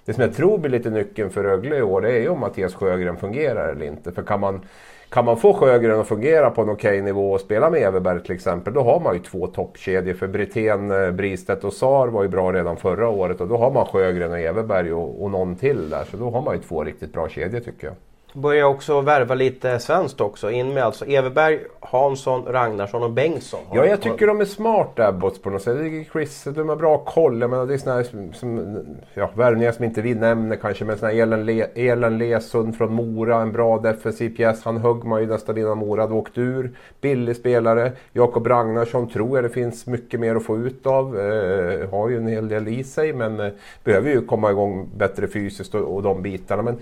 Det 0.05 0.13
som 0.13 0.23
jag 0.23 0.35
tror 0.35 0.57
blir 0.57 0.71
lite 0.71 0.89
nyckeln 0.89 1.29
för 1.29 1.43
Rögle 1.43 1.77
i 1.77 1.81
år 1.81 2.01
det 2.01 2.11
är 2.11 2.19
ju 2.19 2.29
om 2.29 2.39
Mattias 2.39 2.73
Sjögren 2.73 3.17
fungerar 3.17 3.69
eller 3.69 3.85
inte. 3.85 4.11
För 4.11 4.23
kan 4.23 4.39
man, 4.39 4.61
kan 5.09 5.25
man 5.25 5.37
få 5.37 5.53
Sjögren 5.53 5.99
att 5.99 6.07
fungera 6.07 6.49
på 6.49 6.61
en 6.61 6.69
okej 6.69 7.01
nivå 7.01 7.31
och 7.31 7.41
spela 7.41 7.69
med 7.69 7.81
Everberg 7.81 8.23
till 8.23 8.35
exempel, 8.35 8.73
då 8.73 8.81
har 8.83 8.99
man 8.99 9.13
ju 9.13 9.19
två 9.19 9.47
toppkedjor. 9.47 10.13
För 10.13 10.27
Brithén, 10.27 10.91
eh, 10.91 11.11
Bristedt 11.11 11.63
och 11.63 11.73
Sar 11.73 12.07
var 12.07 12.23
ju 12.23 12.29
bra 12.29 12.53
redan 12.53 12.77
förra 12.77 13.09
året 13.09 13.41
och 13.41 13.47
då 13.47 13.57
har 13.57 13.71
man 13.71 13.85
Sjögren 13.85 14.31
och 14.31 14.39
Everberg 14.39 14.93
och, 14.93 15.23
och 15.23 15.31
någon 15.31 15.55
till 15.55 15.89
där. 15.89 16.03
Så 16.11 16.17
då 16.17 16.29
har 16.29 16.41
man 16.41 16.55
ju 16.55 16.61
två 16.61 16.83
riktigt 16.83 17.13
bra 17.13 17.29
kedjor 17.29 17.59
tycker 17.59 17.87
jag. 17.87 17.95
Börjar 18.37 18.65
också 18.65 19.01
värva 19.01 19.35
lite 19.35 19.79
svenskt 19.79 20.21
också. 20.21 20.51
In 20.51 20.73
med 20.73 20.83
alltså 20.83 21.05
Everberg, 21.05 21.59
Hansson, 21.79 22.45
Ragnarsson 22.45 23.03
och 23.03 23.11
Bengtsson. 23.11 23.59
Ja, 23.73 23.85
jag 23.85 24.01
tycker 24.01 24.27
de 24.27 24.41
är 24.41 24.45
smarta 24.45 25.07
Abbots 25.07 25.41
på 25.41 25.49
något 25.49 25.61
sätt. 25.61 25.77
Chris, 26.11 26.43
de 26.43 26.69
har 26.69 26.75
bra 26.75 26.97
koll. 26.97 27.41
Jag 27.41 27.49
menar, 27.49 27.65
det 27.65 27.73
är 27.73 27.77
såna 27.77 27.95
här 27.95 28.03
som, 28.03 28.33
som, 28.33 28.79
ja, 29.13 29.29
värvningar 29.33 29.71
som 29.71 29.85
inte 29.85 30.01
vi 30.01 30.15
nämner 30.15 30.55
kanske. 30.55 30.85
Men 30.85 30.97
såna 30.97 31.11
här 31.11 31.19
Elen, 31.19 31.45
Le, 31.45 31.67
Elen 31.75 32.17
Lesund 32.17 32.77
från 32.77 32.93
Mora, 32.93 33.41
en 33.41 33.51
bra 33.51 33.77
defensiv 33.77 34.35
pjäs. 34.35 34.63
Han 34.63 34.77
högg 34.77 35.03
man 35.03 35.21
ju 35.21 35.27
nästan 35.27 35.57
innan 35.57 35.77
Mora 35.77 36.01
hade 36.01 36.13
åkt 36.13 36.37
ur. 36.37 36.71
Billig 37.01 37.35
spelare. 37.35 37.91
Jakob 38.13 38.47
Ragnarsson 38.47 39.09
tror 39.09 39.37
jag 39.37 39.45
det 39.45 39.49
finns 39.49 39.87
mycket 39.87 40.19
mer 40.19 40.35
att 40.35 40.45
få 40.45 40.57
ut 40.57 40.87
av. 40.87 41.19
Eh, 41.19 41.89
har 41.89 42.09
ju 42.09 42.17
en 42.17 42.27
hel 42.27 42.47
del 42.47 42.67
i 42.67 42.83
sig 42.83 43.13
men 43.13 43.39
eh, 43.39 43.51
behöver 43.83 44.09
ju 44.09 44.21
komma 44.21 44.51
igång 44.51 44.89
bättre 44.97 45.27
fysiskt 45.27 45.75
och, 45.75 45.95
och 45.95 46.03
de 46.03 46.21
bitarna. 46.21 46.61
Men 46.61 46.77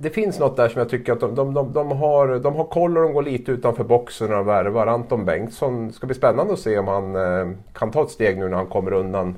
det 0.00 0.10
finns 0.10 0.38
något 0.38 0.56
där 0.56 0.68
som 0.68 0.78
jag 0.78 0.88
tycker 0.88 1.12
att 1.12 1.20
de, 1.20 1.34
de, 1.34 1.54
de, 1.54 1.72
de, 1.72 1.92
har, 1.92 2.38
de 2.38 2.54
har 2.56 2.64
koll 2.64 2.96
och 2.96 3.02
de 3.02 3.12
går 3.12 3.22
lite 3.22 3.52
utanför 3.52 3.84
boxen 3.84 4.28
när 4.28 4.36
de 4.36 4.46
värvar. 4.46 4.86
Anton 4.86 5.24
Bengtsson, 5.24 5.86
det 5.86 5.92
ska 5.92 6.06
bli 6.06 6.16
spännande 6.16 6.52
att 6.52 6.58
se 6.58 6.78
om 6.78 6.88
han 6.88 7.16
eh, 7.16 7.56
kan 7.72 7.90
ta 7.90 8.02
ett 8.02 8.10
steg 8.10 8.38
nu 8.38 8.48
när 8.48 8.56
han 8.56 8.66
kommer 8.66 8.92
undan 8.92 9.34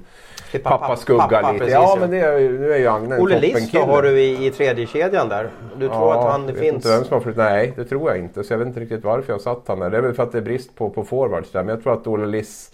pappas 0.62 0.81
pappa, 0.81 0.96
skugga 0.96 1.22
pappa, 1.22 1.53
lite. 1.53 1.64
Precis, 1.64 1.75
ja, 1.75 1.96
men 2.01 2.11
det 2.11 2.20
är, 2.20 2.40
nu 2.40 2.72
är 2.72 2.79
ju 2.79 2.87
Agne 2.87 3.18
Olle 3.18 3.40
Liss 3.40 3.72
då 3.72 3.81
har 3.81 4.03
du 4.03 4.20
i, 4.20 4.46
i 4.46 4.51
tredje 4.51 4.87
kedjan 4.87 5.29
där. 5.29 5.51
Du 5.77 5.88
tror 5.88 6.01
ja, 6.01 6.18
att 6.18 6.33
han 6.33 6.46
vet 6.46 6.59
finns? 6.59 6.75
Inte 6.75 6.88
vem 6.88 7.05
som 7.05 7.14
har 7.14 7.20
flyttat. 7.20 7.44
Nej, 7.44 7.72
det 7.77 7.85
tror 7.85 8.11
jag 8.11 8.18
inte. 8.18 8.44
Så 8.44 8.53
jag 8.53 8.59
vet 8.59 8.66
inte 8.66 8.81
riktigt 8.81 9.05
varför 9.05 9.33
jag 9.33 9.40
satt 9.40 9.62
han 9.66 9.79
där. 9.79 9.90
Det 9.90 9.96
är 9.96 10.03
väl 10.03 10.14
för 10.14 10.22
att 10.22 10.33
det 10.33 10.38
är 10.38 10.42
brist 10.42 10.75
på, 10.75 10.90
på 10.90 11.05
forwards 11.05 11.53
där. 11.53 11.62
Men 11.62 11.68
jag 11.68 11.83
tror 11.83 11.92
att 11.92 12.07
Olle 12.07 12.27
Liss 12.27 12.70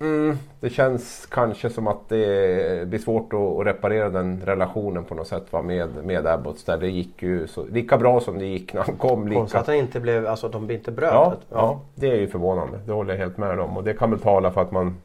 Mm, 0.00 0.38
det 0.60 0.70
känns 0.70 1.26
kanske 1.30 1.70
som 1.70 1.86
att 1.86 2.08
det 2.08 2.88
blir 2.88 2.98
svårt 2.98 3.32
att, 3.32 3.66
reparera 3.66 4.08
den 4.08 4.42
relationen 4.44 5.04
på 5.04 5.14
något 5.14 5.26
sätt 5.26 5.52
va, 5.52 5.62
med, 5.62 5.88
med 6.04 6.26
Abbots. 6.26 6.64
Där 6.64 6.76
det 6.76 6.88
gick 6.88 7.22
ju 7.22 7.46
så, 7.46 7.64
lika 7.64 7.98
bra 7.98 8.20
som 8.20 8.38
det 8.38 8.46
gick 8.46 8.74
när 8.74 8.82
han 8.82 8.96
kom. 8.96 9.28
Lika... 9.28 9.40
Konstigt 9.40 9.60
att 9.60 9.66
han 9.66 9.76
inte 9.76 10.00
blev, 10.00 10.26
alltså 10.26 10.48
de 10.48 10.70
inte 10.70 10.92
bröt. 10.92 11.12
Ja, 11.12 11.34
ja. 11.48 11.56
ja, 11.56 11.80
det 11.94 12.10
är 12.10 12.16
ju 12.16 12.28
förvånande. 12.28 12.78
Det 12.86 12.92
håller 12.92 13.14
jag 13.14 13.18
helt 13.18 13.38
med 13.38 13.60
om. 13.60 13.76
Och 13.76 13.84
det 13.84 13.94
kan 13.94 14.10
väl 14.10 14.20
tala 14.20 14.50
för 14.50 14.60
att 14.60 14.72
man 14.72 14.96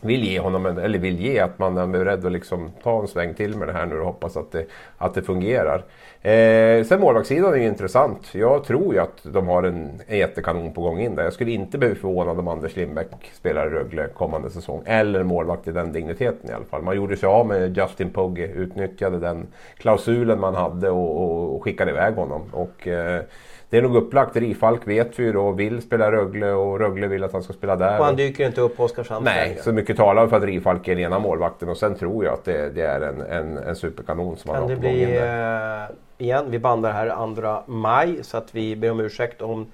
vill 0.00 0.24
ge 0.24 0.40
honom, 0.40 0.66
en, 0.66 0.78
eller 0.78 0.98
vill 0.98 1.20
ge 1.20 1.40
att 1.40 1.58
man 1.58 1.78
är 1.78 1.86
beredd 1.86 2.26
att 2.26 2.32
liksom 2.32 2.70
ta 2.82 3.00
en 3.00 3.08
sväng 3.08 3.34
till 3.34 3.56
med 3.56 3.68
det 3.68 3.72
här 3.72 3.86
nu 3.86 3.98
och 3.98 4.06
hoppas 4.06 4.36
att 4.36 4.52
det, 4.52 4.66
att 4.98 5.14
det 5.14 5.22
fungerar. 5.22 5.84
Eh, 6.22 6.84
sen 6.84 7.00
målvaktssidan 7.00 7.52
är 7.54 7.58
ju 7.58 7.66
intressant. 7.66 8.34
Jag 8.34 8.64
tror 8.64 8.94
ju 8.94 9.00
att 9.00 9.20
de 9.22 9.48
har 9.48 9.62
en, 9.62 9.90
en 10.06 10.18
jättekanon 10.18 10.72
på 10.72 10.80
gång 10.80 11.00
in 11.00 11.14
där. 11.14 11.24
Jag 11.24 11.32
skulle 11.32 11.50
inte 11.50 11.78
bli 11.78 11.94
förvånad 11.94 12.38
om 12.38 12.48
Anders 12.48 12.76
Lindbäck 12.76 13.32
spelar 13.34 13.66
i 13.66 13.70
Rögle 13.70 14.08
kommande 14.08 14.50
säsong. 14.50 14.82
Eller 14.86 15.22
målvakt 15.22 15.68
i 15.68 15.72
den 15.72 15.92
digniteten 15.92 16.50
i 16.50 16.52
alla 16.52 16.64
fall. 16.64 16.82
Man 16.82 16.96
gjorde 16.96 17.16
sig 17.16 17.26
av 17.26 17.46
med 17.46 17.76
Justin 17.76 18.10
Pugge, 18.10 18.46
utnyttjade 18.46 19.18
den 19.18 19.46
klausulen 19.76 20.40
man 20.40 20.54
hade 20.54 20.90
och, 20.90 21.22
och, 21.22 21.56
och 21.56 21.64
skickade 21.64 21.90
iväg 21.90 22.14
honom. 22.14 22.42
Och, 22.52 22.88
eh, 22.88 23.22
det 23.70 23.78
är 23.78 23.82
nog 23.82 23.96
upplagt. 23.96 24.36
Rifalk 24.36 24.88
vet 24.88 25.18
vi 25.18 25.22
ju 25.22 25.32
då 25.32 25.50
vill 25.50 25.82
spela 25.82 26.12
Rögle 26.12 26.52
och 26.52 26.80
Rögle 26.80 27.06
vill 27.06 27.24
att 27.24 27.32
han 27.32 27.42
ska 27.42 27.52
spela 27.52 27.76
där. 27.76 27.98
Och 27.98 28.04
han 28.04 28.16
dyker 28.16 28.46
inte 28.46 28.60
upp 28.60 28.76
på 28.76 28.84
Oskarshamn 28.84 29.24
Nej, 29.24 29.48
längre. 29.48 29.62
så 29.62 29.72
mycket 29.72 29.96
talar 29.96 30.26
för 30.26 30.36
att 30.36 30.42
Rifalk 30.42 30.88
är 30.88 30.94
den 30.94 31.04
ena 31.04 31.18
målvakten 31.18 31.68
och 31.68 31.76
sen 31.76 31.94
tror 31.94 32.24
jag 32.24 32.34
att 32.34 32.44
det, 32.44 32.70
det 32.74 32.82
är 32.82 33.00
en, 33.00 33.20
en, 33.20 33.56
en 33.58 33.76
superkanon 33.76 34.36
som 34.36 34.52
kan 34.52 34.62
han 34.62 34.70
har 34.70 34.76
på 34.76 34.82
gång 34.82 34.92
in 34.92 35.08
där. 35.08 35.88
Eh, 36.18 36.24
igen, 36.24 36.44
vi 36.50 36.58
bandar 36.58 36.92
här 36.92 37.34
2 37.66 37.72
maj 37.72 38.18
så 38.22 38.36
att 38.36 38.54
vi 38.54 38.76
ber 38.76 38.90
om 38.90 39.00
ursäkt 39.00 39.42
om 39.42 39.66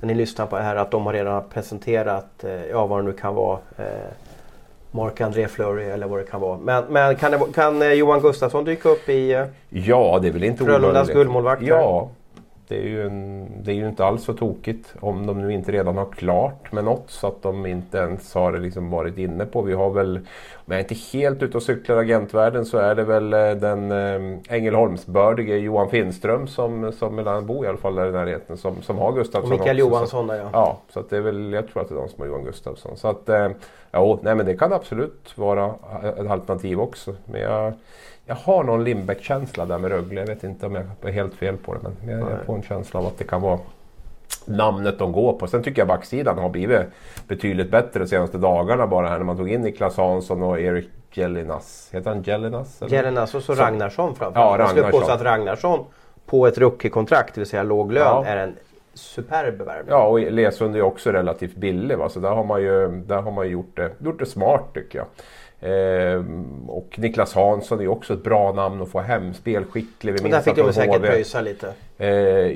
när 0.00 0.06
ni 0.06 0.14
lyssnar 0.14 0.46
på 0.46 0.56
det 0.56 0.62
här 0.62 0.76
att 0.76 0.90
de 0.90 1.06
har 1.06 1.12
redan 1.12 1.42
presenterat, 1.48 2.44
eh, 2.44 2.66
ja 2.66 2.86
vad 2.86 2.98
det 2.98 3.02
nu 3.02 3.12
kan 3.12 3.34
vara, 3.34 3.58
eh, 3.78 3.84
Mark-André 4.90 5.48
Fleury 5.48 5.84
eller 5.84 6.06
vad 6.06 6.18
det 6.18 6.24
kan 6.24 6.40
vara. 6.40 6.58
Men, 6.58 6.84
men 6.84 7.16
kan, 7.16 7.32
det, 7.32 7.40
kan 7.54 7.98
Johan 7.98 8.20
Gustafsson 8.20 8.64
dyka 8.64 8.88
upp 8.88 9.08
i 9.08 9.46
Ja, 9.68 10.18
det 10.22 10.28
är 10.28 10.32
väl 10.32 10.44
inte 10.44 10.64
Frölundas 10.64 11.08
guldmålvakt? 11.08 11.62
Ja, 11.62 12.08
det 12.68 12.76
är, 12.76 12.82
ju 12.82 13.06
en, 13.06 13.48
det 13.62 13.72
är 13.72 13.74
ju 13.74 13.88
inte 13.88 14.04
alls 14.04 14.24
så 14.24 14.32
tokigt 14.32 14.94
om 15.00 15.26
de 15.26 15.40
nu 15.40 15.52
inte 15.52 15.72
redan 15.72 15.96
har 15.96 16.06
klart 16.06 16.72
med 16.72 16.84
något 16.84 17.10
så 17.10 17.26
att 17.26 17.42
de 17.42 17.66
inte 17.66 17.98
ens 17.98 18.34
har 18.34 18.58
liksom 18.58 18.90
varit 18.90 19.18
inne 19.18 19.46
på. 19.46 19.62
Vi 19.62 19.72
har 19.72 19.90
väl, 19.90 20.16
om 20.54 20.72
jag 20.72 20.80
inte 20.80 20.94
helt 21.12 21.42
ute 21.42 21.56
och 21.56 21.62
cyklar 21.62 21.96
agentvärlden 21.96 22.64
så 22.64 22.78
är 22.78 22.94
det 22.94 23.04
väl 23.04 23.32
eh, 23.32 23.50
den 23.50 23.92
äh, 23.92 24.38
Ängelholmsbördige 24.48 25.56
Johan 25.56 25.90
Finnström 25.90 26.46
som, 26.46 26.92
som 26.92 27.18
han 27.18 27.46
bor 27.46 27.64
i 27.64 27.68
alla 27.68 27.78
fall 27.78 27.94
där 27.94 28.08
i 28.08 28.12
närheten 28.12 28.56
som, 28.56 28.82
som 28.82 28.98
har 28.98 29.12
Gustafsson. 29.12 29.52
Och 29.52 29.58
Mikael 29.58 29.82
också, 29.82 29.90
Johansson 29.90 30.26
där 30.26 30.36
ja. 30.36 30.50
Ja, 30.52 30.78
så 30.88 31.02
det 31.08 31.16
är 31.16 31.20
väl, 31.20 31.52
jag 31.52 31.68
tror 31.68 31.82
att 31.82 31.88
det 31.88 31.94
är 31.94 31.98
de 31.98 32.08
som 32.08 32.20
har 32.20 32.26
Johan 32.26 32.44
Gustafsson. 32.44 32.96
Så 32.96 33.08
att, 33.08 33.28
äh, 33.28 33.48
ja, 33.90 34.18
nej 34.22 34.34
men 34.34 34.46
det 34.46 34.56
kan 34.56 34.72
absolut 34.72 35.38
vara 35.38 35.74
ett 36.18 36.30
alternativ 36.30 36.80
också. 36.80 37.14
Men 37.24 37.40
jag, 37.40 37.72
jag 38.26 38.34
har 38.34 38.64
någon 38.64 38.84
Lindbäck-känsla 38.84 39.66
där 39.66 39.78
med 39.78 39.90
Rögle. 39.90 40.20
Jag 40.20 40.26
vet 40.26 40.44
inte 40.44 40.66
om 40.66 40.74
jag 40.74 40.84
är 41.02 41.12
helt 41.12 41.34
fel 41.34 41.56
på 41.56 41.74
det 41.74 41.80
men 41.82 42.08
jag, 42.08 42.30
jag 42.30 42.44
får 42.46 42.54
en 42.54 42.62
känsla 42.62 43.00
av 43.00 43.06
att 43.06 43.18
det 43.18 43.24
kan 43.24 43.42
vara 43.42 43.58
namnet 44.44 44.98
de 44.98 45.12
går 45.12 45.32
på. 45.32 45.46
Sen 45.46 45.62
tycker 45.62 45.80
jag 45.80 45.88
backsidan 45.88 46.38
har 46.38 46.48
blivit 46.48 46.80
betydligt 47.28 47.70
bättre 47.70 48.00
de 48.00 48.06
senaste 48.06 48.38
dagarna 48.38 48.86
bara 48.86 49.08
här 49.08 49.18
när 49.18 49.24
man 49.24 49.36
tog 49.36 49.50
in 49.50 49.60
Niklas 49.60 49.96
Hansson 49.96 50.42
och 50.42 50.60
Erik 50.60 50.90
Jellinas. 51.12 51.88
Heter 51.92 52.10
han 52.10 52.22
Jellinas? 52.22 52.82
Jellinas 52.88 53.34
och 53.34 53.42
så, 53.42 53.54
så 53.54 53.62
Ragnarsson 53.62 54.14
framförallt. 54.14 54.36
Ja, 54.36 54.42
Ragnarsson. 54.42 54.76
Jag 54.76 54.86
skulle 54.86 55.00
påstå 55.00 55.12
att 55.12 55.22
Ragnarsson 55.22 55.84
på 56.26 56.46
ett 56.46 56.58
rookie-kontrakt, 56.58 57.34
det 57.34 57.40
vill 57.40 57.48
säga 57.48 57.62
låg 57.62 57.92
lön, 57.92 58.02
ja. 58.04 58.24
är 58.24 58.36
en 58.36 58.56
superb 58.94 59.62
värvning. 59.62 59.88
Ja, 59.88 60.06
och 60.06 60.20
Lesund 60.20 60.76
är 60.76 60.82
också 60.82 61.10
relativt 61.10 61.56
billig. 61.56 61.98
Va? 61.98 62.08
Så 62.08 62.20
där 62.20 62.30
har 62.30 62.44
man 62.44 62.62
ju, 62.62 62.88
där 62.88 63.22
har 63.22 63.32
man 63.32 63.48
gjort, 63.48 63.76
det, 63.76 63.90
gjort 63.98 64.18
det 64.18 64.26
smart 64.26 64.74
tycker 64.74 64.98
jag. 64.98 65.06
Eh, 65.66 66.24
och 66.66 66.98
Niklas 66.98 67.34
Hansson 67.34 67.80
är 67.80 67.88
också 67.88 68.14
ett 68.14 68.22
bra 68.22 68.52
namn 68.52 68.82
att 68.82 68.88
få 68.88 69.00
hem. 69.00 69.34
Spelskicklig. 69.34 70.12
Vi 70.12 70.22
Men 70.22 70.30
där 70.30 70.40
fick 70.40 70.56
de 70.56 70.72
säkert 70.72 71.02
pröjsa 71.02 71.40
lite. 71.40 71.72
Eh, 71.98 72.08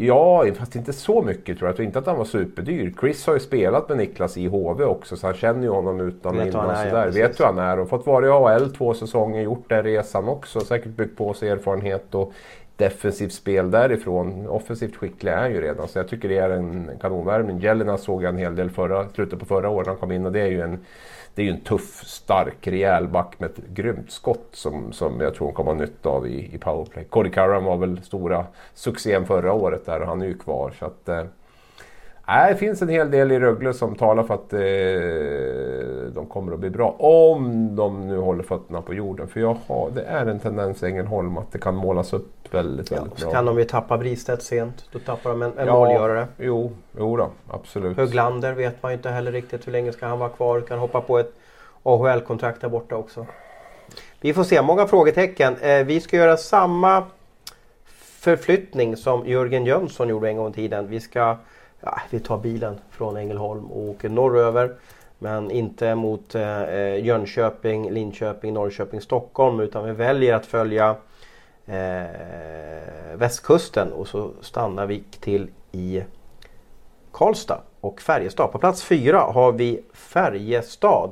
ja, 0.06 0.46
fast 0.58 0.76
inte 0.76 0.92
så 0.92 1.22
mycket 1.22 1.58
tror 1.58 1.66
jag. 1.66 1.68
Jag 1.68 1.76
tror 1.76 1.86
inte 1.86 1.98
att 1.98 2.06
han 2.06 2.16
var 2.16 2.24
superdyr. 2.24 2.94
Chris 3.00 3.26
har 3.26 3.34
ju 3.34 3.40
spelat 3.40 3.88
med 3.88 3.98
Niklas 3.98 4.36
i 4.36 4.46
HV 4.46 4.84
också 4.84 5.16
så 5.16 5.26
han 5.26 5.36
känner 5.36 5.62
ju 5.62 5.68
honom 5.68 6.00
utan 6.00 6.40
och 6.40 6.46
innan. 6.46 6.88
Ja, 6.88 7.06
Vet 7.06 7.40
hur 7.40 7.44
han 7.44 7.58
är 7.58 7.78
och 7.78 7.88
fått 7.88 8.06
vara 8.06 8.26
i 8.26 8.30
AL 8.30 8.72
två 8.72 8.94
säsonger. 8.94 9.42
Gjort 9.42 9.68
den 9.68 9.82
resan 9.82 10.28
också. 10.28 10.60
Säkert 10.60 10.90
byggt 10.90 11.18
på 11.18 11.34
sig 11.34 11.48
erfarenhet 11.48 12.14
och 12.14 12.32
defensivt 12.76 13.32
spel 13.32 13.70
därifrån. 13.70 14.48
Offensivt 14.48 14.96
skicklig 14.96 15.32
är 15.32 15.36
han 15.36 15.52
ju 15.52 15.60
redan 15.60 15.88
så 15.88 15.98
jag 15.98 16.08
tycker 16.08 16.28
det 16.28 16.38
är 16.38 16.50
en 16.50 16.90
kanonvärvning. 17.00 17.58
Jelena 17.58 17.98
såg 17.98 18.22
jag 18.22 18.28
en 18.28 18.38
hel 18.38 18.56
del 18.56 18.70
förra, 18.70 19.08
slutet 19.08 19.38
på 19.38 19.44
förra 19.44 19.68
året 19.68 19.86
när 19.86 19.92
han 19.92 20.00
kom 20.00 20.12
in 20.12 20.26
och 20.26 20.32
det 20.32 20.40
är 20.40 20.46
ju 20.46 20.60
en 20.60 20.78
det 21.34 21.42
är 21.42 21.46
ju 21.46 21.52
en 21.52 21.60
tuff, 21.60 22.04
stark, 22.06 22.66
rejäl 22.66 23.08
back 23.08 23.40
med 23.40 23.50
ett 23.50 23.66
grymt 23.68 24.10
skott 24.10 24.48
som, 24.52 24.92
som 24.92 25.20
jag 25.20 25.34
tror 25.34 25.46
hon 25.46 25.54
kommer 25.54 25.72
ha 25.72 25.80
nytta 25.80 26.08
av 26.08 26.26
i, 26.26 26.54
i 26.54 26.58
powerplay. 26.58 27.04
Cody 27.04 27.30
Curran 27.30 27.64
var 27.64 27.76
väl 27.76 28.02
stora 28.02 28.46
succén 28.74 29.26
förra 29.26 29.52
året 29.52 29.86
där 29.86 30.00
och 30.00 30.06
han 30.06 30.22
är 30.22 30.26
ju 30.26 30.38
kvar. 30.38 30.72
Så 30.78 30.86
att, 30.86 31.08
eh, 31.08 31.24
det 32.48 32.56
finns 32.56 32.82
en 32.82 32.88
hel 32.88 33.10
del 33.10 33.32
i 33.32 33.38
Rögle 33.38 33.74
som 33.74 33.94
talar 33.94 34.22
för 34.22 34.34
att 34.34 34.52
eh, 34.52 36.14
de 36.14 36.26
kommer 36.26 36.52
att 36.52 36.60
bli 36.60 36.70
bra. 36.70 36.90
Om 36.98 37.76
de 37.76 38.08
nu 38.08 38.18
håller 38.18 38.42
fötterna 38.42 38.82
på 38.82 38.94
jorden. 38.94 39.28
För 39.28 39.40
jag 39.40 39.56
har, 39.66 39.90
det 39.90 40.02
är 40.02 40.26
en 40.26 40.40
tendens 40.40 40.82
i 40.82 40.86
Ängelholm 40.86 41.36
att 41.36 41.52
det 41.52 41.58
kan 41.58 41.74
målas 41.74 42.12
upp 42.12 42.39
väldigt, 42.54 42.92
väldigt 42.92 43.12
ja, 43.12 43.20
bra. 43.20 43.28
Så 43.28 43.30
kan 43.30 43.44
de 43.44 43.58
ju 43.58 43.64
tappa 43.64 43.98
Bristedt 43.98 44.42
sent. 44.42 44.84
Då 44.92 44.98
tappar 44.98 45.30
de 45.30 45.42
en, 45.42 45.58
en 45.58 45.66
ja, 45.66 45.72
målgörare. 45.74 46.26
Jo, 46.38 46.72
jo 46.98 47.16
då, 47.16 47.30
absolut. 47.48 47.96
Höglander 47.96 48.52
vet 48.52 48.82
man 48.82 48.92
ju 48.92 48.96
inte 48.96 49.10
heller 49.10 49.32
riktigt 49.32 49.66
hur 49.66 49.72
länge 49.72 49.92
ska 49.92 50.06
han 50.06 50.18
vara 50.18 50.30
kvar. 50.30 50.60
Kan 50.60 50.78
hoppa 50.78 51.00
på 51.00 51.18
ett 51.18 51.32
AHL-kontrakt 51.82 52.60
där 52.60 52.68
borta 52.68 52.96
också. 52.96 53.26
Vi 54.20 54.34
får 54.34 54.44
se, 54.44 54.62
många 54.62 54.86
frågetecken. 54.86 55.56
Eh, 55.56 55.84
vi 55.84 56.00
ska 56.00 56.16
göra 56.16 56.36
samma 56.36 57.04
förflyttning 58.20 58.96
som 58.96 59.26
Jörgen 59.26 59.66
Jönsson 59.66 60.08
gjorde 60.08 60.28
en 60.28 60.36
gång 60.36 60.50
i 60.50 60.54
tiden. 60.54 60.88
Vi 60.88 61.00
ska 61.00 61.36
ja, 61.80 62.00
vi 62.10 62.20
tar 62.20 62.38
bilen 62.38 62.80
från 62.90 63.16
Ängelholm 63.16 63.64
och 63.64 63.80
åker 63.80 64.08
norröver. 64.08 64.74
Men 65.18 65.50
inte 65.50 65.94
mot 65.94 66.34
eh, 66.34 67.04
Jönköping, 67.04 67.90
Linköping, 67.90 68.54
Norrköping, 68.54 69.00
Stockholm 69.00 69.60
utan 69.60 69.84
vi 69.84 69.92
väljer 69.92 70.34
att 70.34 70.46
följa 70.46 70.96
eh, 71.70 73.16
västkusten 73.16 73.92
och 73.92 74.08
så 74.08 74.30
stannar 74.40 74.86
vi 74.86 75.02
till 75.20 75.50
i 75.72 76.02
Karlstad 77.12 77.60
och 77.80 78.00
Färjestad. 78.00 78.52
På 78.52 78.58
plats 78.58 78.84
fyra 78.84 79.18
har 79.18 79.52
vi 79.52 79.82
Färjestad. 79.92 81.10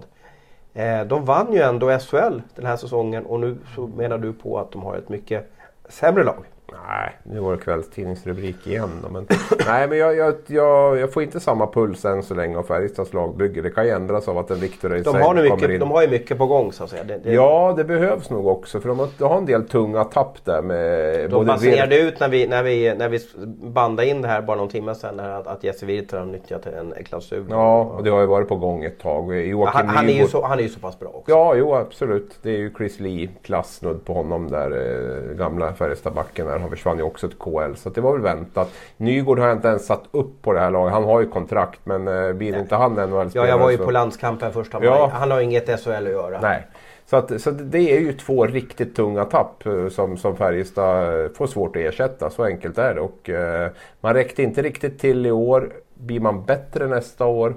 Eh, 0.75 1.05
de 1.05 1.25
vann 1.25 1.53
ju 1.53 1.61
ändå 1.61 1.99
SHL 1.99 2.41
den 2.55 2.67
här 2.67 2.77
säsongen 2.77 3.27
och 3.27 3.41
nu 3.41 3.59
så 3.75 3.87
menar 3.87 4.19
du 4.19 4.33
på 4.33 4.59
att 4.59 4.73
de 4.73 4.83
har 4.83 4.97
ett 4.97 5.09
mycket 5.09 5.51
sämre 5.89 6.25
lag. 6.25 6.45
Nej, 6.73 7.19
nu 7.23 7.41
var 7.41 7.53
det 7.53 7.59
kvällstidningsrubrik 7.59 8.67
igen. 8.67 8.91
Då, 9.03 9.09
men, 9.09 9.27
nej, 9.67 9.89
men 9.89 9.99
jag, 9.99 10.17
jag, 10.17 10.35
jag, 10.47 10.99
jag, 10.99 11.13
får 11.13 11.23
inte 11.23 11.41
samma 11.41 11.67
puls 11.67 12.05
än 12.05 12.23
så 12.23 12.35
länge 12.35 12.59
av 12.59 12.63
Färjestads 12.63 13.13
lagbygge. 13.13 13.63
Det 13.63 13.71
kan 13.71 13.85
ju 13.85 13.91
ändras 13.91 14.29
av 14.29 14.39
att 14.39 14.51
en 14.51 14.61
Viktor 14.61 14.89
de 14.89 15.23
har, 15.23 15.35
nu 15.35 15.43
mycket, 15.43 15.71
in. 15.71 15.81
de 15.81 15.91
har 15.91 16.03
ju 16.03 16.09
mycket 16.09 16.39
på 16.39 16.47
gång 16.47 16.73
så 16.73 16.85
att 16.85 16.91
säga. 16.91 17.05
Det, 17.05 17.19
det... 17.19 17.33
Ja, 17.33 17.75
det 17.77 17.85
behövs 17.85 18.31
nog 18.31 18.47
också. 18.47 18.81
För 18.81 18.89
de 18.89 18.99
har, 18.99 19.09
de 19.19 19.25
har 19.25 19.39
en 19.39 19.47
del 19.47 19.69
tunga 19.69 20.05
tapp 20.05 20.45
där 20.45 20.63
med... 20.63 21.31
De 21.31 21.47
baserade 21.47 21.99
ut 21.99 22.21
när 22.21 22.29
vi, 22.29 22.47
när, 22.47 22.63
vi, 22.63 22.95
när 22.95 23.09
vi 23.09 23.21
bandade 23.69 24.09
in 24.09 24.23
det 24.23 24.29
här 24.29 24.43
bara 24.43 24.57
någon 24.57 24.69
timme 24.69 24.95
sedan 24.95 25.21
att, 25.21 25.47
att 25.47 25.65
Jesse 25.65 25.87
Virtanen 25.87 26.27
har 26.27 26.33
nyttjat 26.33 26.67
en, 26.67 26.93
en 26.93 27.05
klausul. 27.05 27.47
Ja, 27.51 27.83
och 27.83 28.05
det 28.05 28.11
har 28.11 28.21
ju 28.21 28.27
varit 28.27 28.49
på 28.49 28.57
gång 28.57 28.85
ett 28.85 28.99
tag. 28.99 29.37
Joakim 29.37 29.87
han, 29.87 29.89
han, 29.89 30.09
är 30.09 30.21
ju 30.21 30.27
så, 30.27 30.45
han 30.45 30.59
är 30.59 30.63
ju 30.63 30.69
så 30.69 30.81
pass 30.81 30.99
bra 30.99 31.09
också. 31.09 31.31
Ja, 31.31 31.55
jo 31.55 31.75
absolut. 31.75 32.39
Det 32.43 32.51
är 32.51 32.59
ju 32.59 32.73
Chris 32.77 33.01
Lee-klass 33.01 33.81
på 34.05 34.13
honom 34.13 34.51
där, 34.51 34.71
eh, 34.71 35.37
gamla 35.37 35.73
Färjestadbacken 35.73 36.47
där. 36.47 36.58
Han 36.61 36.71
försvann 36.71 36.99
ju 36.99 37.03
också 37.03 37.29
till 37.29 37.39
KL. 37.39 37.75
Så 37.77 37.91
det 37.91 38.01
var 38.01 38.13
väl 38.13 38.23
väntat. 38.23 38.73
Nygård 38.97 39.39
har 39.39 39.47
jag 39.47 39.57
inte 39.57 39.69
ens 39.69 39.87
satt 39.87 40.05
upp 40.11 40.43
på 40.43 40.53
det 40.53 40.61
här 40.61 40.71
laget. 40.71 40.93
Han 40.93 41.05
har 41.05 41.21
ju 41.21 41.29
kontrakt 41.29 41.81
men 41.85 42.09
eh, 42.09 42.33
blir 42.33 42.59
inte 42.59 42.77
han 42.77 42.93
NHL-spelare 42.93 43.31
Ja, 43.35 43.47
jag 43.47 43.59
var 43.59 43.71
ju 43.71 43.77
så... 43.77 43.85
på 43.85 43.91
landskampen 43.91 44.53
första 44.53 44.79
maj. 44.79 44.89
Ja. 44.89 45.11
Han 45.15 45.31
har 45.31 45.41
inget 45.41 45.81
SHL 45.85 45.91
att 45.91 46.03
göra. 46.03 46.41
Nej. 46.41 46.67
Så, 47.11 47.17
att, 47.17 47.41
så 47.41 47.51
det 47.51 47.79
är 47.97 48.01
ju 48.01 48.13
två 48.13 48.47
riktigt 48.47 48.97
tunga 48.97 49.25
tapp 49.25 49.67
eh, 49.67 49.89
som, 49.89 50.17
som 50.17 50.37
Färjestad 50.37 51.25
eh, 51.25 51.31
får 51.31 51.47
svårt 51.47 51.77
att 51.77 51.83
ersätta. 51.83 52.31
Så 52.31 52.45
enkelt 52.45 52.79
är 52.79 52.95
det. 52.95 53.01
Och, 53.01 53.31
eh, 53.31 53.71
man 54.01 54.15
räckte 54.15 54.43
inte 54.43 54.63
riktigt 54.63 54.99
till 54.99 55.27
i 55.27 55.31
år. 55.31 55.73
Blir 55.95 56.21
man 56.21 56.45
bättre 56.45 56.87
nästa 56.87 57.27
år? 57.27 57.55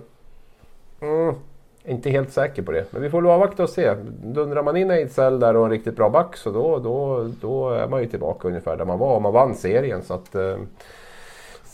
Mm, 1.02 1.36
inte 1.86 2.10
helt 2.10 2.32
säker 2.32 2.62
på 2.62 2.72
det, 2.72 2.86
men 2.92 3.02
vi 3.02 3.10
får 3.10 3.22
väl 3.22 3.32
avvakta 3.32 3.64
och 3.64 3.70
se. 3.70 3.94
Dundrar 4.24 4.64
man 4.64 4.78
in 4.78 4.92
Ejdsell 4.92 5.40
där 5.40 5.56
och 5.56 5.66
en 5.66 5.72
riktigt 5.72 5.96
bra 5.96 6.10
back 6.10 6.38
så 6.38 6.52
då, 6.52 6.80
då, 6.80 7.28
då 7.42 7.70
är 7.70 7.88
man 7.88 8.02
ju 8.02 8.08
tillbaka 8.08 8.48
ungefär 8.48 8.78
där 8.78 8.86
man 8.86 9.00
var 9.00 9.16
och 9.16 9.22
man 9.22 9.34
vann 9.34 9.56
serien. 9.56 10.02
Så 10.04 10.14
att, 10.14 10.36
eh, 10.36 10.58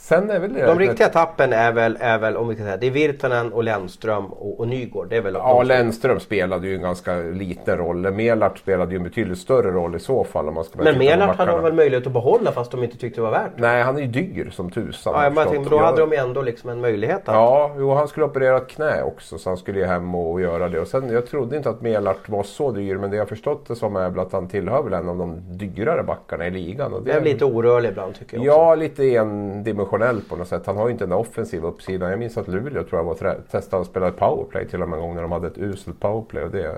Sen 0.07 0.29
är 0.29 0.39
väl 0.39 0.53
det 0.53 0.65
de 0.65 0.79
riktiga 0.79 1.09
tappen 1.09 1.53
är 1.53 1.71
väl, 1.71 1.97
är 1.99 2.19
väl 2.19 2.37
om 2.37 2.47
vi 2.47 2.55
kan 2.55 2.65
säga, 2.65 2.77
det 2.77 2.87
är 2.87 2.91
Virtanen 2.91 3.53
och 3.53 3.63
Lennström 3.63 4.25
och, 4.25 4.59
och 4.59 4.67
Nygård. 4.67 5.09
Det 5.09 5.17
är 5.17 5.21
väl 5.21 5.33
ja, 5.33 5.63
Lennström 5.63 6.19
spelade 6.19 6.67
ju 6.67 6.75
en 6.75 6.81
ganska 6.81 7.15
liten 7.15 7.77
roll. 7.77 8.11
Melart 8.11 8.57
spelade 8.57 8.91
ju 8.91 8.97
en 8.97 9.03
betydligt 9.03 9.37
större 9.37 9.71
roll 9.71 9.95
i 9.95 9.99
så 9.99 10.23
fall. 10.23 10.47
Om 10.47 10.53
man 10.53 10.63
ska 10.63 10.83
men 10.83 10.97
Melart 10.97 11.37
hade 11.37 11.51
de 11.51 11.63
väl 11.63 11.73
möjlighet 11.73 12.07
att 12.07 12.13
behålla 12.13 12.51
fast 12.51 12.71
de 12.71 12.83
inte 12.83 12.97
tyckte 12.97 13.21
det 13.21 13.23
var 13.23 13.31
värt 13.31 13.51
det? 13.55 13.61
Nej, 13.61 13.83
han 13.83 13.97
är 13.97 14.01
ju 14.01 14.07
dyr 14.07 14.49
som 14.51 14.71
tusan. 14.71 15.13
Ja, 15.23 15.29
men 15.29 15.47
tänkte, 15.47 15.69
då 15.69 15.77
hade 15.77 16.01
de 16.01 16.13
ändå 16.13 16.41
liksom 16.41 16.69
en 16.69 16.81
möjlighet. 16.81 17.29
Att... 17.29 17.35
Ja, 17.35 17.75
jo, 17.77 17.93
han 17.93 18.07
skulle 18.07 18.25
operera 18.25 18.57
ett 18.57 18.67
knä 18.67 19.03
också 19.03 19.37
så 19.37 19.49
han 19.49 19.57
skulle 19.57 19.79
ju 19.79 19.85
hem 19.85 20.15
och 20.15 20.41
göra 20.41 20.69
det. 20.69 20.79
Och 20.79 20.87
sen, 20.87 21.09
jag 21.09 21.27
trodde 21.27 21.57
inte 21.57 21.69
att 21.69 21.81
Melart 21.81 22.29
var 22.29 22.43
så 22.43 22.71
dyr 22.71 22.97
men 22.97 23.11
det 23.11 23.17
jag 23.17 23.29
förstått 23.29 23.67
det 23.67 23.75
som 23.75 23.95
är 23.95 24.19
att 24.19 24.31
han 24.31 24.47
tillhör 24.47 24.83
väl 24.83 24.93
en 24.93 25.09
av 25.09 25.17
de 25.17 25.41
dyrare 25.57 26.03
backarna 26.03 26.47
i 26.47 26.51
ligan. 26.51 26.93
Och 26.93 27.03
det 27.03 27.11
är 27.11 27.21
lite 27.21 27.45
orörlig 27.45 27.89
ibland 27.89 28.15
tycker 28.15 28.37
jag. 28.37 28.41
Också. 28.41 28.59
Ja, 28.59 28.75
lite 28.75 29.15
endimensionell 29.15 29.96
på 30.29 30.35
något 30.35 30.47
sätt. 30.47 30.65
Han 30.65 30.77
har 30.77 30.87
ju 30.87 30.91
inte 30.91 31.05
den 31.05 31.13
offensiva 31.13 31.67
uppsidan. 31.67 32.09
Jag 32.09 32.19
minns 32.19 32.37
att 32.37 32.47
Luleå 32.47 32.83
tror 32.83 32.99
jag 32.99 33.03
var 33.03 33.41
testade 33.51 33.81
att 33.81 33.87
spela 33.87 34.11
powerplay 34.11 34.67
till 34.67 34.81
och 34.81 34.89
med 34.89 34.97
en 34.97 35.03
gång 35.03 35.15
när 35.15 35.21
de 35.21 35.31
hade 35.31 35.47
ett 35.47 35.57
uselt 35.57 35.99
powerplay. 35.99 36.43
Och 36.43 36.51
det, 36.51 36.75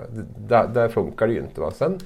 där, 0.48 0.68
där 0.68 0.88
funkar 0.88 1.26
det 1.26 1.32
ju 1.32 1.40
inte. 1.40 1.60
Va? 1.60 1.70
Sen, 1.70 1.98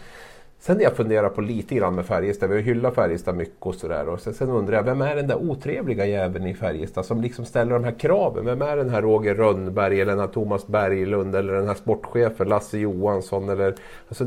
sen 0.59 0.81
jag 0.81 0.93
funderar 0.93 1.29
på 1.29 1.41
lite 1.41 1.75
grann 1.75 1.95
med 1.95 2.07
Färjestad, 2.07 2.51
vi 2.51 2.57
har 2.57 2.63
hyllat 2.63 2.95
Färjestad 2.95 3.37
mycket 3.37 3.67
och 3.67 3.75
sådär. 3.75 4.17
sen, 4.17 4.35
sen 4.35 4.51
undrar 4.51 4.77
jag, 4.77 4.83
vem 4.83 5.03
är 5.03 5.17
den 5.17 5.27
där 5.27 5.37
otrevliga 5.51 6.07
jäveln 6.07 6.47
i 6.47 6.55
Färjestad 6.55 7.07
som 7.07 7.21
liksom 7.21 7.45
ställer 7.45 7.73
de 7.73 7.85
här 7.85 7.99
kraven? 7.99 8.45
Vem 8.45 8.63
är 8.63 8.77
den 8.77 8.91
här 8.91 9.03
Roger 9.03 9.35
Rönnberg 9.35 10.01
eller 10.01 10.13
den 10.13 10.21
här 10.21 10.29
Thomas 10.29 10.67
Berglund 10.67 11.35
eller 11.35 11.53
den 11.53 11.67
här 11.67 11.75
sportchefen 11.75 12.49
Lasse 12.49 12.79
Johansson? 12.79 13.49
Eller, 13.49 13.75
alltså, 14.09 14.27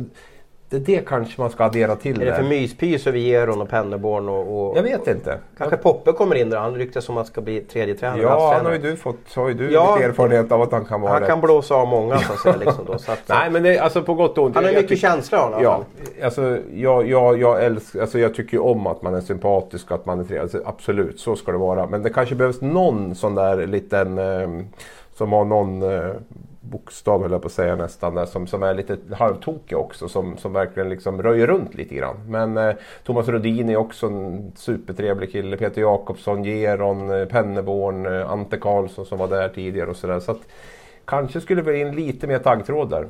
det, 0.69 0.79
det 0.79 1.07
kanske 1.07 1.41
man 1.41 1.49
ska 1.49 1.63
addera 1.63 1.95
till. 1.95 2.21
Är 2.21 2.25
det 2.25 2.35
för 2.35 2.43
myspys 2.43 3.07
över 3.07 3.19
Geron 3.19 3.61
och 3.61 3.69
Pennerborn? 3.69 4.29
Och, 4.29 4.69
och, 4.69 4.77
jag 4.77 4.83
vet 4.83 5.07
inte. 5.07 5.39
Kanske 5.57 5.77
Poppe 5.77 6.11
kommer 6.11 6.35
in 6.35 6.49
där. 6.49 6.57
Han 6.57 6.75
ryktas 6.75 7.05
som 7.05 7.17
att 7.17 7.27
ska 7.27 7.41
bli 7.41 7.61
tredje 7.61 7.95
tränare. 7.95 8.21
Ja, 8.21 8.53
han 8.55 8.65
har 8.65 8.73
ju 8.73 8.79
du 8.79 8.95
fått 8.95 9.35
har 9.35 9.47
ju 9.47 9.53
du 9.53 9.71
ja, 9.71 9.95
lite 9.95 10.07
erfarenhet 10.07 10.51
av 10.51 10.61
att 10.61 10.71
han 10.71 10.85
kan 10.85 11.01
vara 11.01 11.11
Han 11.11 11.21
rätt. 11.21 11.29
kan 11.29 11.41
blåsa 11.41 11.75
av 11.75 11.87
många 11.87 12.17
så 12.17 12.33
att 12.33 12.39
säga. 12.39 12.55
Liksom 12.55 12.85
då, 12.85 12.97
så 12.97 13.11
att, 13.11 13.23
Nej, 13.27 13.49
men 13.49 13.63
det, 13.63 13.79
alltså 13.79 14.03
på 14.03 14.13
gott 14.13 14.37
och 14.37 14.45
ont. 14.45 14.55
Han 14.55 14.65
har 14.65 14.73
mycket 14.73 14.99
känsla 14.99 15.41
av 15.41 15.63
Ja, 15.63 15.83
alltså, 16.23 16.57
jag, 16.73 17.07
jag, 17.07 17.39
jag, 17.39 17.65
älskar, 17.65 18.01
alltså, 18.01 18.19
jag 18.19 18.35
tycker 18.35 18.53
ju 18.53 18.59
om 18.59 18.87
att 18.87 19.01
man 19.01 19.15
är 19.15 19.21
sympatisk 19.21 19.91
och 19.91 19.95
att 19.95 20.05
man 20.05 20.19
är 20.19 20.23
trevlig. 20.23 20.41
Alltså, 20.41 20.61
absolut, 20.65 21.19
så 21.19 21.35
ska 21.35 21.51
det 21.51 21.57
vara. 21.57 21.87
Men 21.87 22.03
det 22.03 22.09
kanske 22.09 22.35
behövs 22.35 22.61
någon 22.61 23.15
sån 23.15 23.35
där 23.35 23.67
liten 23.67 24.17
eh, 24.17 24.49
som 25.15 25.33
har 25.33 25.45
någon 25.45 25.81
eh, 25.81 26.11
bokstav 26.69 27.21
höll 27.21 27.31
jag 27.31 27.41
på 27.41 27.45
att 27.45 27.51
säga 27.51 27.75
nästan, 27.75 28.15
där, 28.15 28.25
som, 28.25 28.47
som 28.47 28.63
är 28.63 28.73
lite 28.73 28.97
halvtokig 29.11 29.77
också. 29.77 30.09
Som, 30.09 30.37
som 30.37 30.53
verkligen 30.53 30.89
liksom 30.89 31.23
röjer 31.23 31.47
runt 31.47 31.75
lite 31.75 31.95
grann. 31.95 32.15
Men 32.27 32.57
eh, 32.57 32.75
Thomas 33.03 33.27
Rodin 33.27 33.69
är 33.69 33.75
också 33.75 34.07
en 34.07 34.51
supertrevlig 34.55 35.31
kille. 35.31 35.57
Peter 35.57 35.81
Jakobsson, 35.81 36.43
Geron, 36.43 37.11
eh, 37.11 37.25
Penneborn, 37.25 38.05
eh, 38.05 38.31
Ante 38.31 38.57
Karlsson 38.57 39.05
som 39.05 39.17
var 39.17 39.27
där 39.27 39.49
tidigare 39.49 39.89
och 39.89 39.97
sådär. 39.97 40.19
Så 40.19 40.31
att, 40.31 40.41
kanske 41.05 41.41
skulle 41.41 41.61
vi 41.61 41.79
in 41.79 41.95
lite 41.95 42.27
mer 42.27 42.39
taggtråd 42.39 42.89
där. 42.89 43.07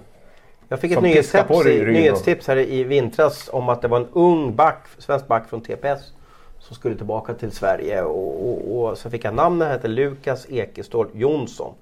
Jag 0.70 0.80
fick 0.80 0.91
ett 0.91 1.01
nyhetstips, 1.01 1.66
i, 1.66 1.86
nyhetstips 1.86 2.47
här 2.47 2.58
i 2.58 2.84
vintras 2.84 3.49
om 3.53 3.70
att 3.70 3.82
det 3.82 3.88
var 3.88 3.97
en 3.97 4.08
ung 4.14 4.55
back, 4.55 4.88
svensk 4.97 5.28
back 5.28 5.49
från 5.49 5.62
TPS 5.62 6.14
som 6.60 6.76
skulle 6.76 6.95
tillbaka 6.95 7.34
till 7.34 7.51
Sverige 7.51 8.01
och, 8.01 8.49
och, 8.49 8.89
och 8.89 8.97
så 8.97 9.10
fick 9.10 9.26
jag 9.26 9.34
namnet, 9.34 9.68
hette 9.68 9.88
Lukas 9.88 10.45
Ekestål 10.49 11.08
Jonsson. 11.14 11.74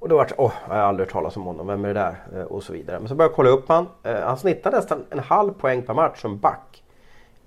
Och 0.00 0.08
då 0.08 0.16
vart 0.16 0.32
åh, 0.36 0.52
jag 0.68 0.74
har 0.74 0.82
aldrig 0.82 1.06
hört 1.06 1.12
talas 1.12 1.36
om 1.36 1.42
honom, 1.42 1.66
vem 1.66 1.84
är 1.84 1.88
det 1.88 1.94
där? 1.94 2.16
Eh, 2.34 2.42
och 2.42 2.62
så 2.62 2.72
vidare. 2.72 2.98
Men 2.98 3.08
så 3.08 3.14
började 3.14 3.30
jag 3.30 3.36
kolla 3.36 3.50
upp 3.50 3.68
han. 3.68 3.86
Eh, 4.02 4.20
han 4.20 4.38
snittade 4.38 4.76
nästan 4.76 5.04
en 5.10 5.18
halv 5.18 5.52
poäng 5.52 5.82
per 5.82 5.94
match 5.94 6.20
som 6.20 6.38
back 6.38 6.82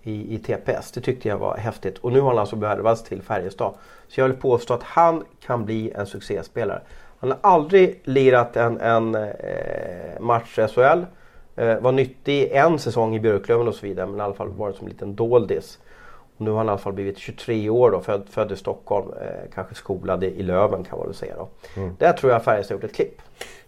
i, 0.04 0.36
i 0.36 0.39
TPS. 0.39 0.91
Det 0.91 1.02
tyckte 1.02 1.28
jag 1.28 1.38
var 1.38 1.58
häftigt. 1.58 1.97
Och 1.97 2.12
nu 2.12 2.22
har 2.22 2.30
han 2.30 2.39
alltså 2.39 2.56
värvats 2.56 3.04
till 3.04 3.22
Färjestad. 3.22 3.74
Så 4.08 4.20
jag 4.20 4.28
vill 4.28 4.38
påstå 4.38 4.74
att 4.74 4.84
han 4.84 5.24
kan 5.45 5.66
bli 5.66 5.91
en 5.91 6.06
succéspelare. 6.06 6.82
Han 7.20 7.32
har 7.32 7.39
aldrig 7.41 8.02
lirat 8.04 8.58
en, 8.58 8.82
en 8.82 9.16
eh, 9.16 10.20
match 10.20 10.60
i 10.60 10.68
SHL. 10.68 11.04
Eh, 11.56 11.80
var 11.80 11.91
nyttig 11.91 12.52
en 12.52 12.80
säsong 12.80 13.16
i 13.16 13.20
Björklöven 13.20 13.68
och 13.68 13.76
så 13.76 13.86
vidare 13.86 14.08
men 14.08 14.20
i 14.20 14.22
alla 14.22 14.34
fall 14.34 14.49
varit 14.49 14.76
som 14.76 14.88
en 14.88 14.91
liten 14.91 15.16
doldis. 15.16 15.80
Nu 16.42 16.52
har 16.52 16.58
han 16.58 16.68
i 16.68 16.70
alla 16.70 16.78
fall 16.78 16.94
blivit 16.94 17.18
23 17.18 17.70
år 17.70 17.92
då, 17.92 18.00
född, 18.00 18.24
född 18.30 18.52
i 18.52 18.56
Stockholm. 18.56 19.08
Eh, 19.22 19.52
kanske 19.54 19.76
skolad 19.76 20.24
i 20.24 20.44
Löven 20.44 20.84
kan 20.84 20.98
man 20.98 21.08
väl 21.08 21.16
säga 21.16 21.36
då. 21.38 21.48
Mm. 21.82 21.96
Där 22.00 22.14
tror 22.14 22.32
jag 22.32 22.44
Färjestad 22.44 22.78
har 22.78 22.82
gjort 22.82 22.92
ett 22.92 22.96
klipp. 22.96 23.22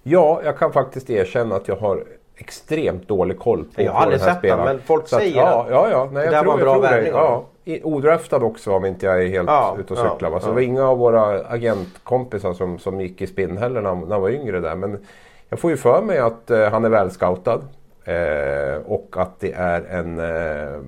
Ja, 0.03 0.41
jag 0.43 0.57
kan 0.57 0.73
faktiskt 0.73 1.09
erkänna 1.09 1.55
att 1.55 1.67
jag 1.67 1.75
har 1.75 2.03
extremt 2.35 3.07
dålig 3.07 3.39
koll 3.39 3.63
på, 3.75 3.81
jag 3.81 3.91
har 3.91 4.01
aldrig 4.01 4.21
sett 4.21 4.41
den 4.41 4.59
men 4.59 4.79
folk 4.79 5.07
så 5.07 5.15
säger 5.15 5.41
att, 5.41 5.47
ja, 5.47 5.67
ja, 5.69 5.89
ja, 5.91 6.09
nej, 6.11 6.25
jag 6.25 6.33
det 6.33 6.39
tror, 6.39 6.47
var 6.47 6.53
en 6.53 6.59
bra 6.59 6.79
värvning. 6.79 7.11
Ja, 7.13 7.45
odraftad 7.83 8.37
också 8.37 8.71
om 8.71 8.85
inte 8.85 9.05
jag 9.05 9.23
är 9.23 9.27
helt 9.27 9.49
ja, 9.49 9.77
ute 9.79 9.93
och 9.93 9.99
cyklar. 9.99 10.31
Ja, 10.31 10.39
så 10.39 10.45
ja. 10.45 10.49
det 10.49 10.53
var 10.53 10.61
inga 10.61 10.83
av 10.83 10.97
våra 10.97 11.45
agentkompisar 11.45 12.53
som, 12.53 12.79
som 12.79 13.01
gick 13.01 13.21
i 13.21 13.27
spinn 13.27 13.57
heller 13.57 13.81
när, 13.81 13.95
när 13.95 14.11
han 14.11 14.21
var 14.21 14.29
yngre 14.29 14.59
där. 14.59 14.75
Men 14.75 15.05
jag 15.49 15.59
får 15.59 15.71
ju 15.71 15.77
för 15.77 16.01
mig 16.01 16.19
att 16.19 16.51
eh, 16.51 16.69
han 16.69 16.85
är 16.85 16.89
välscoutad. 16.89 17.61
Eh, 18.05 18.77
och 18.85 19.15
att 19.17 19.39
det 19.39 19.51
är 19.51 19.81
en 19.81 20.19
eh, 20.19 20.79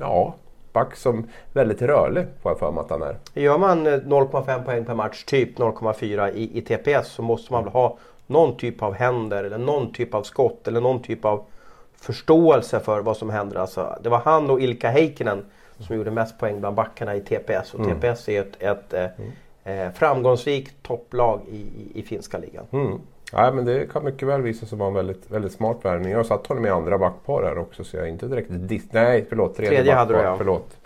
ja, 0.00 0.34
mittback 0.78 0.96
som 0.96 1.26
väldigt 1.52 1.82
rörlig 1.82 2.26
får 2.42 2.52
jag 2.52 2.58
för 2.58 2.70
mig 2.70 2.80
att 2.80 2.90
han 2.90 3.02
är. 3.02 3.16
Gör 3.34 3.58
man 3.58 3.86
0,5 3.86 4.50
eh, 4.50 4.64
poäng 4.64 4.84
per 4.84 4.94
match, 4.94 5.24
typ 5.24 5.58
0,4 5.58 6.32
i, 6.32 6.58
i 6.58 6.60
TPS 6.60 7.08
så 7.08 7.22
måste 7.22 7.52
man 7.52 7.64
väl 7.64 7.72
ha 7.72 7.98
någon 8.26 8.56
typ 8.56 8.82
av 8.82 8.94
händer 8.94 9.44
eller 9.44 9.58
någon 9.58 9.92
typ 9.92 10.14
av 10.14 10.22
skott 10.22 10.68
eller 10.68 10.80
någon 10.80 11.02
typ 11.02 11.24
av 11.24 11.44
förståelse 11.96 12.80
för 12.80 13.00
vad 13.00 13.16
som 13.16 13.30
händer. 13.30 13.56
Alltså, 13.56 13.98
det 14.02 14.08
var 14.08 14.18
han 14.18 14.50
och 14.50 14.60
Ilka 14.60 14.90
Heikkinen 14.90 15.44
som 15.78 15.96
gjorde 15.96 16.10
mest 16.10 16.38
poäng 16.38 16.60
bland 16.60 16.76
backarna 16.76 17.16
i 17.16 17.20
TPS. 17.20 17.74
Och 17.74 17.80
mm. 17.80 18.00
TPS 18.00 18.28
är 18.28 18.40
ett, 18.40 18.62
ett 18.62 18.92
mm. 18.92 19.30
eh, 19.64 19.92
framgångsrikt 19.92 20.82
topplag 20.82 21.40
i, 21.50 21.56
i, 21.56 21.90
i 21.94 22.02
finska 22.02 22.38
ligan. 22.38 22.64
Mm. 22.70 23.00
Ja, 23.32 23.52
men 23.52 23.64
det 23.64 23.92
kan 23.92 24.04
mycket 24.04 24.28
väl 24.28 24.42
visa 24.42 24.66
sig 24.66 24.78
vara 24.78 24.88
en 24.88 24.94
väldigt, 24.94 25.30
väldigt 25.30 25.52
smart 25.52 25.76
värvning. 25.82 26.10
Jag 26.10 26.18
har 26.18 26.24
satt 26.24 26.46
honom 26.46 26.66
i 26.66 26.68
andra 26.68 26.98
backpar 26.98 27.42
här 27.42 27.58
också 27.58 27.84
så 27.84 27.96
jag 27.96 28.04
är 28.04 28.08
inte 28.08 28.26
direkt 28.26 28.48
diss... 28.50 28.82
Nej, 28.90 29.26
förlåt. 29.28 29.56
Tredje, 29.56 29.76
tredje 29.76 29.94
hade 29.94 30.14
du 30.14 30.20
ja. 30.20 30.36
Förlåt. 30.36 30.76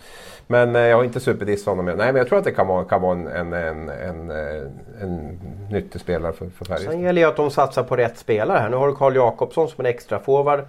Men 0.47 0.76
eh, 0.76 0.82
jag 0.82 0.97
har 0.97 1.05
inte 1.05 1.20
superdissat 1.20 1.66
honom. 1.66 1.84
Nej, 1.84 1.97
men 1.97 2.16
jag 2.16 2.28
tror 2.28 2.38
att 2.38 2.45
det 2.45 2.53
kan 2.53 2.66
vara, 2.66 2.84
kan 2.84 3.03
vara 3.03 3.12
en, 3.12 3.26
en, 3.26 3.53
en, 3.53 3.88
en, 3.88 4.30
eh, 4.30 4.62
en 5.01 5.40
nyttig 5.70 6.01
spelare 6.01 6.32
för, 6.32 6.49
för 6.49 6.64
Färjestad. 6.64 6.93
Sen 6.93 7.01
gäller 7.01 7.22
det 7.22 7.28
att 7.28 7.36
de 7.36 7.51
satsar 7.51 7.82
på 7.82 7.97
rätt 7.97 8.18
spelare 8.18 8.59
här. 8.59 8.70
Nu 8.70 8.76
har 8.76 8.88
du 8.88 8.95
Karl 8.95 9.16
Jakobsson 9.16 9.68
som 9.68 9.84
en 9.84 9.90
extra 9.90 10.18
forward. 10.18 10.61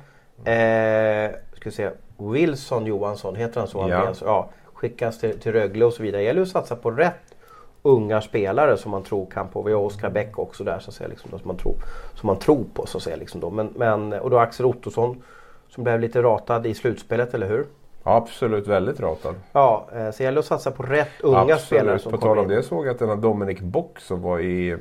Eh, 0.45 1.32
ska 1.55 1.71
se, 1.71 1.89
Wilson 2.17 2.86
Johansson, 2.86 3.36
heter 3.36 3.59
han 3.59 3.67
så? 3.67 3.88
Ja. 3.89 4.13
ja 4.26 4.49
skickas 4.74 5.19
till, 5.19 5.39
till 5.39 5.51
Rögle 5.51 5.86
och 5.86 5.93
så 5.93 6.03
vidare. 6.03 6.21
Det 6.21 6.26
gäller 6.26 6.41
att 6.41 6.47
satsa 6.47 6.76
på 6.76 6.91
rätt 6.91 7.32
unga 7.84 8.21
spelare 8.21 8.77
som 8.77 8.91
man 8.91 9.03
tror 9.03 9.25
kan 9.25 9.47
på. 9.47 9.61
Vi 9.61 9.73
har 9.73 9.81
Oskar 9.81 10.09
Bäck 10.09 10.39
också 10.39 10.63
där 10.63 10.79
så 10.79 10.89
att 10.89 10.95
säga, 10.95 11.07
liksom, 11.07 11.29
som, 11.29 11.39
man 11.43 11.57
tror, 11.57 11.75
som 12.13 12.27
man 12.27 12.38
tror 12.39 12.65
på. 12.73 12.86
Så 12.86 12.97
att 12.97 13.03
säga, 13.03 13.15
liksom, 13.15 13.39
då. 13.41 13.49
Men, 13.49 13.69
men, 13.75 14.13
och 14.13 14.29
då 14.29 14.38
Axel 14.39 14.65
Ottosson 14.65 15.21
som 15.69 15.84
blev 15.84 15.99
lite 15.99 16.21
ratad 16.23 16.65
i 16.67 16.73
slutspelet, 16.73 17.34
eller 17.34 17.47
hur? 17.47 17.65
Absolut, 18.05 18.67
väldigt 18.67 18.99
ratad. 18.99 19.36
Ja, 19.51 19.86
eh, 19.95 20.11
så 20.11 20.17
det 20.17 20.23
gäller 20.23 20.39
att 20.39 20.45
satsa 20.45 20.71
på 20.71 20.84
rätt 20.84 21.07
unga 21.21 21.38
Absolut. 21.39 21.61
spelare 21.61 21.99
som 21.99 22.11
På 22.11 22.17
tal 22.17 22.39
om 22.39 22.47
det 22.47 22.63
såg 22.63 22.86
jag 22.88 22.91
att 22.93 22.99
den 22.99 23.09
här 23.09 23.15
Dominic 23.15 23.59
Bock 23.59 23.99
som 23.99 24.21
var 24.21 24.39
i 24.39 24.69
eh, 24.71 24.77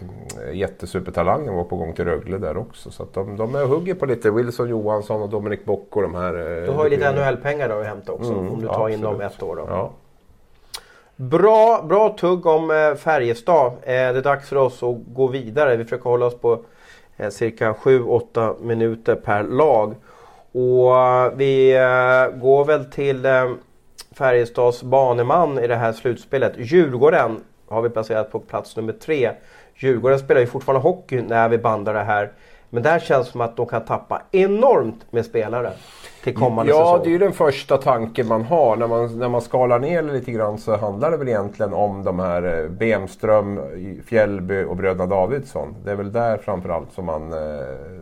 jättesupertalangen 0.54 1.54
var 1.54 1.64
på 1.64 1.76
gång 1.76 1.92
till 1.92 2.04
Rögle 2.04 2.38
där 2.38 2.56
också. 2.56 2.90
Så 2.90 3.02
att 3.02 3.14
de, 3.14 3.36
de 3.36 3.54
är 3.54 3.62
och 3.62 3.68
hugger 3.68 3.94
på 3.94 4.06
lite 4.06 4.30
Wilson 4.30 4.68
Johansson 4.68 5.22
och 5.22 5.28
Dominic 5.28 5.64
Bock 5.64 5.96
och 5.96 6.02
de 6.02 6.14
här. 6.14 6.34
eh, 6.58 6.64
Du 6.64 6.70
har 6.70 6.84
ju 6.84 6.90
lite 6.90 7.12
NHL-pengar 7.12 7.68
att 7.80 7.86
hämta 7.86 8.12
också 8.12 8.32
Mm, 8.32 8.52
om 8.52 8.60
du 8.60 8.66
tar 8.68 8.88
in 8.88 9.00
dem 9.00 9.14
absolut. 9.14 9.32
ett 9.36 9.42
år. 9.42 9.56
Då. 9.56 9.64
Ja. 9.68 9.90
Bra, 11.16 11.82
bra 11.82 12.16
tugg 12.18 12.46
om 12.46 12.70
eh, 12.70 12.94
Färjestad. 12.94 13.72
Eh, 13.72 13.76
det 13.82 13.92
är 13.92 14.22
dags 14.22 14.48
för 14.48 14.56
oss 14.56 14.82
att 14.82 14.96
gå 15.06 15.26
vidare. 15.26 15.76
Vi 15.76 15.84
försöker 15.84 16.10
hålla 16.10 16.26
oss 16.26 16.40
på 16.40 16.64
eh, 17.16 17.28
cirka 17.28 17.72
7-8 17.72 18.62
minuter 18.62 19.14
per 19.14 19.42
lag. 19.42 19.94
Och 20.52 21.40
vi 21.40 21.72
går 22.34 22.64
väl 22.64 22.84
till 22.84 23.26
Färjestads 24.18 24.82
baneman 24.82 25.58
i 25.58 25.66
det 25.66 25.76
här 25.76 25.92
slutspelet. 25.92 26.52
Djurgården 26.56 27.44
har 27.68 27.82
vi 27.82 27.90
placerat 27.90 28.32
på 28.32 28.40
plats 28.40 28.76
nummer 28.76 28.92
tre. 28.92 29.30
Djurgården 29.76 30.18
spelar 30.18 30.40
ju 30.40 30.46
fortfarande 30.46 30.82
hockey 30.88 31.22
när 31.22 31.48
vi 31.48 31.58
bandar 31.58 31.94
det 31.94 32.00
här. 32.00 32.32
Men 32.74 32.82
där 32.82 32.98
känns 32.98 33.26
det 33.26 33.32
som 33.32 33.40
att 33.40 33.56
de 33.56 33.66
kan 33.66 33.84
tappa 33.84 34.22
enormt 34.30 35.12
med 35.12 35.24
spelare 35.24 35.72
till 36.24 36.34
kommande 36.36 36.72
Ja, 36.72 36.78
säsong. 36.78 37.00
det 37.02 37.08
är 37.08 37.12
ju 37.12 37.18
den 37.18 37.32
första 37.32 37.76
tanken 37.78 38.26
man 38.28 38.42
har. 38.42 38.76
När 38.76 38.86
man, 38.86 39.18
när 39.18 39.28
man 39.28 39.40
skalar 39.40 39.78
ner 39.78 40.02
lite 40.02 40.32
grann 40.32 40.58
så 40.58 40.76
handlar 40.76 41.10
det 41.10 41.16
väl 41.16 41.28
egentligen 41.28 41.74
om 41.74 42.04
de 42.04 42.18
här 42.18 42.62
eh, 42.64 42.68
Bemström, 42.70 43.60
Fjällby 44.06 44.64
och 44.64 44.76
bröderna 44.76 45.06
Davidsson. 45.06 45.74
Det 45.84 45.90
är 45.90 45.94
väl 45.96 46.12
där 46.12 46.36
framförallt 46.36 46.92
som 46.92 47.04
man, 47.04 47.32
eh, 47.32 47.38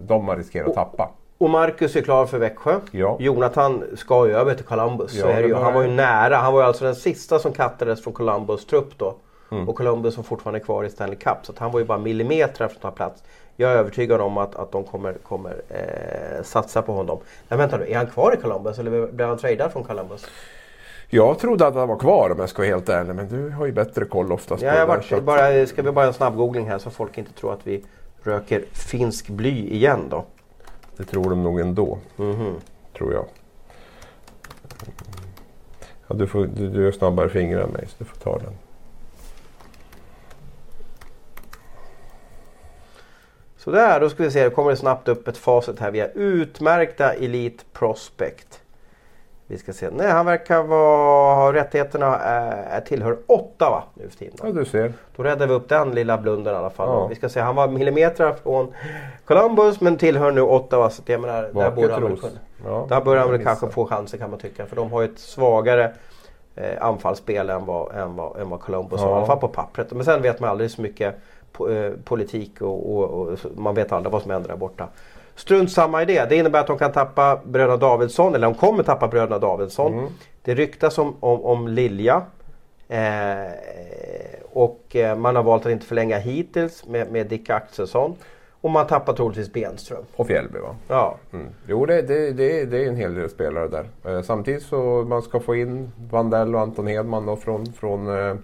de 0.00 0.24
man 0.24 0.36
riskerar 0.36 0.66
att 0.68 0.74
tappa. 0.74 1.10
Och 1.38 1.50
Marcus 1.50 1.96
är 1.96 2.02
klar 2.02 2.26
för 2.26 2.38
Växjö. 2.38 2.80
Ja. 2.90 3.16
Jonathan 3.20 3.82
ska 3.96 4.26
ju 4.26 4.34
över 4.36 4.54
till 4.54 4.64
Columbus. 4.64 5.14
Ja, 5.14 5.40
ju. 5.40 5.52
var- 5.52 5.60
Han 5.62 5.74
var 5.74 5.82
ju 5.82 5.90
nära. 5.90 6.36
Han 6.36 6.52
var 6.52 6.60
ju 6.60 6.66
alltså 6.66 6.84
den 6.84 6.94
sista 6.94 7.38
som 7.38 7.52
kattades 7.52 8.04
från 8.04 8.12
Columbus 8.12 8.66
trupp 8.66 8.98
då. 8.98 9.14
Mm. 9.52 9.68
Och 9.68 9.76
Columbus 9.76 10.14
som 10.14 10.24
fortfarande 10.24 10.60
kvar 10.60 10.84
i 10.84 10.90
Stanley 10.90 11.16
Cup. 11.16 11.36
Så 11.42 11.52
han 11.58 11.72
var 11.72 11.80
ju 11.80 11.86
bara 11.86 11.98
millimeter 11.98 12.54
från 12.56 12.66
att 12.76 12.80
ta 12.82 12.90
plats. 12.90 13.22
Jag 13.60 13.72
är 13.72 13.76
övertygad 13.76 14.20
om 14.20 14.38
att, 14.38 14.54
att 14.54 14.72
de 14.72 14.84
kommer, 14.84 15.12
kommer 15.12 15.62
eh, 15.68 16.42
satsa 16.42 16.82
på 16.82 16.92
honom. 16.92 17.18
Men 17.48 17.58
vänta 17.58 17.76
nu, 17.76 17.90
är 17.90 17.96
han 17.96 18.06
kvar 18.06 18.34
i 18.34 18.36
Columbus 18.36 18.78
eller 18.78 19.06
blev 19.12 19.28
han 19.28 19.38
tradad 19.38 19.72
från 19.72 19.84
Columbus? 19.84 20.26
Jag 21.08 21.38
trodde 21.38 21.66
att 21.66 21.74
han 21.74 21.88
var 21.88 21.98
kvar 21.98 22.30
om 22.30 22.38
jag 22.38 22.48
ska 22.48 22.62
vara 22.62 22.68
helt 22.70 22.88
ärlig. 22.88 23.14
Men 23.14 23.28
du 23.28 23.50
har 23.50 23.66
ju 23.66 23.72
bättre 23.72 24.04
koll 24.04 24.32
oftast 24.32 24.62
Ja, 24.62 24.68
jag 24.68 24.76
där, 24.76 24.86
varit, 24.86 25.24
bara, 25.24 25.66
ska 25.66 25.82
vi 25.82 25.90
bara 25.90 26.06
en 26.06 26.12
snabb 26.12 26.36
googling 26.36 26.68
här 26.68 26.78
så 26.78 26.90
folk 26.90 27.18
inte 27.18 27.32
tror 27.32 27.52
att 27.52 27.66
vi 27.66 27.84
röker 28.22 28.64
finsk 28.72 29.28
bly 29.28 29.74
igen 29.74 30.06
då. 30.10 30.24
Det 30.96 31.04
tror 31.04 31.30
de 31.30 31.42
nog 31.42 31.60
ändå. 31.60 31.98
Mhm. 32.16 32.54
Tror 32.98 33.12
jag. 33.12 33.24
Ja, 36.06 36.14
du, 36.14 36.26
får, 36.26 36.46
du, 36.46 36.68
du 36.68 36.88
är 36.88 36.92
snabbare 36.92 37.28
fingrar 37.28 37.62
än 37.62 37.70
mig 37.70 37.86
så 37.88 37.94
du 37.98 38.04
får 38.04 38.16
ta 38.16 38.38
den. 38.38 38.52
Sådär, 43.64 44.00
då 44.00 44.08
ska 44.10 44.22
vi 44.22 44.30
se. 44.30 44.44
Då 44.44 44.50
kommer 44.50 44.70
det 44.70 44.76
snabbt 44.76 45.08
upp 45.08 45.28
ett 45.28 45.36
facit 45.36 45.80
här. 45.80 45.90
Vi 45.90 46.00
har 46.00 46.10
utmärkta 46.14 47.12
Elite 47.12 47.64
Prospect. 47.72 48.60
Vi 49.46 49.58
ska 49.58 49.72
se. 49.72 49.90
Nej, 49.90 50.10
han 50.10 50.26
verkar 50.26 50.62
vara, 50.62 51.34
ha 51.34 51.52
rättigheterna 51.52 52.18
äh, 52.76 52.84
tillhör 52.84 53.16
Ottawa 53.26 53.82
nu 53.94 54.08
för 54.08 54.16
tiden. 54.16 54.36
Ja, 54.42 54.50
du 54.52 54.64
ser. 54.64 54.92
Då 55.16 55.22
räddar 55.22 55.46
vi 55.46 55.54
upp 55.54 55.68
den 55.68 55.90
lilla 55.90 56.18
blundern 56.18 56.54
i 56.54 56.58
alla 56.58 56.70
fall. 56.70 56.88
Ja. 56.88 57.06
Vi 57.06 57.14
ska 57.14 57.28
se, 57.28 57.40
han 57.40 57.54
var 57.56 57.68
millimeter 57.68 58.32
från 58.42 58.72
Columbus 59.24 59.80
men 59.80 59.96
tillhör 59.96 60.30
nu 60.32 60.40
Ottawa. 60.40 60.90
Så 60.90 61.02
jag 61.06 61.20
menar, 61.20 61.42
där 61.42 61.70
borde 61.70 61.92
han 61.92 62.02
väl. 62.02 62.18
Ja, 62.64 62.86
Där 62.88 63.00
bör 63.00 63.16
han 63.16 63.30
väl 63.30 63.44
kanske 63.44 63.68
få 63.68 63.86
chansen 63.86 64.18
kan 64.20 64.30
man 64.30 64.38
tycka. 64.38 64.66
För 64.66 64.76
de 64.76 64.92
har 64.92 65.00
ju 65.02 65.08
ett 65.08 65.18
svagare 65.18 65.92
eh, 66.56 66.82
anfallsspel 66.86 67.50
än 67.50 67.66
vad, 67.66 67.94
än 67.96 68.16
vad, 68.16 68.40
än 68.40 68.50
vad 68.50 68.60
Columbus 68.60 69.00
har. 69.00 69.08
I 69.08 69.10
Ja. 69.10 69.16
alla 69.16 69.26
fall 69.26 69.38
på 69.38 69.48
pappret. 69.48 69.92
Men 69.92 70.04
sen 70.04 70.22
vet 70.22 70.40
man 70.40 70.50
aldrig 70.50 70.70
så 70.70 70.82
mycket 70.82 71.14
eh, 71.14 71.20
politik 72.04 72.62
och, 72.62 72.96
och, 72.96 73.10
och 73.10 73.38
man 73.56 73.74
vet 73.74 73.92
aldrig 73.92 74.12
vad 74.12 74.22
som 74.22 74.30
händer 74.30 74.48
där 74.48 74.56
borta. 74.56 74.88
Strunt 75.34 75.72
samma 75.72 76.02
i 76.02 76.04
det. 76.04 76.28
Det 76.28 76.36
innebär 76.36 76.60
att 76.60 76.66
de 76.66 76.78
kan 76.78 76.92
tappa 76.92 77.40
bröderna 77.44 77.76
Davidsson. 77.76 78.34
Eller 78.34 78.46
de 78.46 78.54
kommer 78.54 78.82
tappa 78.82 79.08
bröderna 79.08 79.38
Davidsson. 79.38 79.92
Mm. 79.92 80.06
Det 80.42 80.54
ryktas 80.54 80.98
om, 80.98 81.16
om, 81.20 81.44
om 81.44 81.68
Lilja. 81.68 82.22
Eh, 82.88 83.52
och 84.52 84.96
eh, 84.96 85.16
man 85.16 85.36
har 85.36 85.42
valt 85.42 85.66
att 85.66 85.72
inte 85.72 85.86
förlänga 85.86 86.18
hittills 86.18 86.86
med, 86.86 87.12
med 87.12 87.26
Dick 87.26 87.50
Axelsson. 87.50 88.16
Och 88.60 88.70
man 88.70 88.86
tappar 88.86 89.12
troligtvis 89.12 89.52
Benström. 89.52 90.04
Och 90.16 90.26
Fjällby 90.26 90.58
va? 90.58 90.76
Ja. 90.88 91.16
Mm. 91.32 91.46
Jo, 91.66 91.86
det, 91.86 92.02
det, 92.02 92.32
det, 92.32 92.64
det 92.64 92.84
är 92.84 92.88
en 92.88 92.96
hel 92.96 93.14
del 93.14 93.30
spelare 93.30 93.68
där. 93.68 93.86
Eh, 94.04 94.22
samtidigt 94.22 94.62
så 94.62 95.04
man 95.08 95.22
ska 95.22 95.40
få 95.40 95.56
in 95.56 95.92
Vandell 96.10 96.54
och 96.54 96.60
Anton 96.60 96.86
Hedman 96.86 97.26
då 97.26 97.36
från, 97.36 97.72
från, 97.72 98.18
eh, 98.18 98.34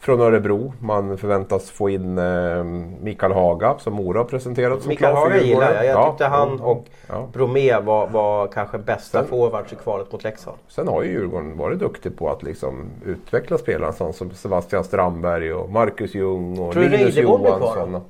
från 0.00 0.20
Örebro. 0.20 0.72
Man 0.80 1.18
förväntas 1.18 1.70
få 1.70 1.90
in 1.90 2.18
eh, 2.18 2.64
Mikael 3.02 3.32
Haga 3.32 3.74
som 3.78 3.92
Mora 3.94 4.18
har 4.18 4.24
presenterat 4.24 4.82
som 4.82 4.88
Mikael 4.88 5.14
Haga 5.14 5.40
gillar 5.42 5.74
jag. 5.74 5.84
Jag 5.86 5.94
Ja, 5.94 6.10
tyckte 6.10 6.24
han 6.26 6.56
ja, 6.60 6.64
och 6.64 6.84
ja. 7.08 7.28
Bromé 7.32 7.80
var, 7.80 8.06
var 8.06 8.46
kanske 8.46 8.78
bästa 8.78 9.24
forwards 9.24 9.72
i 9.72 9.76
kvalet 9.76 10.12
mot 10.12 10.24
Leksand. 10.24 10.56
Sen 10.68 10.88
har 10.88 11.02
ju 11.02 11.10
Djurgården 11.10 11.56
varit 11.58 11.78
duktig 11.78 12.18
på 12.18 12.30
att 12.30 12.42
liksom 12.42 12.90
utveckla 13.06 13.58
spelarna 13.58 13.92
som 13.92 14.12
Sebastian 14.34 14.84
Strandberg 14.84 15.52
och 15.52 15.70
Marcus 15.70 16.14
Ljung 16.14 16.58
och 16.58 16.72
Tror 16.72 16.82
du 16.82 16.88
Linus 16.88 17.14
Reideborn 17.14 17.42
blir 17.42 17.50
kvar 17.50 17.60
Johansson. 17.60 17.92
då? 17.92 17.98
och- 17.98 18.04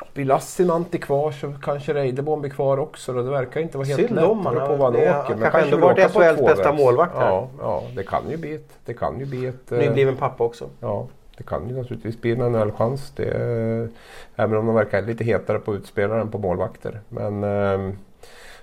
Ja, 0.00 0.06
blir 0.14 0.24
Lassinantti 0.24 0.98
kvar 0.98 1.30
så 1.32 1.52
kanske 1.62 1.94
Reideborn 1.94 2.40
blir 2.40 2.50
kvar 2.50 2.78
också. 2.78 3.12
Då. 3.12 3.22
Det 3.22 3.30
verkar 3.30 3.60
inte 3.60 3.78
vara 3.78 3.86
helt 3.86 4.00
Synd 4.00 4.14
lätt. 4.14 4.24
beror 4.24 4.66
på 4.66 4.74
var 4.76 4.84
han 4.84 4.94
åker. 4.96 5.34
Men 5.36 5.50
kanske 5.50 5.60
ändå 5.60 5.76
varit 5.76 6.10
SHLs 6.10 6.40
bästa 6.46 6.72
målvakt 6.72 7.14
här. 7.16 7.28
Ja, 7.28 7.48
ja 7.60 7.82
det, 7.96 8.02
kan 8.02 8.30
ju 8.30 8.36
bli 8.36 8.54
ett, 8.54 8.68
det 8.84 8.94
kan 8.94 9.20
ju 9.20 9.26
bli 9.26 9.46
ett... 9.46 9.72
eh, 9.72 9.78
Nybliven 9.78 10.16
pappa 10.16 10.44
också. 10.44 10.68
Ja, 10.80 11.06
det 11.36 11.44
kan 11.44 11.68
ju 11.68 11.76
naturligtvis 11.76 12.20
bli 12.20 12.30
en 12.32 12.38
NHL-chans. 12.52 13.18
Eh, 13.18 13.88
även 14.36 14.58
om 14.58 14.66
de 14.66 14.74
verkar 14.74 15.02
lite 15.02 15.24
hetare 15.24 15.58
på 15.58 15.74
utspelare 15.74 16.20
än 16.20 16.30
på 16.30 16.38
målvakter. 16.38 17.00
Men 17.08 17.44
ehm, 17.44 17.98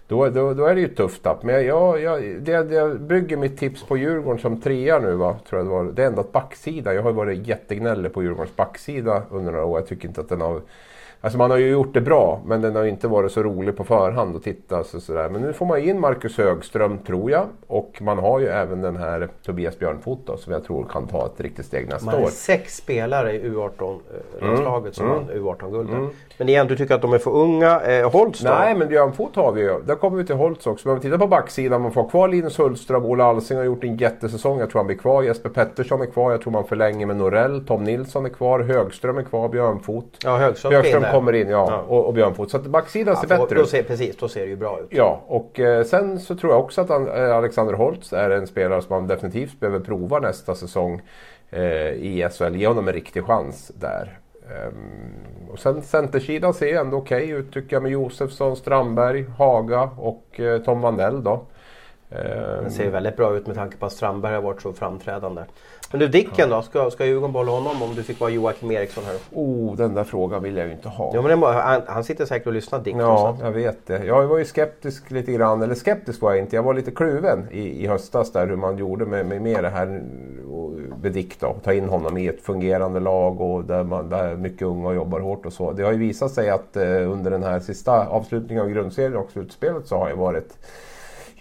då, 0.07 0.29
då, 0.29 0.53
då 0.53 0.65
är 0.65 0.75
det 0.75 0.81
ju 0.81 0.87
tufft 0.87 1.23
tapp. 1.23 1.43
Men 1.43 1.65
jag, 1.65 2.01
jag, 2.01 2.21
det, 2.41 2.51
jag 2.51 3.01
bygger 3.01 3.37
mitt 3.37 3.59
tips 3.59 3.83
på 3.83 3.97
Djurgården 3.97 4.39
som 4.41 4.61
trea 4.61 4.99
nu 4.99 5.15
va, 5.15 5.35
tror 5.49 5.59
jag 5.59 5.65
det 5.67 5.71
var. 5.71 5.83
Det 5.83 6.03
är 6.03 6.07
ändå 6.07 6.21
att 6.21 6.31
backsida. 6.31 6.93
Jag 6.93 7.03
har 7.03 7.11
varit 7.11 7.47
jättegnällig 7.47 8.13
på 8.13 8.23
Djurgårdens 8.23 8.55
backsida 8.55 9.21
under 9.29 9.51
några 9.51 9.65
år. 9.65 9.79
Jag 9.79 9.87
tycker 9.87 10.07
inte 10.07 10.21
att 10.21 10.29
den 10.29 10.41
har 10.41 10.61
Alltså 11.23 11.37
man 11.37 11.51
har 11.51 11.57
ju 11.57 11.69
gjort 11.69 11.93
det 11.93 12.01
bra 12.01 12.41
men 12.45 12.61
den 12.61 12.75
har 12.75 12.85
inte 12.85 13.07
varit 13.07 13.31
så 13.31 13.43
rolig 13.43 13.77
på 13.77 13.83
förhand 13.83 14.35
att 14.35 14.43
titta. 14.43 14.83
Så 14.83 14.99
sådär. 14.99 15.29
Men 15.29 15.41
nu 15.41 15.53
får 15.53 15.65
man 15.65 15.79
in 15.79 15.99
Marcus 15.99 16.37
Högström 16.37 16.97
tror 16.97 17.31
jag. 17.31 17.45
Och 17.67 17.97
man 18.01 18.19
har 18.19 18.39
ju 18.39 18.47
även 18.47 18.81
den 18.81 18.95
här 18.95 19.29
Tobias 19.45 19.79
Björnfot 19.79 20.19
då, 20.25 20.37
som 20.37 20.53
jag 20.53 20.63
tror 20.63 20.83
kan 20.85 21.07
ta 21.07 21.25
ett 21.25 21.41
riktigt 21.41 21.65
steg 21.65 21.87
nästa 21.89 22.05
Man 22.05 22.23
år. 22.23 22.27
sex 22.27 22.75
spelare 22.77 23.33
i 23.33 23.49
U18-landslaget 23.49 24.95
som 24.95 25.05
Mm. 25.05 25.17
vann 25.17 25.29
U18-guldet. 25.35 26.09
Men 26.41 26.49
igen, 26.49 26.67
du 26.67 26.75
tycker 26.77 26.95
att 26.95 27.01
de 27.01 27.13
är 27.13 27.17
för 27.17 27.31
unga. 27.31 27.81
Eh, 27.81 28.11
Holtz 28.11 28.39
då? 28.39 28.49
Nej, 28.49 28.75
men 28.75 28.87
Björnfot 28.87 29.35
har 29.35 29.51
vi 29.51 29.61
ju. 29.61 29.81
Där 29.85 29.95
kommer 29.95 30.17
vi 30.17 30.25
till 30.25 30.35
Holtz 30.35 30.67
också. 30.67 30.87
Men 30.87 30.93
om 30.93 30.99
vi 30.99 31.03
tittar 31.03 31.17
på 31.17 31.27
backsidan, 31.27 31.81
man 31.81 31.91
får 31.91 32.09
kvar 32.09 32.27
Linus 32.27 32.59
Hultström. 32.59 33.05
Ola 33.05 33.25
Alsing 33.25 33.57
har 33.57 33.63
gjort 33.63 33.83
en 33.83 33.97
jättesäsong. 33.97 34.59
Jag 34.59 34.69
tror 34.69 34.79
han 34.79 34.87
blir 34.87 34.97
kvar. 34.97 35.23
Jesper 35.23 35.49
Pettersson 35.49 36.01
är 36.01 36.05
kvar. 36.05 36.31
Jag 36.31 36.41
tror 36.41 36.53
man 36.53 36.63
förlänger 36.63 37.05
med 37.05 37.15
Norell. 37.15 37.65
Tom 37.67 37.83
Nilsson 37.83 38.25
är 38.25 38.29
kvar. 38.29 38.59
Högström 38.59 39.17
är 39.17 39.23
kvar. 39.23 39.49
Björnfot. 39.49 40.17
Ja, 40.23 40.37
Högström 40.37 40.73
Högström 40.73 41.03
kommer 41.11 41.33
in, 41.33 41.49
ja. 41.49 41.67
Ja. 41.69 41.95
Och, 41.95 42.05
och 42.05 42.13
Björnfot. 42.13 42.51
Så 42.51 42.57
att 42.57 42.65
backsidan 42.65 43.15
ser 43.15 43.27
Ja, 43.29 43.37
då, 43.37 43.43
bättre 43.43 43.55
då 43.55 43.61
ut. 43.61 43.69
ser, 43.69 43.83
precis, 43.83 44.17
då 44.17 44.27
ser 44.27 44.41
det 44.41 44.49
ju 44.49 44.55
bra 44.55 44.79
ut. 44.79 44.87
Ja, 44.89 45.21
och 45.27 45.59
eh, 45.59 45.83
sen 45.83 46.19
så 46.19 46.35
tror 46.35 46.51
jag 46.53 46.61
också 46.61 46.81
att 46.81 46.89
han, 46.89 47.07
eh, 47.07 47.35
Alexander 47.35 47.73
Holtz 47.73 48.13
är 48.13 48.29
en 48.29 48.47
spelare 48.47 48.81
som 48.81 48.95
man 48.95 49.07
definitivt 49.07 49.59
behöver 49.59 49.79
prova 49.79 50.19
nästa 50.19 50.55
säsong 50.55 51.01
eh, 51.49 51.61
i 51.91 52.27
SHL. 52.37 52.55
Ge 52.55 52.67
honom 52.67 52.87
en 52.87 52.93
riktig 52.93 53.23
chans 53.23 53.71
där. 53.75 54.17
Ehm, 54.51 55.49
och 55.51 55.59
sen 55.59 55.81
centersidan 55.81 56.53
ser 56.53 56.79
ändå 56.79 56.97
okej 56.97 57.29
ut 57.29 57.53
tycker 57.53 57.75
jag 57.75 57.83
med 57.83 57.91
Josefsson, 57.91 58.55
Strandberg, 58.55 59.25
Haga 59.37 59.81
och 59.97 60.39
eh, 60.39 60.61
Tom 60.61 60.81
Vandell 60.81 61.23
då. 61.23 61.45
Ehm, 62.11 62.63
Det 62.63 62.71
ser 62.71 62.83
ju 62.83 62.89
väldigt 62.89 63.17
bra 63.17 63.35
ut 63.35 63.47
med 63.47 63.55
tanke 63.55 63.77
på 63.77 63.85
att 63.85 63.91
Strandberg 63.91 64.33
har 64.35 64.41
varit 64.41 64.61
så 64.61 64.73
framträdande. 64.73 65.41
Men 65.91 65.99
du 65.99 66.07
Dicken 66.07 66.49
då? 66.49 66.61
Ska, 66.61 66.91
ska 66.91 67.05
Djurgården 67.05 67.33
behålla 67.33 67.51
honom 67.51 67.81
om 67.81 67.95
du 67.95 68.03
fick 68.03 68.19
vara 68.19 68.29
Joakim 68.29 68.71
Eriksson 68.71 69.03
här? 69.03 69.15
oh, 69.33 69.75
den 69.75 69.93
där 69.93 70.03
frågan 70.03 70.43
vill 70.43 70.57
jag 70.57 70.65
ju 70.67 70.71
inte 70.73 70.89
ha. 70.89 71.11
Ja, 71.13 71.21
men 71.21 71.29
det 71.29 71.35
må, 71.35 71.45
han, 71.47 71.81
han 71.87 72.03
sitter 72.03 72.25
säkert 72.25 72.47
och 72.47 72.53
lyssnar 72.53 72.79
Dick. 72.79 72.95
Ja, 72.99 73.37
jag 73.41 73.51
vet 73.51 73.87
det. 73.87 74.05
Jag 74.05 74.27
var 74.27 74.37
ju 74.37 74.45
skeptisk 74.45 75.11
lite 75.11 75.31
grann, 75.31 75.61
eller 75.61 75.75
skeptisk 75.75 76.21
var 76.21 76.31
jag 76.31 76.39
inte. 76.39 76.55
Jag 76.55 76.63
var 76.63 76.73
lite 76.73 76.91
kluven 76.91 77.47
i, 77.51 77.83
i 77.83 77.87
höstas 77.87 78.31
där 78.31 78.47
hur 78.47 78.55
man 78.55 78.77
gjorde 78.77 79.05
med, 79.05 79.25
med, 79.25 79.41
med 79.41 79.63
det 79.63 79.69
här 79.69 80.01
och- 80.51 80.71
med 81.01 81.11
Dick 81.11 81.39
då. 81.39 81.55
Ta 81.63 81.73
in 81.73 81.89
honom 81.89 82.17
i 82.17 82.27
ett 82.27 82.41
fungerande 82.41 82.99
lag 82.99 83.41
och 83.41 83.63
där, 83.65 83.83
man, 83.83 84.09
där 84.09 84.35
mycket 84.35 84.61
unga 84.67 84.93
jobbar 84.93 85.19
hårt 85.19 85.45
och 85.45 85.53
så. 85.53 85.71
Det 85.71 85.83
har 85.83 85.91
ju 85.91 85.97
visat 85.97 86.31
sig 86.31 86.49
att 86.49 86.77
eh, 86.77 87.11
under 87.11 87.31
den 87.31 87.43
här 87.43 87.59
sista 87.59 88.07
avslutningen 88.07 88.63
av 88.63 88.69
grundserien 88.69 89.15
och 89.17 89.31
slutspelet 89.31 89.87
så 89.87 89.97
har 89.97 90.09
jag 90.09 90.15
varit 90.15 90.57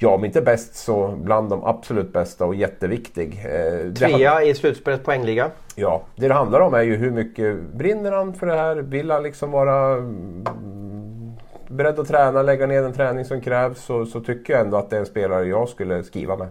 Ja, 0.02 0.10
om 0.14 0.24
inte 0.24 0.42
bäst 0.42 0.74
så 0.74 1.08
bland 1.08 1.50
de 1.50 1.64
absolut 1.64 2.12
bästa 2.12 2.44
och 2.44 2.54
jätteviktig. 2.54 3.44
Eh, 3.44 3.50
har- 3.52 3.94
Trea 3.94 4.42
i 4.42 4.54
slutspelets 4.54 5.04
poängliga. 5.04 5.50
Ja, 5.74 6.02
det 6.16 6.28
det 6.28 6.34
handlar 6.34 6.60
om 6.60 6.74
är 6.74 6.82
ju 6.82 6.96
hur 6.96 7.10
mycket 7.10 7.60
brinner 7.74 8.12
han 8.12 8.34
för 8.34 8.46
det 8.46 8.54
här? 8.54 8.76
Vill 8.76 9.10
han 9.10 9.22
liksom 9.22 9.50
vara 9.50 9.92
mm, 9.96 10.44
beredd 11.68 11.98
att 11.98 12.08
träna, 12.08 12.42
lägga 12.42 12.66
ner 12.66 12.82
den 12.82 12.92
träning 12.92 13.24
som 13.24 13.40
krävs 13.40 13.80
så, 13.84 14.06
så 14.06 14.20
tycker 14.20 14.52
jag 14.52 14.62
ändå 14.62 14.76
att 14.76 14.90
det 14.90 14.96
är 14.96 15.00
en 15.00 15.06
spelare 15.06 15.44
jag 15.46 15.68
skulle 15.68 16.02
skriva 16.02 16.36
med. 16.36 16.48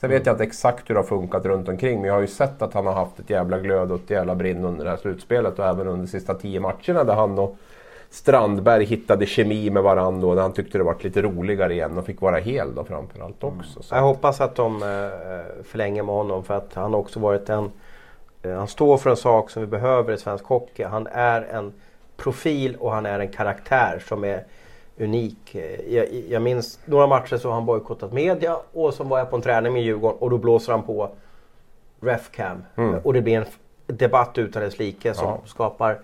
Sen 0.00 0.10
vet 0.10 0.26
jag 0.26 0.32
inte 0.34 0.44
exakt 0.44 0.90
hur 0.90 0.94
det 0.94 1.00
har 1.00 1.06
funkat 1.06 1.44
runt 1.46 1.68
omkring 1.68 1.98
men 2.00 2.06
jag 2.08 2.14
har 2.14 2.20
ju 2.20 2.26
sett 2.26 2.62
att 2.62 2.74
han 2.74 2.86
har 2.86 2.94
haft 2.94 3.18
ett 3.18 3.30
jävla 3.30 3.58
glöd 3.58 3.92
och 3.92 4.00
ett 4.04 4.10
jävla 4.10 4.34
brinn 4.34 4.64
under 4.64 4.84
det 4.84 4.90
här 4.90 4.96
slutspelet 4.96 5.58
och 5.58 5.64
även 5.66 5.86
under 5.88 6.04
de 6.04 6.06
sista 6.06 6.34
tio 6.34 6.60
matcherna 6.60 7.04
där 7.04 7.14
han 7.14 7.38
och 7.38 7.56
Strandberg 8.12 8.84
hittade 8.84 9.26
kemi 9.26 9.70
med 9.70 9.82
varandra 9.82 10.28
och 10.28 10.36
han 10.36 10.52
tyckte 10.52 10.78
det 10.78 10.84
var 10.84 10.96
lite 11.00 11.22
roligare 11.22 11.72
igen 11.72 11.98
och 11.98 12.06
fick 12.06 12.20
vara 12.20 12.36
hel 12.36 12.74
då 12.74 12.84
framförallt 12.84 13.44
också. 13.44 13.78
Mm. 13.78 13.86
Jag 13.90 14.02
hoppas 14.02 14.40
att 14.40 14.54
de 14.54 14.82
eh, 14.82 15.64
förlänger 15.64 16.02
med 16.02 16.14
honom 16.14 16.44
för 16.44 16.54
att 16.54 16.74
han 16.74 16.92
har 16.92 17.00
också 17.00 17.20
varit 17.20 17.48
en... 17.48 17.70
Eh, 18.42 18.52
han 18.52 18.68
står 18.68 18.96
för 18.96 19.10
en 19.10 19.16
sak 19.16 19.50
som 19.50 19.62
vi 19.62 19.66
behöver 19.66 20.12
i 20.12 20.18
svensk 20.18 20.44
hockey. 20.44 20.82
Han 20.82 21.06
är 21.06 21.42
en 21.42 21.72
profil 22.16 22.76
och 22.76 22.92
han 22.92 23.06
är 23.06 23.20
en 23.20 23.28
karaktär 23.28 24.02
som 24.08 24.24
är 24.24 24.44
unik. 24.98 25.54
Eh, 25.54 25.94
jag, 25.94 26.06
jag 26.28 26.42
minns 26.42 26.78
några 26.84 27.06
matcher 27.06 27.36
så 27.36 27.48
har 27.48 27.54
han 27.54 27.66
bojkottat 27.66 28.12
media 28.12 28.56
och 28.72 28.94
så 28.94 29.04
var 29.04 29.18
jag 29.18 29.30
på 29.30 29.36
en 29.36 29.42
träning 29.42 29.72
med 29.72 29.82
Djurgården 29.82 30.18
och 30.18 30.30
då 30.30 30.38
blåser 30.38 30.72
han 30.72 30.82
på 30.82 31.10
Refcam. 32.00 32.64
Mm. 32.76 32.94
Och 33.04 33.12
det 33.12 33.20
blir 33.22 33.36
en 33.36 33.46
debatt 33.86 34.38
utan 34.38 34.62
dess 34.62 34.78
like 34.78 35.14
som 35.14 35.28
ja. 35.28 35.40
skapar 35.44 35.98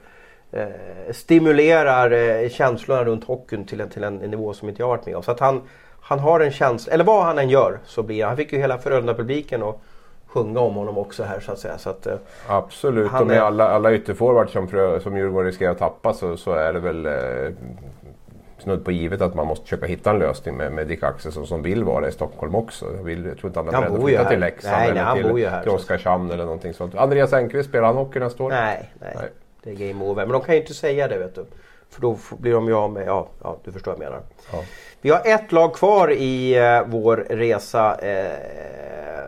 eh, 0.52 1.12
stimulerar 1.12 2.10
eh, 2.10 2.48
känslorna 2.48 3.04
runt 3.04 3.24
hockeyn 3.24 3.64
till 3.64 3.80
en, 3.80 3.88
till 3.88 4.04
en 4.04 4.16
nivå 4.16 4.52
som 4.52 4.68
inte 4.68 4.82
jag 4.82 4.88
varit 4.88 5.06
med 5.06 5.16
om. 5.16 5.22
Så 5.22 5.30
att 5.30 5.40
han, 5.40 5.62
han 6.00 6.18
har 6.18 6.40
en 6.40 6.50
känsla, 6.50 6.92
eller 6.92 7.04
vad 7.04 7.24
han 7.24 7.38
än 7.38 7.48
gör 7.48 7.78
så 7.84 8.02
blir 8.02 8.24
han, 8.24 8.36
fick 8.36 8.52
ju 8.52 8.58
hela 8.58 8.78
Frölunda-publiken 8.78 9.62
att 9.62 9.80
sjunga 10.26 10.60
om 10.60 10.74
honom 10.74 10.98
också 10.98 11.22
här 11.22 11.40
så 11.40 11.52
att 11.52 11.58
säga. 11.58 11.78
Så 11.78 11.90
att, 11.90 12.06
eh, 12.06 12.16
Absolut, 12.48 13.12
och 13.20 13.26
med 13.26 13.36
är... 13.36 13.40
alla, 13.40 13.68
alla 13.68 13.92
ytterforwards 13.92 14.52
som, 14.52 14.68
som 15.02 15.16
Djurgården 15.16 15.46
riskerar 15.46 15.70
att 15.70 15.78
tappa 15.78 16.12
så, 16.12 16.36
så 16.36 16.52
är 16.52 16.72
det 16.72 16.80
väl 16.80 17.06
eh, 17.06 17.12
snudd 18.58 18.84
på 18.84 18.92
givet 18.92 19.20
att 19.20 19.34
man 19.34 19.46
måste 19.46 19.64
försöka 19.64 19.86
hitta 19.86 20.10
en 20.10 20.18
lösning 20.18 20.56
med, 20.56 20.72
med 20.72 20.86
Dick 20.86 21.02
Axelsson 21.02 21.46
som 21.46 21.62
vill 21.62 21.84
vara 21.84 22.08
i 22.08 22.12
Stockholm 22.12 22.54
också. 22.54 22.86
Jag, 22.96 23.04
vill, 23.04 23.24
jag 23.24 23.38
tror 23.38 23.50
inte 23.50 23.58
han 23.58 23.68
är 23.68 23.72
beredd 23.72 23.92
att 23.92 24.04
flytta 24.04 24.24
till 24.24 24.40
Leksand 24.40 24.76
nej, 24.76 24.90
eller 24.90 25.04
nej, 25.04 25.22
till, 25.22 25.62
till 25.62 25.70
Oskarshamn 25.70 26.30
eller 26.30 26.44
någonting 26.44 26.74
sånt. 26.74 26.94
Andreas 26.94 27.32
Enqvist, 27.32 27.68
spelar 27.68 27.86
han 27.86 27.96
hockey 27.96 28.18
nästa 28.18 28.42
år? 28.42 28.50
Nej, 28.50 28.92
nej, 29.00 29.12
nej. 29.16 29.28
Det 29.68 29.84
är 29.84 29.88
game 29.88 30.04
over. 30.04 30.26
Men 30.26 30.32
de 30.32 30.42
kan 30.42 30.54
ju 30.54 30.60
inte 30.60 30.74
säga 30.74 31.08
det 31.08 31.18
vet 31.18 31.34
du. 31.34 31.44
För 31.90 32.00
då 32.00 32.18
blir 32.38 32.52
de 32.52 32.68
ju 32.68 32.74
av 32.74 32.92
med, 32.92 33.06
ja, 33.06 33.28
ja 33.42 33.56
du 33.64 33.72
förstår 33.72 33.92
vad 33.92 34.00
jag 34.00 34.10
menar. 34.10 34.22
Ja. 34.52 34.64
Vi 35.00 35.10
har 35.10 35.22
ett 35.24 35.52
lag 35.52 35.74
kvar 35.74 36.12
i 36.12 36.58
eh, 36.58 36.82
vår 36.86 37.16
resa. 37.30 37.98
Eh, 37.98 38.30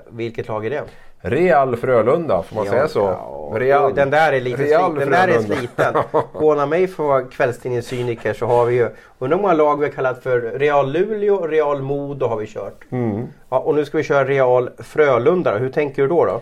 vilket 0.09 0.49
lag 0.49 0.66
är 0.66 0.70
det? 0.70 0.82
Real 1.22 1.76
Frölunda, 1.76 2.43
får 2.43 2.57
man 2.57 2.64
ja, 2.64 2.72
säga 2.72 2.88
så? 2.88 2.99
Ja, 2.99 3.59
Real. 3.59 3.95
Den 3.95 4.11
där 4.11 4.32
är 4.32 4.41
lite 4.41 4.62
Real 4.62 4.91
sliten. 4.91 5.11
Den 5.11 5.28
där 5.28 5.36
är 5.36 5.41
sliten. 5.41 5.95
Håna 6.32 6.66
mig 6.66 6.88
för 6.88 7.03
att 7.03 7.09
vara 7.09 7.22
kvällstidningens 7.22 7.86
cyniker 7.86 8.32
så 8.32 8.47
har 8.47 8.64
vi 8.64 8.74
ju, 8.74 8.88
undrar 9.18 9.36
hur 9.36 9.43
många 9.43 9.55
lag 9.55 9.80
vi 9.80 9.86
har 9.86 9.93
kallat 9.93 10.22
för 10.22 10.41
Real 10.41 10.93
Luleå, 10.93 11.47
Real 11.47 11.82
Modo 11.82 12.26
har 12.26 12.36
vi 12.36 12.47
kört. 12.47 12.84
Mm. 12.91 13.26
Ja, 13.51 13.59
och 13.59 13.74
nu 13.74 13.84
ska 13.84 13.99
vi 13.99 14.05
köra 14.05 14.24
Real 14.24 14.70
Frölunda. 14.78 15.59
Hur 15.59 15.70
tänker 15.70 16.03
du 16.03 16.09
då? 16.09 16.24
då? 16.24 16.41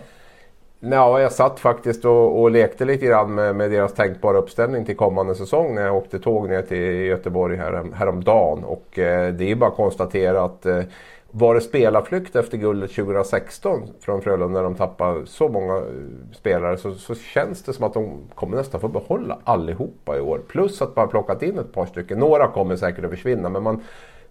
Ja, 0.81 1.21
jag 1.21 1.31
satt 1.31 1.59
faktiskt 1.59 2.05
och, 2.05 2.41
och 2.41 2.51
lekte 2.51 2.85
lite 2.85 3.05
grann 3.05 3.35
med, 3.35 3.55
med, 3.55 3.71
deras 3.71 3.93
tänkbara 3.93 4.37
uppställning 4.37 4.85
till 4.85 4.95
kommande 4.95 5.35
säsong 5.35 5.75
när 5.75 5.81
jag 5.81 5.95
åkte 5.95 6.19
tåg 6.19 6.49
ner 6.49 6.61
till 6.61 7.05
Göteborg 7.05 7.57
här, 7.57 7.85
häromdagen. 7.93 8.63
Och 8.63 8.99
eh, 8.99 9.33
det 9.33 9.51
är 9.51 9.55
bara 9.55 9.69
att 9.69 9.75
konstatera 9.75 10.43
att 10.43 10.65
eh, 10.65 10.81
var 11.31 11.55
det 11.55 11.61
spelarflykt 11.61 12.35
efter 12.35 12.57
guldet 12.57 12.91
2016 12.91 13.89
från 13.99 14.21
Frölunda 14.21 14.47
när 14.47 14.63
de 14.63 14.75
tappade 14.75 15.25
så 15.25 15.49
många 15.49 15.75
eh, 15.77 15.83
spelare 16.33 16.77
så, 16.77 16.91
så, 16.93 17.15
känns 17.15 17.63
det 17.63 17.73
som 17.73 17.85
att 17.85 17.93
de 17.93 18.17
kommer 18.35 18.57
nästan 18.57 18.81
få 18.81 18.87
behålla 18.87 19.39
allihopa 19.43 20.17
i 20.17 20.21
år. 20.21 20.41
Plus 20.47 20.81
att 20.81 20.95
man 20.95 21.05
har 21.05 21.11
plockat 21.11 21.43
in 21.43 21.59
ett 21.59 21.73
par 21.73 21.85
stycken. 21.85 22.19
Några 22.19 22.47
kommer 22.47 22.75
säkert 22.75 23.03
att 23.05 23.11
försvinna 23.11 23.49
men 23.49 23.63
man, 23.63 23.83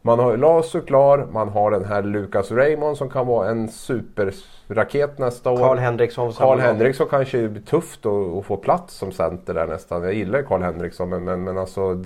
man 0.02 0.18
har 0.18 0.36
Lasu 0.36 0.80
klar, 0.80 1.26
man 1.32 1.48
har 1.48 1.70
den 1.70 1.84
här 1.84 2.02
Lucas 2.02 2.50
Raymond 2.50 2.96
som 2.96 3.10
kan 3.10 3.26
vara 3.26 3.48
en 3.50 3.68
superraket 3.68 5.18
nästa 5.18 5.50
år. 5.50 5.58
Karl 5.58 5.78
Henriksson. 5.78 6.32
Karl 6.32 6.58
Henriksson 6.58 7.06
kanske 7.10 7.48
blir 7.48 7.62
tufft 7.62 8.06
att, 8.06 8.36
att, 8.36 8.44
få 8.44 8.56
plats 8.56 8.94
som 8.94 9.12
center 9.12 9.54
där 9.54 9.66
nästan. 9.66 10.02
Jag 10.02 10.14
gillar 10.14 10.42
Karl 10.42 10.62
Henriksson 10.62 11.08
men, 11.08 11.24
men, 11.24 11.44
men 11.44 11.58
alltså... 11.58 12.04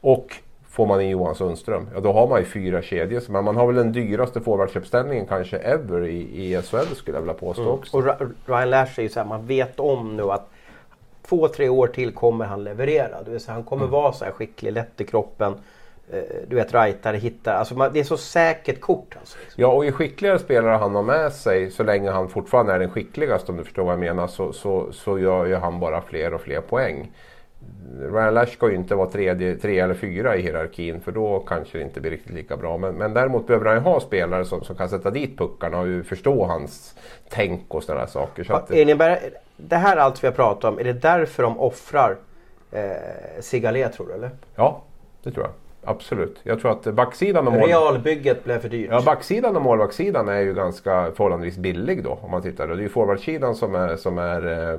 Och 0.00 0.36
får 0.76 0.86
man 0.86 1.00
in 1.00 1.08
Johan 1.08 1.34
Sundström, 1.34 1.88
ja 1.94 2.00
då 2.00 2.12
har 2.12 2.28
man 2.28 2.38
ju 2.38 2.44
fyra 2.44 2.82
kedjor. 2.82 3.22
Men 3.28 3.44
man 3.44 3.56
har 3.56 3.66
väl 3.66 3.76
den 3.76 3.92
dyraste 3.92 4.40
forwardsuppställningen 4.40 5.26
kanske 5.26 5.56
ever 5.56 6.04
i, 6.04 6.52
i 6.52 6.62
SHL 6.62 6.94
skulle 6.94 7.16
jag 7.16 7.22
vilja 7.22 7.34
påstå 7.34 7.62
mm. 7.62 7.74
också. 7.74 7.96
Och 7.96 8.04
Ryan 8.46 8.70
Lash 8.70 8.98
är 8.98 9.02
ju 9.02 9.08
så 9.08 9.20
här, 9.20 9.26
man 9.26 9.46
vet 9.46 9.80
om 9.80 10.16
nu 10.16 10.22
att 10.22 10.50
två, 11.28 11.48
tre 11.48 11.68
år 11.68 11.86
till 11.86 12.14
kommer 12.14 12.44
han 12.44 12.64
leverera. 12.64 13.22
Det 13.24 13.30
vill 13.30 13.40
säga, 13.40 13.54
han 13.54 13.64
kommer 13.64 13.82
mm. 13.82 13.92
vara 13.92 14.12
så 14.12 14.24
här 14.24 14.32
skicklig, 14.32 14.72
lätt 14.72 15.00
i 15.00 15.04
kroppen. 15.04 15.54
Eh, 16.12 16.18
du 16.48 16.56
vet, 16.56 16.74
rightare, 16.74 17.16
hittar. 17.16 17.54
Alltså 17.54 17.90
det 17.92 18.00
är 18.00 18.04
så 18.04 18.16
säkert 18.16 18.80
kort. 18.80 19.16
Alltså, 19.20 19.38
liksom. 19.44 19.62
Ja, 19.62 19.68
och 19.68 19.84
ju 19.84 19.92
skickligare 19.92 20.38
spelare 20.38 20.76
han 20.76 20.94
har 20.94 21.02
med 21.02 21.32
sig, 21.32 21.70
så 21.70 21.82
länge 21.82 22.10
han 22.10 22.28
fortfarande 22.28 22.72
är 22.72 22.78
den 22.78 22.90
skickligaste 22.90 23.52
om 23.52 23.58
du 23.58 23.64
förstår 23.64 23.84
vad 23.84 23.92
jag 23.92 24.00
menar, 24.00 24.26
så, 24.26 24.52
så, 24.52 24.92
så 24.92 25.18
gör 25.18 25.46
ju 25.46 25.54
han 25.54 25.80
bara 25.80 26.02
fler 26.02 26.34
och 26.34 26.40
fler 26.40 26.60
poäng. 26.60 27.12
Ryan 28.00 28.34
Lash 28.34 28.52
ska 28.52 28.70
ju 28.70 28.76
inte 28.76 28.94
vara 28.94 29.10
tredje, 29.10 29.56
tre 29.56 29.80
eller 29.80 29.94
fyra 29.94 30.36
i 30.36 30.42
hierarkin 30.42 31.00
för 31.00 31.12
då 31.12 31.40
kanske 31.40 31.78
det 31.78 31.84
inte 31.84 32.00
blir 32.00 32.10
riktigt 32.10 32.34
lika 32.34 32.56
bra. 32.56 32.76
Men, 32.76 32.94
men 32.94 33.14
däremot 33.14 33.46
behöver 33.46 33.66
han 33.66 33.74
ju 33.74 33.80
ha 33.80 34.00
spelare 34.00 34.44
som, 34.44 34.64
som 34.64 34.76
kan 34.76 34.88
sätta 34.88 35.10
dit 35.10 35.38
puckarna 35.38 35.78
och 35.78 36.06
förstå 36.06 36.44
hans 36.44 36.94
tänk 37.28 37.74
och 37.74 37.82
sådana 37.82 38.06
saker. 38.06 38.44
Så 38.44 38.54
att, 38.54 38.70
innebär, 38.70 39.18
det 39.56 39.76
här 39.76 39.96
allt 39.96 40.24
vi 40.24 40.28
har 40.28 40.34
pratat 40.34 40.64
om, 40.64 40.78
är 40.78 40.84
det 40.84 40.92
därför 40.92 41.42
de 41.42 41.60
offrar 41.60 42.16
eh, 42.72 42.80
Sigalé 43.40 43.88
tror 43.88 44.06
du 44.06 44.12
eller? 44.12 44.30
Ja, 44.54 44.82
det 45.22 45.30
tror 45.30 45.46
jag. 45.46 45.52
Absolut. 45.86 46.40
Jag 46.42 46.60
tror 46.60 46.72
att 46.72 46.94
backsidan 46.94 47.46
och 47.46 47.52
mål... 47.52 47.62
Realbygget 47.68 48.44
blev 48.44 48.58
för 48.58 48.68
dyrt. 48.68 48.88
Ja, 48.90 49.02
backsidan 49.06 49.56
och 49.56 49.62
målvaktssidan 49.62 50.28
är 50.28 50.40
ju 50.40 50.54
ganska 50.54 51.10
förhållandevis 51.14 51.56
billig 51.56 52.04
då 52.04 52.18
om 52.22 52.30
man 52.30 52.42
tittar. 52.42 52.68
Det 52.68 52.74
är 52.74 52.78
ju 52.78 52.88
forwardsidan 52.88 53.54
som 53.54 53.74
är, 53.74 53.96
som 53.96 54.18
är 54.18 54.72
eh, 54.72 54.78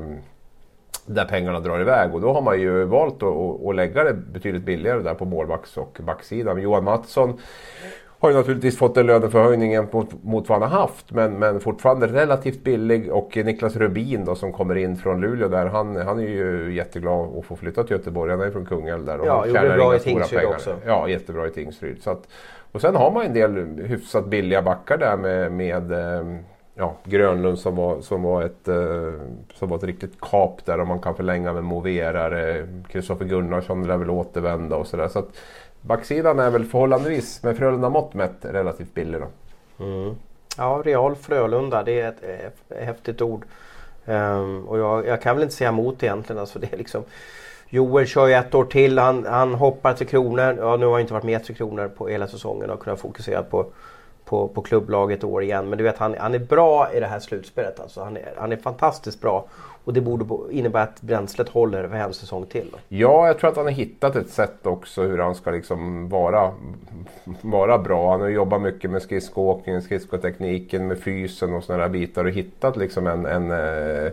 där 1.06 1.26
pengarna 1.26 1.60
drar 1.60 1.80
iväg 1.80 2.16
och 2.16 2.22
då 2.22 2.34
har 2.34 2.42
man 2.42 2.62
ju 2.62 2.84
valt 2.84 3.24
att, 3.24 3.66
att 3.66 3.76
lägga 3.76 4.04
det 4.04 4.14
betydligt 4.14 4.64
billigare 4.64 5.00
där 5.00 5.14
på 5.14 5.26
målvakts 5.26 5.78
och 5.78 5.98
backsidan. 6.02 6.62
Johan 6.62 6.84
Mattsson 6.84 7.40
har 8.20 8.30
ju 8.30 8.36
naturligtvis 8.36 8.78
fått 8.78 8.98
en 8.98 9.06
löneförhöjning 9.06 9.78
mot, 9.92 10.24
mot 10.24 10.50
vad 10.50 10.62
han 10.62 10.72
har 10.72 10.80
haft 10.80 11.12
men, 11.12 11.40
men 11.40 11.60
fortfarande 11.60 12.08
relativt 12.08 12.64
billig 12.64 13.12
och 13.12 13.38
Niklas 13.38 13.76
Rubin 13.76 14.26
då 14.26 14.36
som 14.36 14.54
kommer 14.54 14.76
in 14.76 14.96
från 14.96 15.22
Luleå 15.22 15.48
där 15.48 15.66
han, 15.66 15.96
han 15.96 16.20
är 16.20 16.28
ju 16.28 16.74
jätteglad 16.74 17.38
att 17.38 17.46
få 17.46 17.56
flytta 17.56 17.84
till 17.84 17.98
Göteborg. 17.98 18.32
Han 18.32 18.42
är 18.42 18.52
från 18.52 18.66
Kungälv 18.66 19.06
där 19.06 19.20
och 19.20 19.28
ja, 19.28 19.40
han 19.40 19.54
tjänar 19.54 19.76
bra 19.76 19.86
inga 19.86 19.96
i 19.96 20.00
Tingsryd 20.00 20.46
också. 20.46 20.76
Ja, 20.86 21.10
jättebra 21.10 21.48
i 21.48 21.50
Tingsryd. 21.50 22.04
Så 22.04 22.12
att, 22.12 22.28
och 22.72 22.82
sen 22.82 22.96
har 22.96 23.12
man 23.12 23.26
en 23.26 23.34
del 23.34 23.56
hyfsat 23.86 24.26
billiga 24.26 24.62
backar 24.62 24.98
där 24.98 25.18
med, 25.18 25.52
med 25.52 25.92
eh, 25.92 26.40
ja, 26.76 26.96
Grönlund 27.04 27.60
som 27.60 27.76
var, 27.76 28.02
som, 28.02 28.24
var 28.24 28.44
ett, 28.44 28.68
eh, 28.68 29.14
som 29.54 29.70
var 29.70 29.78
ett 29.78 29.84
riktigt 29.84 30.22
kap 30.22 30.66
där 30.66 30.80
och 30.80 30.88
man 30.88 31.00
kan 31.00 31.16
förlänga 31.16 31.54
med 31.54 31.64
Moverare. 31.64 32.68
Kristoffer 32.88 33.26
Gunnarsson 33.26 33.88
lär 33.88 33.98
väl 33.98 34.10
återvända 34.10 34.76
och 34.76 34.88
sådär. 34.88 35.08
Så 35.08 35.20
att 35.20 35.30
backsidan 35.88 36.40
är 36.40 36.50
väl 36.50 36.66
förhållandevis 36.66 37.44
med 37.44 37.58
Frölunda 37.58 37.90
mått 37.90 38.14
mätt 38.14 38.38
relativt 38.42 38.94
billig 38.94 39.22
då. 39.22 39.28
Mm. 39.86 40.16
Ja, 40.58 40.82
Real 40.86 41.16
Frölunda 41.16 41.84
det 41.84 42.02
är 42.02 42.08
ett, 42.08 42.80
häftigt 42.80 43.22
ord. 43.22 43.46
Um, 44.06 44.68
och 44.68 44.80
jag, 44.80 45.08
jag, 45.08 45.22
kan 45.22 45.36
väl 45.36 45.44
inte 45.44 45.56
säga 45.56 45.70
emot 45.70 46.04
egentligen. 46.04 46.40
Alltså 46.40 46.60
det 46.60 46.74
är 46.74 46.78
liksom, 46.78 47.04
Joel 47.70 48.08
kör 48.08 48.28
ju 48.28 48.34
ett 48.34 48.56
år 48.56 48.66
till. 48.66 49.00
Han, 49.00 49.26
han 49.26 49.54
hoppar 49.54 49.94
till 49.94 50.08
Kronor. 50.08 50.58
Ja, 50.60 50.78
nu 50.78 50.86
har 50.86 50.92
han 50.92 51.02
inte 51.02 51.14
varit 51.14 51.24
med 51.24 51.44
till 51.44 51.56
Kronor 51.56 51.88
på 51.88 52.08
hela 52.08 52.28
säsongen 52.28 52.70
och 52.70 52.80
kunnat 52.80 53.00
fokusera 53.00 53.44
på 53.44 53.66
på, 54.30 54.48
på 54.48 54.62
klubblaget 54.62 55.24
år 55.24 55.44
igen. 55.44 55.70
Men 55.70 55.78
du 55.78 55.84
vet 55.84 55.98
han, 55.98 56.16
han 56.20 56.34
är 56.34 56.40
bra 56.40 56.94
i 56.94 57.00
det 57.00 57.06
här 57.06 57.20
slutspelet. 57.20 57.80
Alltså. 57.80 58.04
Han, 58.04 58.18
är, 58.18 58.34
han 58.38 58.52
är 58.52 58.58
fantastiskt 58.58 59.22
bra. 59.22 59.46
Och 59.84 59.94
det 59.94 60.02
borde 60.02 60.54
innebära 60.54 60.84
att 60.84 61.02
bränslet 61.02 61.50
håller 61.50 61.88
för 61.88 61.96
en 61.96 62.14
säsong 62.14 62.46
till. 62.46 62.76
Ja, 62.88 63.28
jag 63.28 63.40
tror 63.40 63.50
att 63.50 63.56
han 63.56 63.66
har 63.66 63.72
hittat 63.72 64.16
ett 64.16 64.30
sätt 64.30 64.66
också 64.66 65.04
hur 65.04 65.18
han 65.18 65.36
ska 65.36 65.52
liksom 65.52 66.10
vara, 66.10 66.52
vara 67.42 67.78
bra. 67.78 68.12
Han 68.12 68.22
har 68.22 68.28
jobbat 68.28 68.62
mycket 68.62 68.92
med 68.92 69.02
skridskoåkningen, 69.02 69.82
skridskotekniken, 69.82 70.88
med 70.88 71.00
fysen 71.00 71.54
och 71.54 71.64
sådana 71.64 71.84
där 71.84 71.90
bitar 71.90 72.26
och 72.26 72.32
hittat 72.32 72.78
liksom 72.78 73.08
en, 73.08 73.26
en 73.26 73.52
eh, 73.52 74.12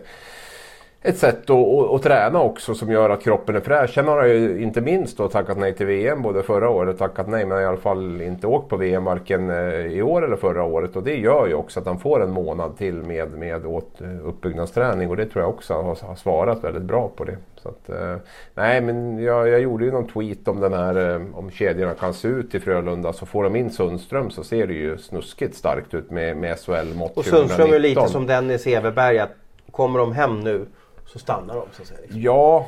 ett 1.05 1.17
sätt 1.17 1.49
att, 1.49 1.93
att, 1.93 2.03
träna 2.03 2.41
också 2.41 2.75
som 2.75 2.91
gör 2.91 3.09
att 3.09 3.23
kroppen 3.23 3.55
är 3.55 3.59
fräsch. 3.59 3.93
Sen 3.93 4.07
har 4.07 4.17
han 4.17 4.29
ju 4.29 4.61
inte 4.61 4.81
minst 4.81 5.17
då 5.17 5.27
tackat 5.27 5.57
nej 5.57 5.73
till 5.73 5.85
VM 5.85 6.21
både 6.21 6.43
förra 6.43 6.69
året, 6.69 6.97
tackat 6.97 7.27
nej 7.27 7.45
men 7.45 7.61
i 7.61 7.65
alla 7.65 7.77
fall 7.77 8.21
inte 8.21 8.47
åkt 8.47 8.69
på 8.69 8.77
VM 8.77 9.03
varken 9.03 9.49
eh, 9.49 9.85
i 9.85 10.01
år 10.01 10.25
eller 10.25 10.35
förra 10.35 10.63
året. 10.63 10.95
Och 10.95 11.03
det 11.03 11.15
gör 11.15 11.47
ju 11.47 11.53
också 11.53 11.79
att 11.79 11.85
han 11.85 11.99
får 11.99 12.23
en 12.23 12.31
månad 12.31 12.77
till 12.77 12.95
med, 12.95 13.31
med 13.31 13.65
åt, 13.65 14.01
eh, 14.01 14.27
uppbyggnadsträning 14.27 15.09
och 15.09 15.17
det 15.17 15.25
tror 15.25 15.43
jag 15.43 15.49
också 15.49 15.73
har, 15.73 16.07
har 16.07 16.15
svarat 16.15 16.63
väldigt 16.63 16.83
bra 16.83 17.11
på 17.15 17.23
det. 17.23 17.37
Så 17.55 17.69
att, 17.69 17.89
eh, 17.89 18.15
nej 18.53 18.81
men 18.81 19.23
jag, 19.23 19.47
jag, 19.47 19.61
gjorde 19.61 19.85
ju 19.85 19.91
någon 19.91 20.07
tweet 20.07 20.47
om 20.47 20.59
den 20.59 20.73
här 20.73 21.21
om 21.33 21.51
kedjorna 21.51 21.93
kan 21.93 22.13
se 22.13 22.27
ut 22.27 22.55
i 22.55 22.59
Frölunda 22.59 23.13
så 23.13 23.25
får 23.25 23.43
de 23.43 23.55
in 23.55 23.69
Sundström 23.69 24.29
så 24.29 24.43
ser 24.43 24.67
det 24.67 24.73
ju 24.73 24.97
snuskigt 24.97 25.55
starkt 25.55 25.93
ut 25.93 26.11
med, 26.11 26.37
med 26.37 26.59
SHL-mått 26.59 27.17
Och 27.17 27.25
Sundström 27.25 27.73
är 27.73 27.79
lite 27.79 28.07
som 28.07 28.27
Dennis 28.27 28.67
Everberg 28.67 29.19
att 29.19 29.31
kommer 29.71 29.99
de 29.99 30.13
hem 30.13 30.39
nu 30.39 30.65
så 31.15 31.19
stannar 31.19 31.55
de 31.55 31.65
så 31.71 31.81
att 31.81 31.87
säga. 31.87 31.99
Liksom. 32.01 32.21
Ja, 32.21 32.65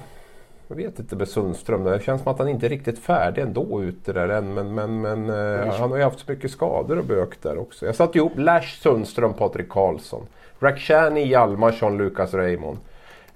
jag 0.67 0.75
vet 0.75 0.99
inte 0.99 1.15
med 1.15 1.27
Sundström. 1.27 1.83
Det 1.83 2.03
känns 2.03 2.21
som 2.23 2.31
att 2.31 2.39
han 2.39 2.47
inte 2.47 2.67
är 2.67 2.69
riktigt 2.69 2.99
färdig 2.99 3.41
ändå 3.41 3.83
ute 3.83 4.13
där 4.13 4.29
än. 4.29 4.53
Men, 4.53 4.75
men, 4.75 5.01
men 5.01 5.29
eh, 5.29 5.73
han 5.73 5.91
har 5.91 5.97
ju 5.97 6.03
haft 6.03 6.19
så 6.19 6.31
mycket 6.31 6.51
skador 6.51 6.97
och 6.97 7.05
bök 7.05 7.41
där 7.41 7.57
också. 7.57 7.85
Jag 7.85 7.95
satte 7.95 8.17
ihop 8.17 8.33
Lash 8.35 8.81
Sundström, 8.81 9.33
Patrik 9.33 9.69
Karlsson. 9.69 10.27
Rakhshani, 10.59 11.27
Hjalmarsson, 11.27 11.97
Lukas 11.97 12.33
Raymond. 12.33 12.77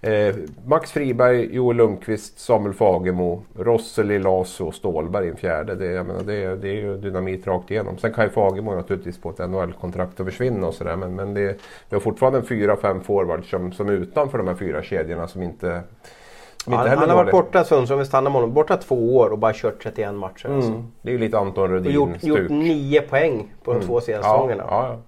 Eh, 0.04 0.36
Max 0.66 0.92
Friberg, 0.92 1.56
Joel 1.56 1.78
Lundqvist, 1.78 2.40
Samuel 2.40 2.74
Fagemo, 2.74 3.44
Rosseli, 3.56 4.20
Laso 4.20 4.68
och 4.68 4.76
Stålberg 4.76 5.26
i 5.26 5.30
en 5.30 5.38
fjärde. 5.38 5.76
Det, 5.76 5.86
jag 5.86 6.06
menar, 6.06 6.22
det, 6.24 6.56
det 6.56 6.70
är 6.70 6.74
ju 6.74 6.98
dynamit 6.98 7.48
rakt 7.48 7.72
igenom. 7.72 7.98
Sen 7.98 8.14
kan 8.14 8.24
ju 8.24 8.30
Fagemo 8.30 8.76
naturligtvis 8.76 9.18
på 9.18 9.30
ett 9.30 9.50
NHL-kontrakt 9.50 10.20
att 10.20 10.26
försvinna 10.26 10.68
och 10.68 10.74
sådär. 10.74 10.96
Men, 10.96 11.16
men 11.16 11.34
det, 11.34 11.58
vi 11.90 11.96
har 11.96 12.00
fortfarande 12.00 12.44
fyra, 12.44 12.78
fem 12.78 13.02
forwards 13.02 13.50
som, 13.50 13.72
som 13.72 13.88
är 13.88 13.94
utanför 13.94 14.38
de 14.38 14.48
här 14.48 14.56
fyra 14.56 14.84
kedjorna 14.84 15.28
som 15.28 15.44
inte 15.44 15.84
han, 16.66 16.88
han 16.88 17.10
har 17.10 17.16
varit 17.16 17.32
borta 17.32 17.64
Sundström, 17.64 18.00
vi 18.00 18.06
stannar 18.06 18.32
med 18.32 18.34
honom, 18.34 18.54
borta 18.54 18.78
två 18.78 19.18
år 19.18 19.30
och 19.30 19.38
bara 19.38 19.54
kört 19.54 19.84
31 19.84 20.14
matcher. 20.14 20.46
Mm. 20.46 20.58
Alltså. 20.58 20.84
Det 21.02 21.10
är 21.10 21.14
ju 21.14 21.18
lite 21.18 21.38
Anton 21.38 21.70
Rudin 21.70 21.88
Och 21.88 21.94
gjort, 21.94 22.24
gjort 22.24 22.50
nio 22.50 23.02
poäng 23.02 23.54
på 23.64 23.72
de 23.72 23.78
mm. 23.78 23.88
två 23.88 24.02
senaste 24.02 24.28
ja, 24.28 24.34
säsongerna. 24.34 24.64
Ja, 24.68 24.88
ja. 24.88 25.00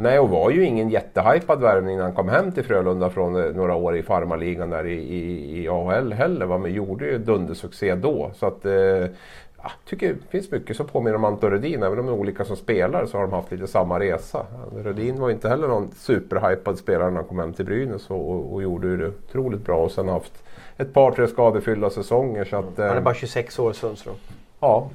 Nej, 0.00 0.18
och 0.18 0.28
var 0.28 0.50
ju 0.50 0.64
ingen 0.64 0.90
jättehypad 0.90 1.60
värvning 1.60 1.96
när 1.96 2.04
han 2.04 2.14
kom 2.14 2.28
hem 2.28 2.52
till 2.52 2.64
Frölunda 2.64 3.10
från 3.10 3.36
eh, 3.36 3.54
några 3.54 3.74
år 3.74 3.96
i 3.96 4.02
farmarligan 4.02 4.70
där 4.70 4.86
i, 4.86 4.94
i, 4.94 5.62
i 5.62 5.68
AHL 5.68 6.12
heller. 6.12 6.46
Va? 6.46 6.58
Men 6.58 6.72
gjorde 6.72 7.06
ju 7.06 7.18
dundersuccé 7.18 7.94
då. 7.94 8.30
Så 8.34 8.46
att, 8.46 8.64
eh, 8.64 8.72
jag 8.72 9.72
tycker 9.84 10.08
det 10.08 10.30
finns 10.30 10.50
mycket 10.50 10.76
som 10.76 10.86
påminner 10.86 11.16
om 11.16 11.24
Anton 11.24 11.50
Rudin. 11.50 11.82
Även 11.82 11.98
om 11.98 12.06
de 12.06 12.14
är 12.14 12.18
olika 12.18 12.44
som 12.44 12.56
spelare 12.56 13.06
så 13.06 13.16
har 13.16 13.24
de 13.24 13.32
haft 13.32 13.52
lite 13.52 13.66
samma 13.66 14.00
resa. 14.00 14.46
Rudin 14.76 15.20
var 15.20 15.30
inte 15.30 15.48
heller 15.48 15.68
någon 15.68 15.90
superhypad 15.90 16.78
spelare 16.78 17.10
när 17.10 17.16
han 17.16 17.28
kom 17.28 17.38
hem 17.38 17.52
till 17.52 17.64
Brynäs 17.64 18.10
och, 18.10 18.30
och, 18.30 18.52
och 18.52 18.62
gjorde 18.62 18.96
det 18.96 19.08
otroligt 19.08 19.64
bra. 19.64 19.84
Och 19.84 19.90
sen 19.90 20.08
haft 20.08 20.44
ett 20.76 20.94
par, 20.94 21.10
tre 21.10 21.28
skadefyllda 21.28 21.90
säsonger. 21.90 22.44
Så 22.44 22.56
att, 22.56 22.76
han 22.76 22.96
är 22.96 23.00
bara 23.00 23.14
26 23.14 23.58
år 23.58 23.72
Sundström. 23.72 24.14
Ja, 24.60 24.90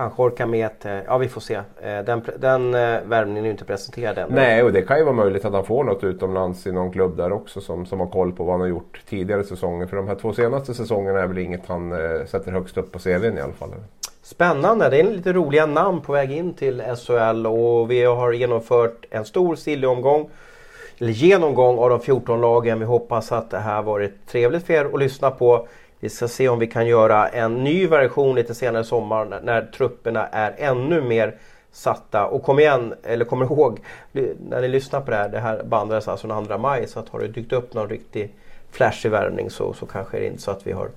Kanske 0.00 0.22
orkar 0.22 0.46
med 0.46 0.66
ett, 0.66 0.84
eh, 0.84 0.98
ja 1.06 1.18
vi 1.18 1.28
får 1.28 1.40
se. 1.40 1.54
Eh, 1.54 1.62
den, 2.06 2.22
den 2.38 2.74
eh, 2.74 3.00
värvningen 3.04 3.44
är 3.44 3.46
ju 3.46 3.50
inte 3.50 3.64
presenterad 3.64 4.18
än. 4.18 4.28
Nej, 4.30 4.62
och 4.62 4.72
det 4.72 4.82
kan 4.82 4.98
ju 4.98 5.04
vara 5.04 5.14
möjligt 5.14 5.44
att 5.44 5.52
han 5.52 5.64
får 5.64 5.84
något 5.84 6.04
utomlands 6.04 6.66
i 6.66 6.72
någon 6.72 6.92
klubb 6.92 7.16
där 7.16 7.32
också 7.32 7.60
som, 7.60 7.86
som 7.86 8.00
har 8.00 8.06
koll 8.06 8.32
på 8.32 8.44
vad 8.44 8.52
han 8.52 8.60
har 8.60 8.68
gjort 8.68 9.00
tidigare 9.08 9.44
säsonger. 9.44 9.86
För 9.86 9.96
de 9.96 10.08
här 10.08 10.14
två 10.14 10.32
senaste 10.32 10.74
säsongerna 10.74 11.20
är 11.20 11.26
väl 11.26 11.38
inget 11.38 11.66
han 11.66 11.92
eh, 11.92 12.26
sätter 12.26 12.52
högst 12.52 12.76
upp 12.76 12.92
på 12.92 12.98
CVn 12.98 13.38
i 13.38 13.40
alla 13.40 13.52
fall. 13.52 13.68
Spännande, 14.22 14.88
det 14.88 15.00
är 15.00 15.04
lite 15.04 15.32
roliga 15.32 15.66
namn 15.66 16.00
på 16.00 16.12
väg 16.12 16.32
in 16.32 16.54
till 16.54 16.82
SHL 16.96 17.46
och 17.46 17.90
vi 17.90 18.04
har 18.04 18.32
genomfört 18.32 19.04
en 19.10 19.24
stor 19.24 19.56
silly-omgång 19.56 20.30
eller 20.98 21.12
genomgång 21.12 21.78
av 21.78 21.90
de 21.90 22.00
14 22.00 22.40
lagen. 22.40 22.78
Vi 22.78 22.84
hoppas 22.84 23.32
att 23.32 23.50
det 23.50 23.58
här 23.58 23.82
varit 23.82 24.26
trevligt 24.26 24.66
för 24.66 24.74
er 24.74 24.84
att 24.84 25.00
lyssna 25.00 25.30
på. 25.30 25.66
Vi 26.00 26.08
ska 26.08 26.28
se 26.28 26.48
om 26.48 26.58
vi 26.58 26.66
kan 26.66 26.86
göra 26.86 27.28
en 27.28 27.64
ny 27.64 27.86
version 27.86 28.34
lite 28.34 28.54
senare 28.54 28.82
i 28.82 28.84
sommar 28.84 29.24
när, 29.24 29.40
när 29.40 29.62
trupperna 29.62 30.26
är 30.26 30.54
ännu 30.58 31.00
mer 31.00 31.34
satta. 31.72 32.26
Och 32.26 32.42
kom 32.42 32.58
igen, 32.58 32.94
eller 33.02 33.24
kom 33.24 33.42
ihåg, 33.42 33.80
när 34.12 34.60
ni 34.60 34.68
lyssnar 34.68 35.00
på 35.00 35.10
det 35.10 35.16
här, 35.16 35.28
det 35.28 35.38
här 35.38 35.62
bandades 35.62 36.08
alltså 36.08 36.28
den 36.28 36.46
2 36.46 36.58
maj, 36.58 36.88
så 36.88 37.00
att 37.00 37.08
har 37.08 37.20
det 37.20 37.28
dykt 37.28 37.52
upp 37.52 37.74
någon 37.74 37.88
riktig 37.88 38.34
flashig 38.70 39.10
värvning 39.10 39.50
så, 39.50 39.72
så 39.72 39.86
kanske 39.86 40.18
det 40.18 40.24
är 40.24 40.30
inte 40.30 40.42
så 40.42 40.50
att 40.50 40.66
vi 40.66 40.72
har 40.72 40.88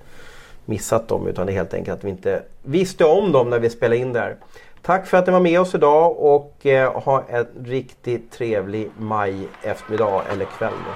missat 0.64 1.08
dem 1.08 1.26
utan 1.26 1.46
det 1.46 1.52
är 1.52 1.54
helt 1.54 1.74
enkelt 1.74 1.98
att 1.98 2.04
vi 2.04 2.10
inte 2.10 2.42
visste 2.62 3.04
om 3.04 3.32
dem 3.32 3.50
när 3.50 3.58
vi 3.58 3.70
spelade 3.70 3.96
in 3.96 4.12
det 4.12 4.20
här. 4.20 4.36
Tack 4.82 5.06
för 5.06 5.16
att 5.16 5.26
ni 5.26 5.32
var 5.32 5.40
med 5.40 5.60
oss 5.60 5.74
idag 5.74 6.18
och 6.18 6.66
eh, 6.66 7.02
ha 7.02 7.24
en 7.28 7.46
riktigt 7.64 8.32
trevlig 8.32 8.90
maj 8.98 9.48
eftermiddag 9.62 10.22
eller 10.32 10.44
kväll. 10.44 10.72
Då. 10.86 10.92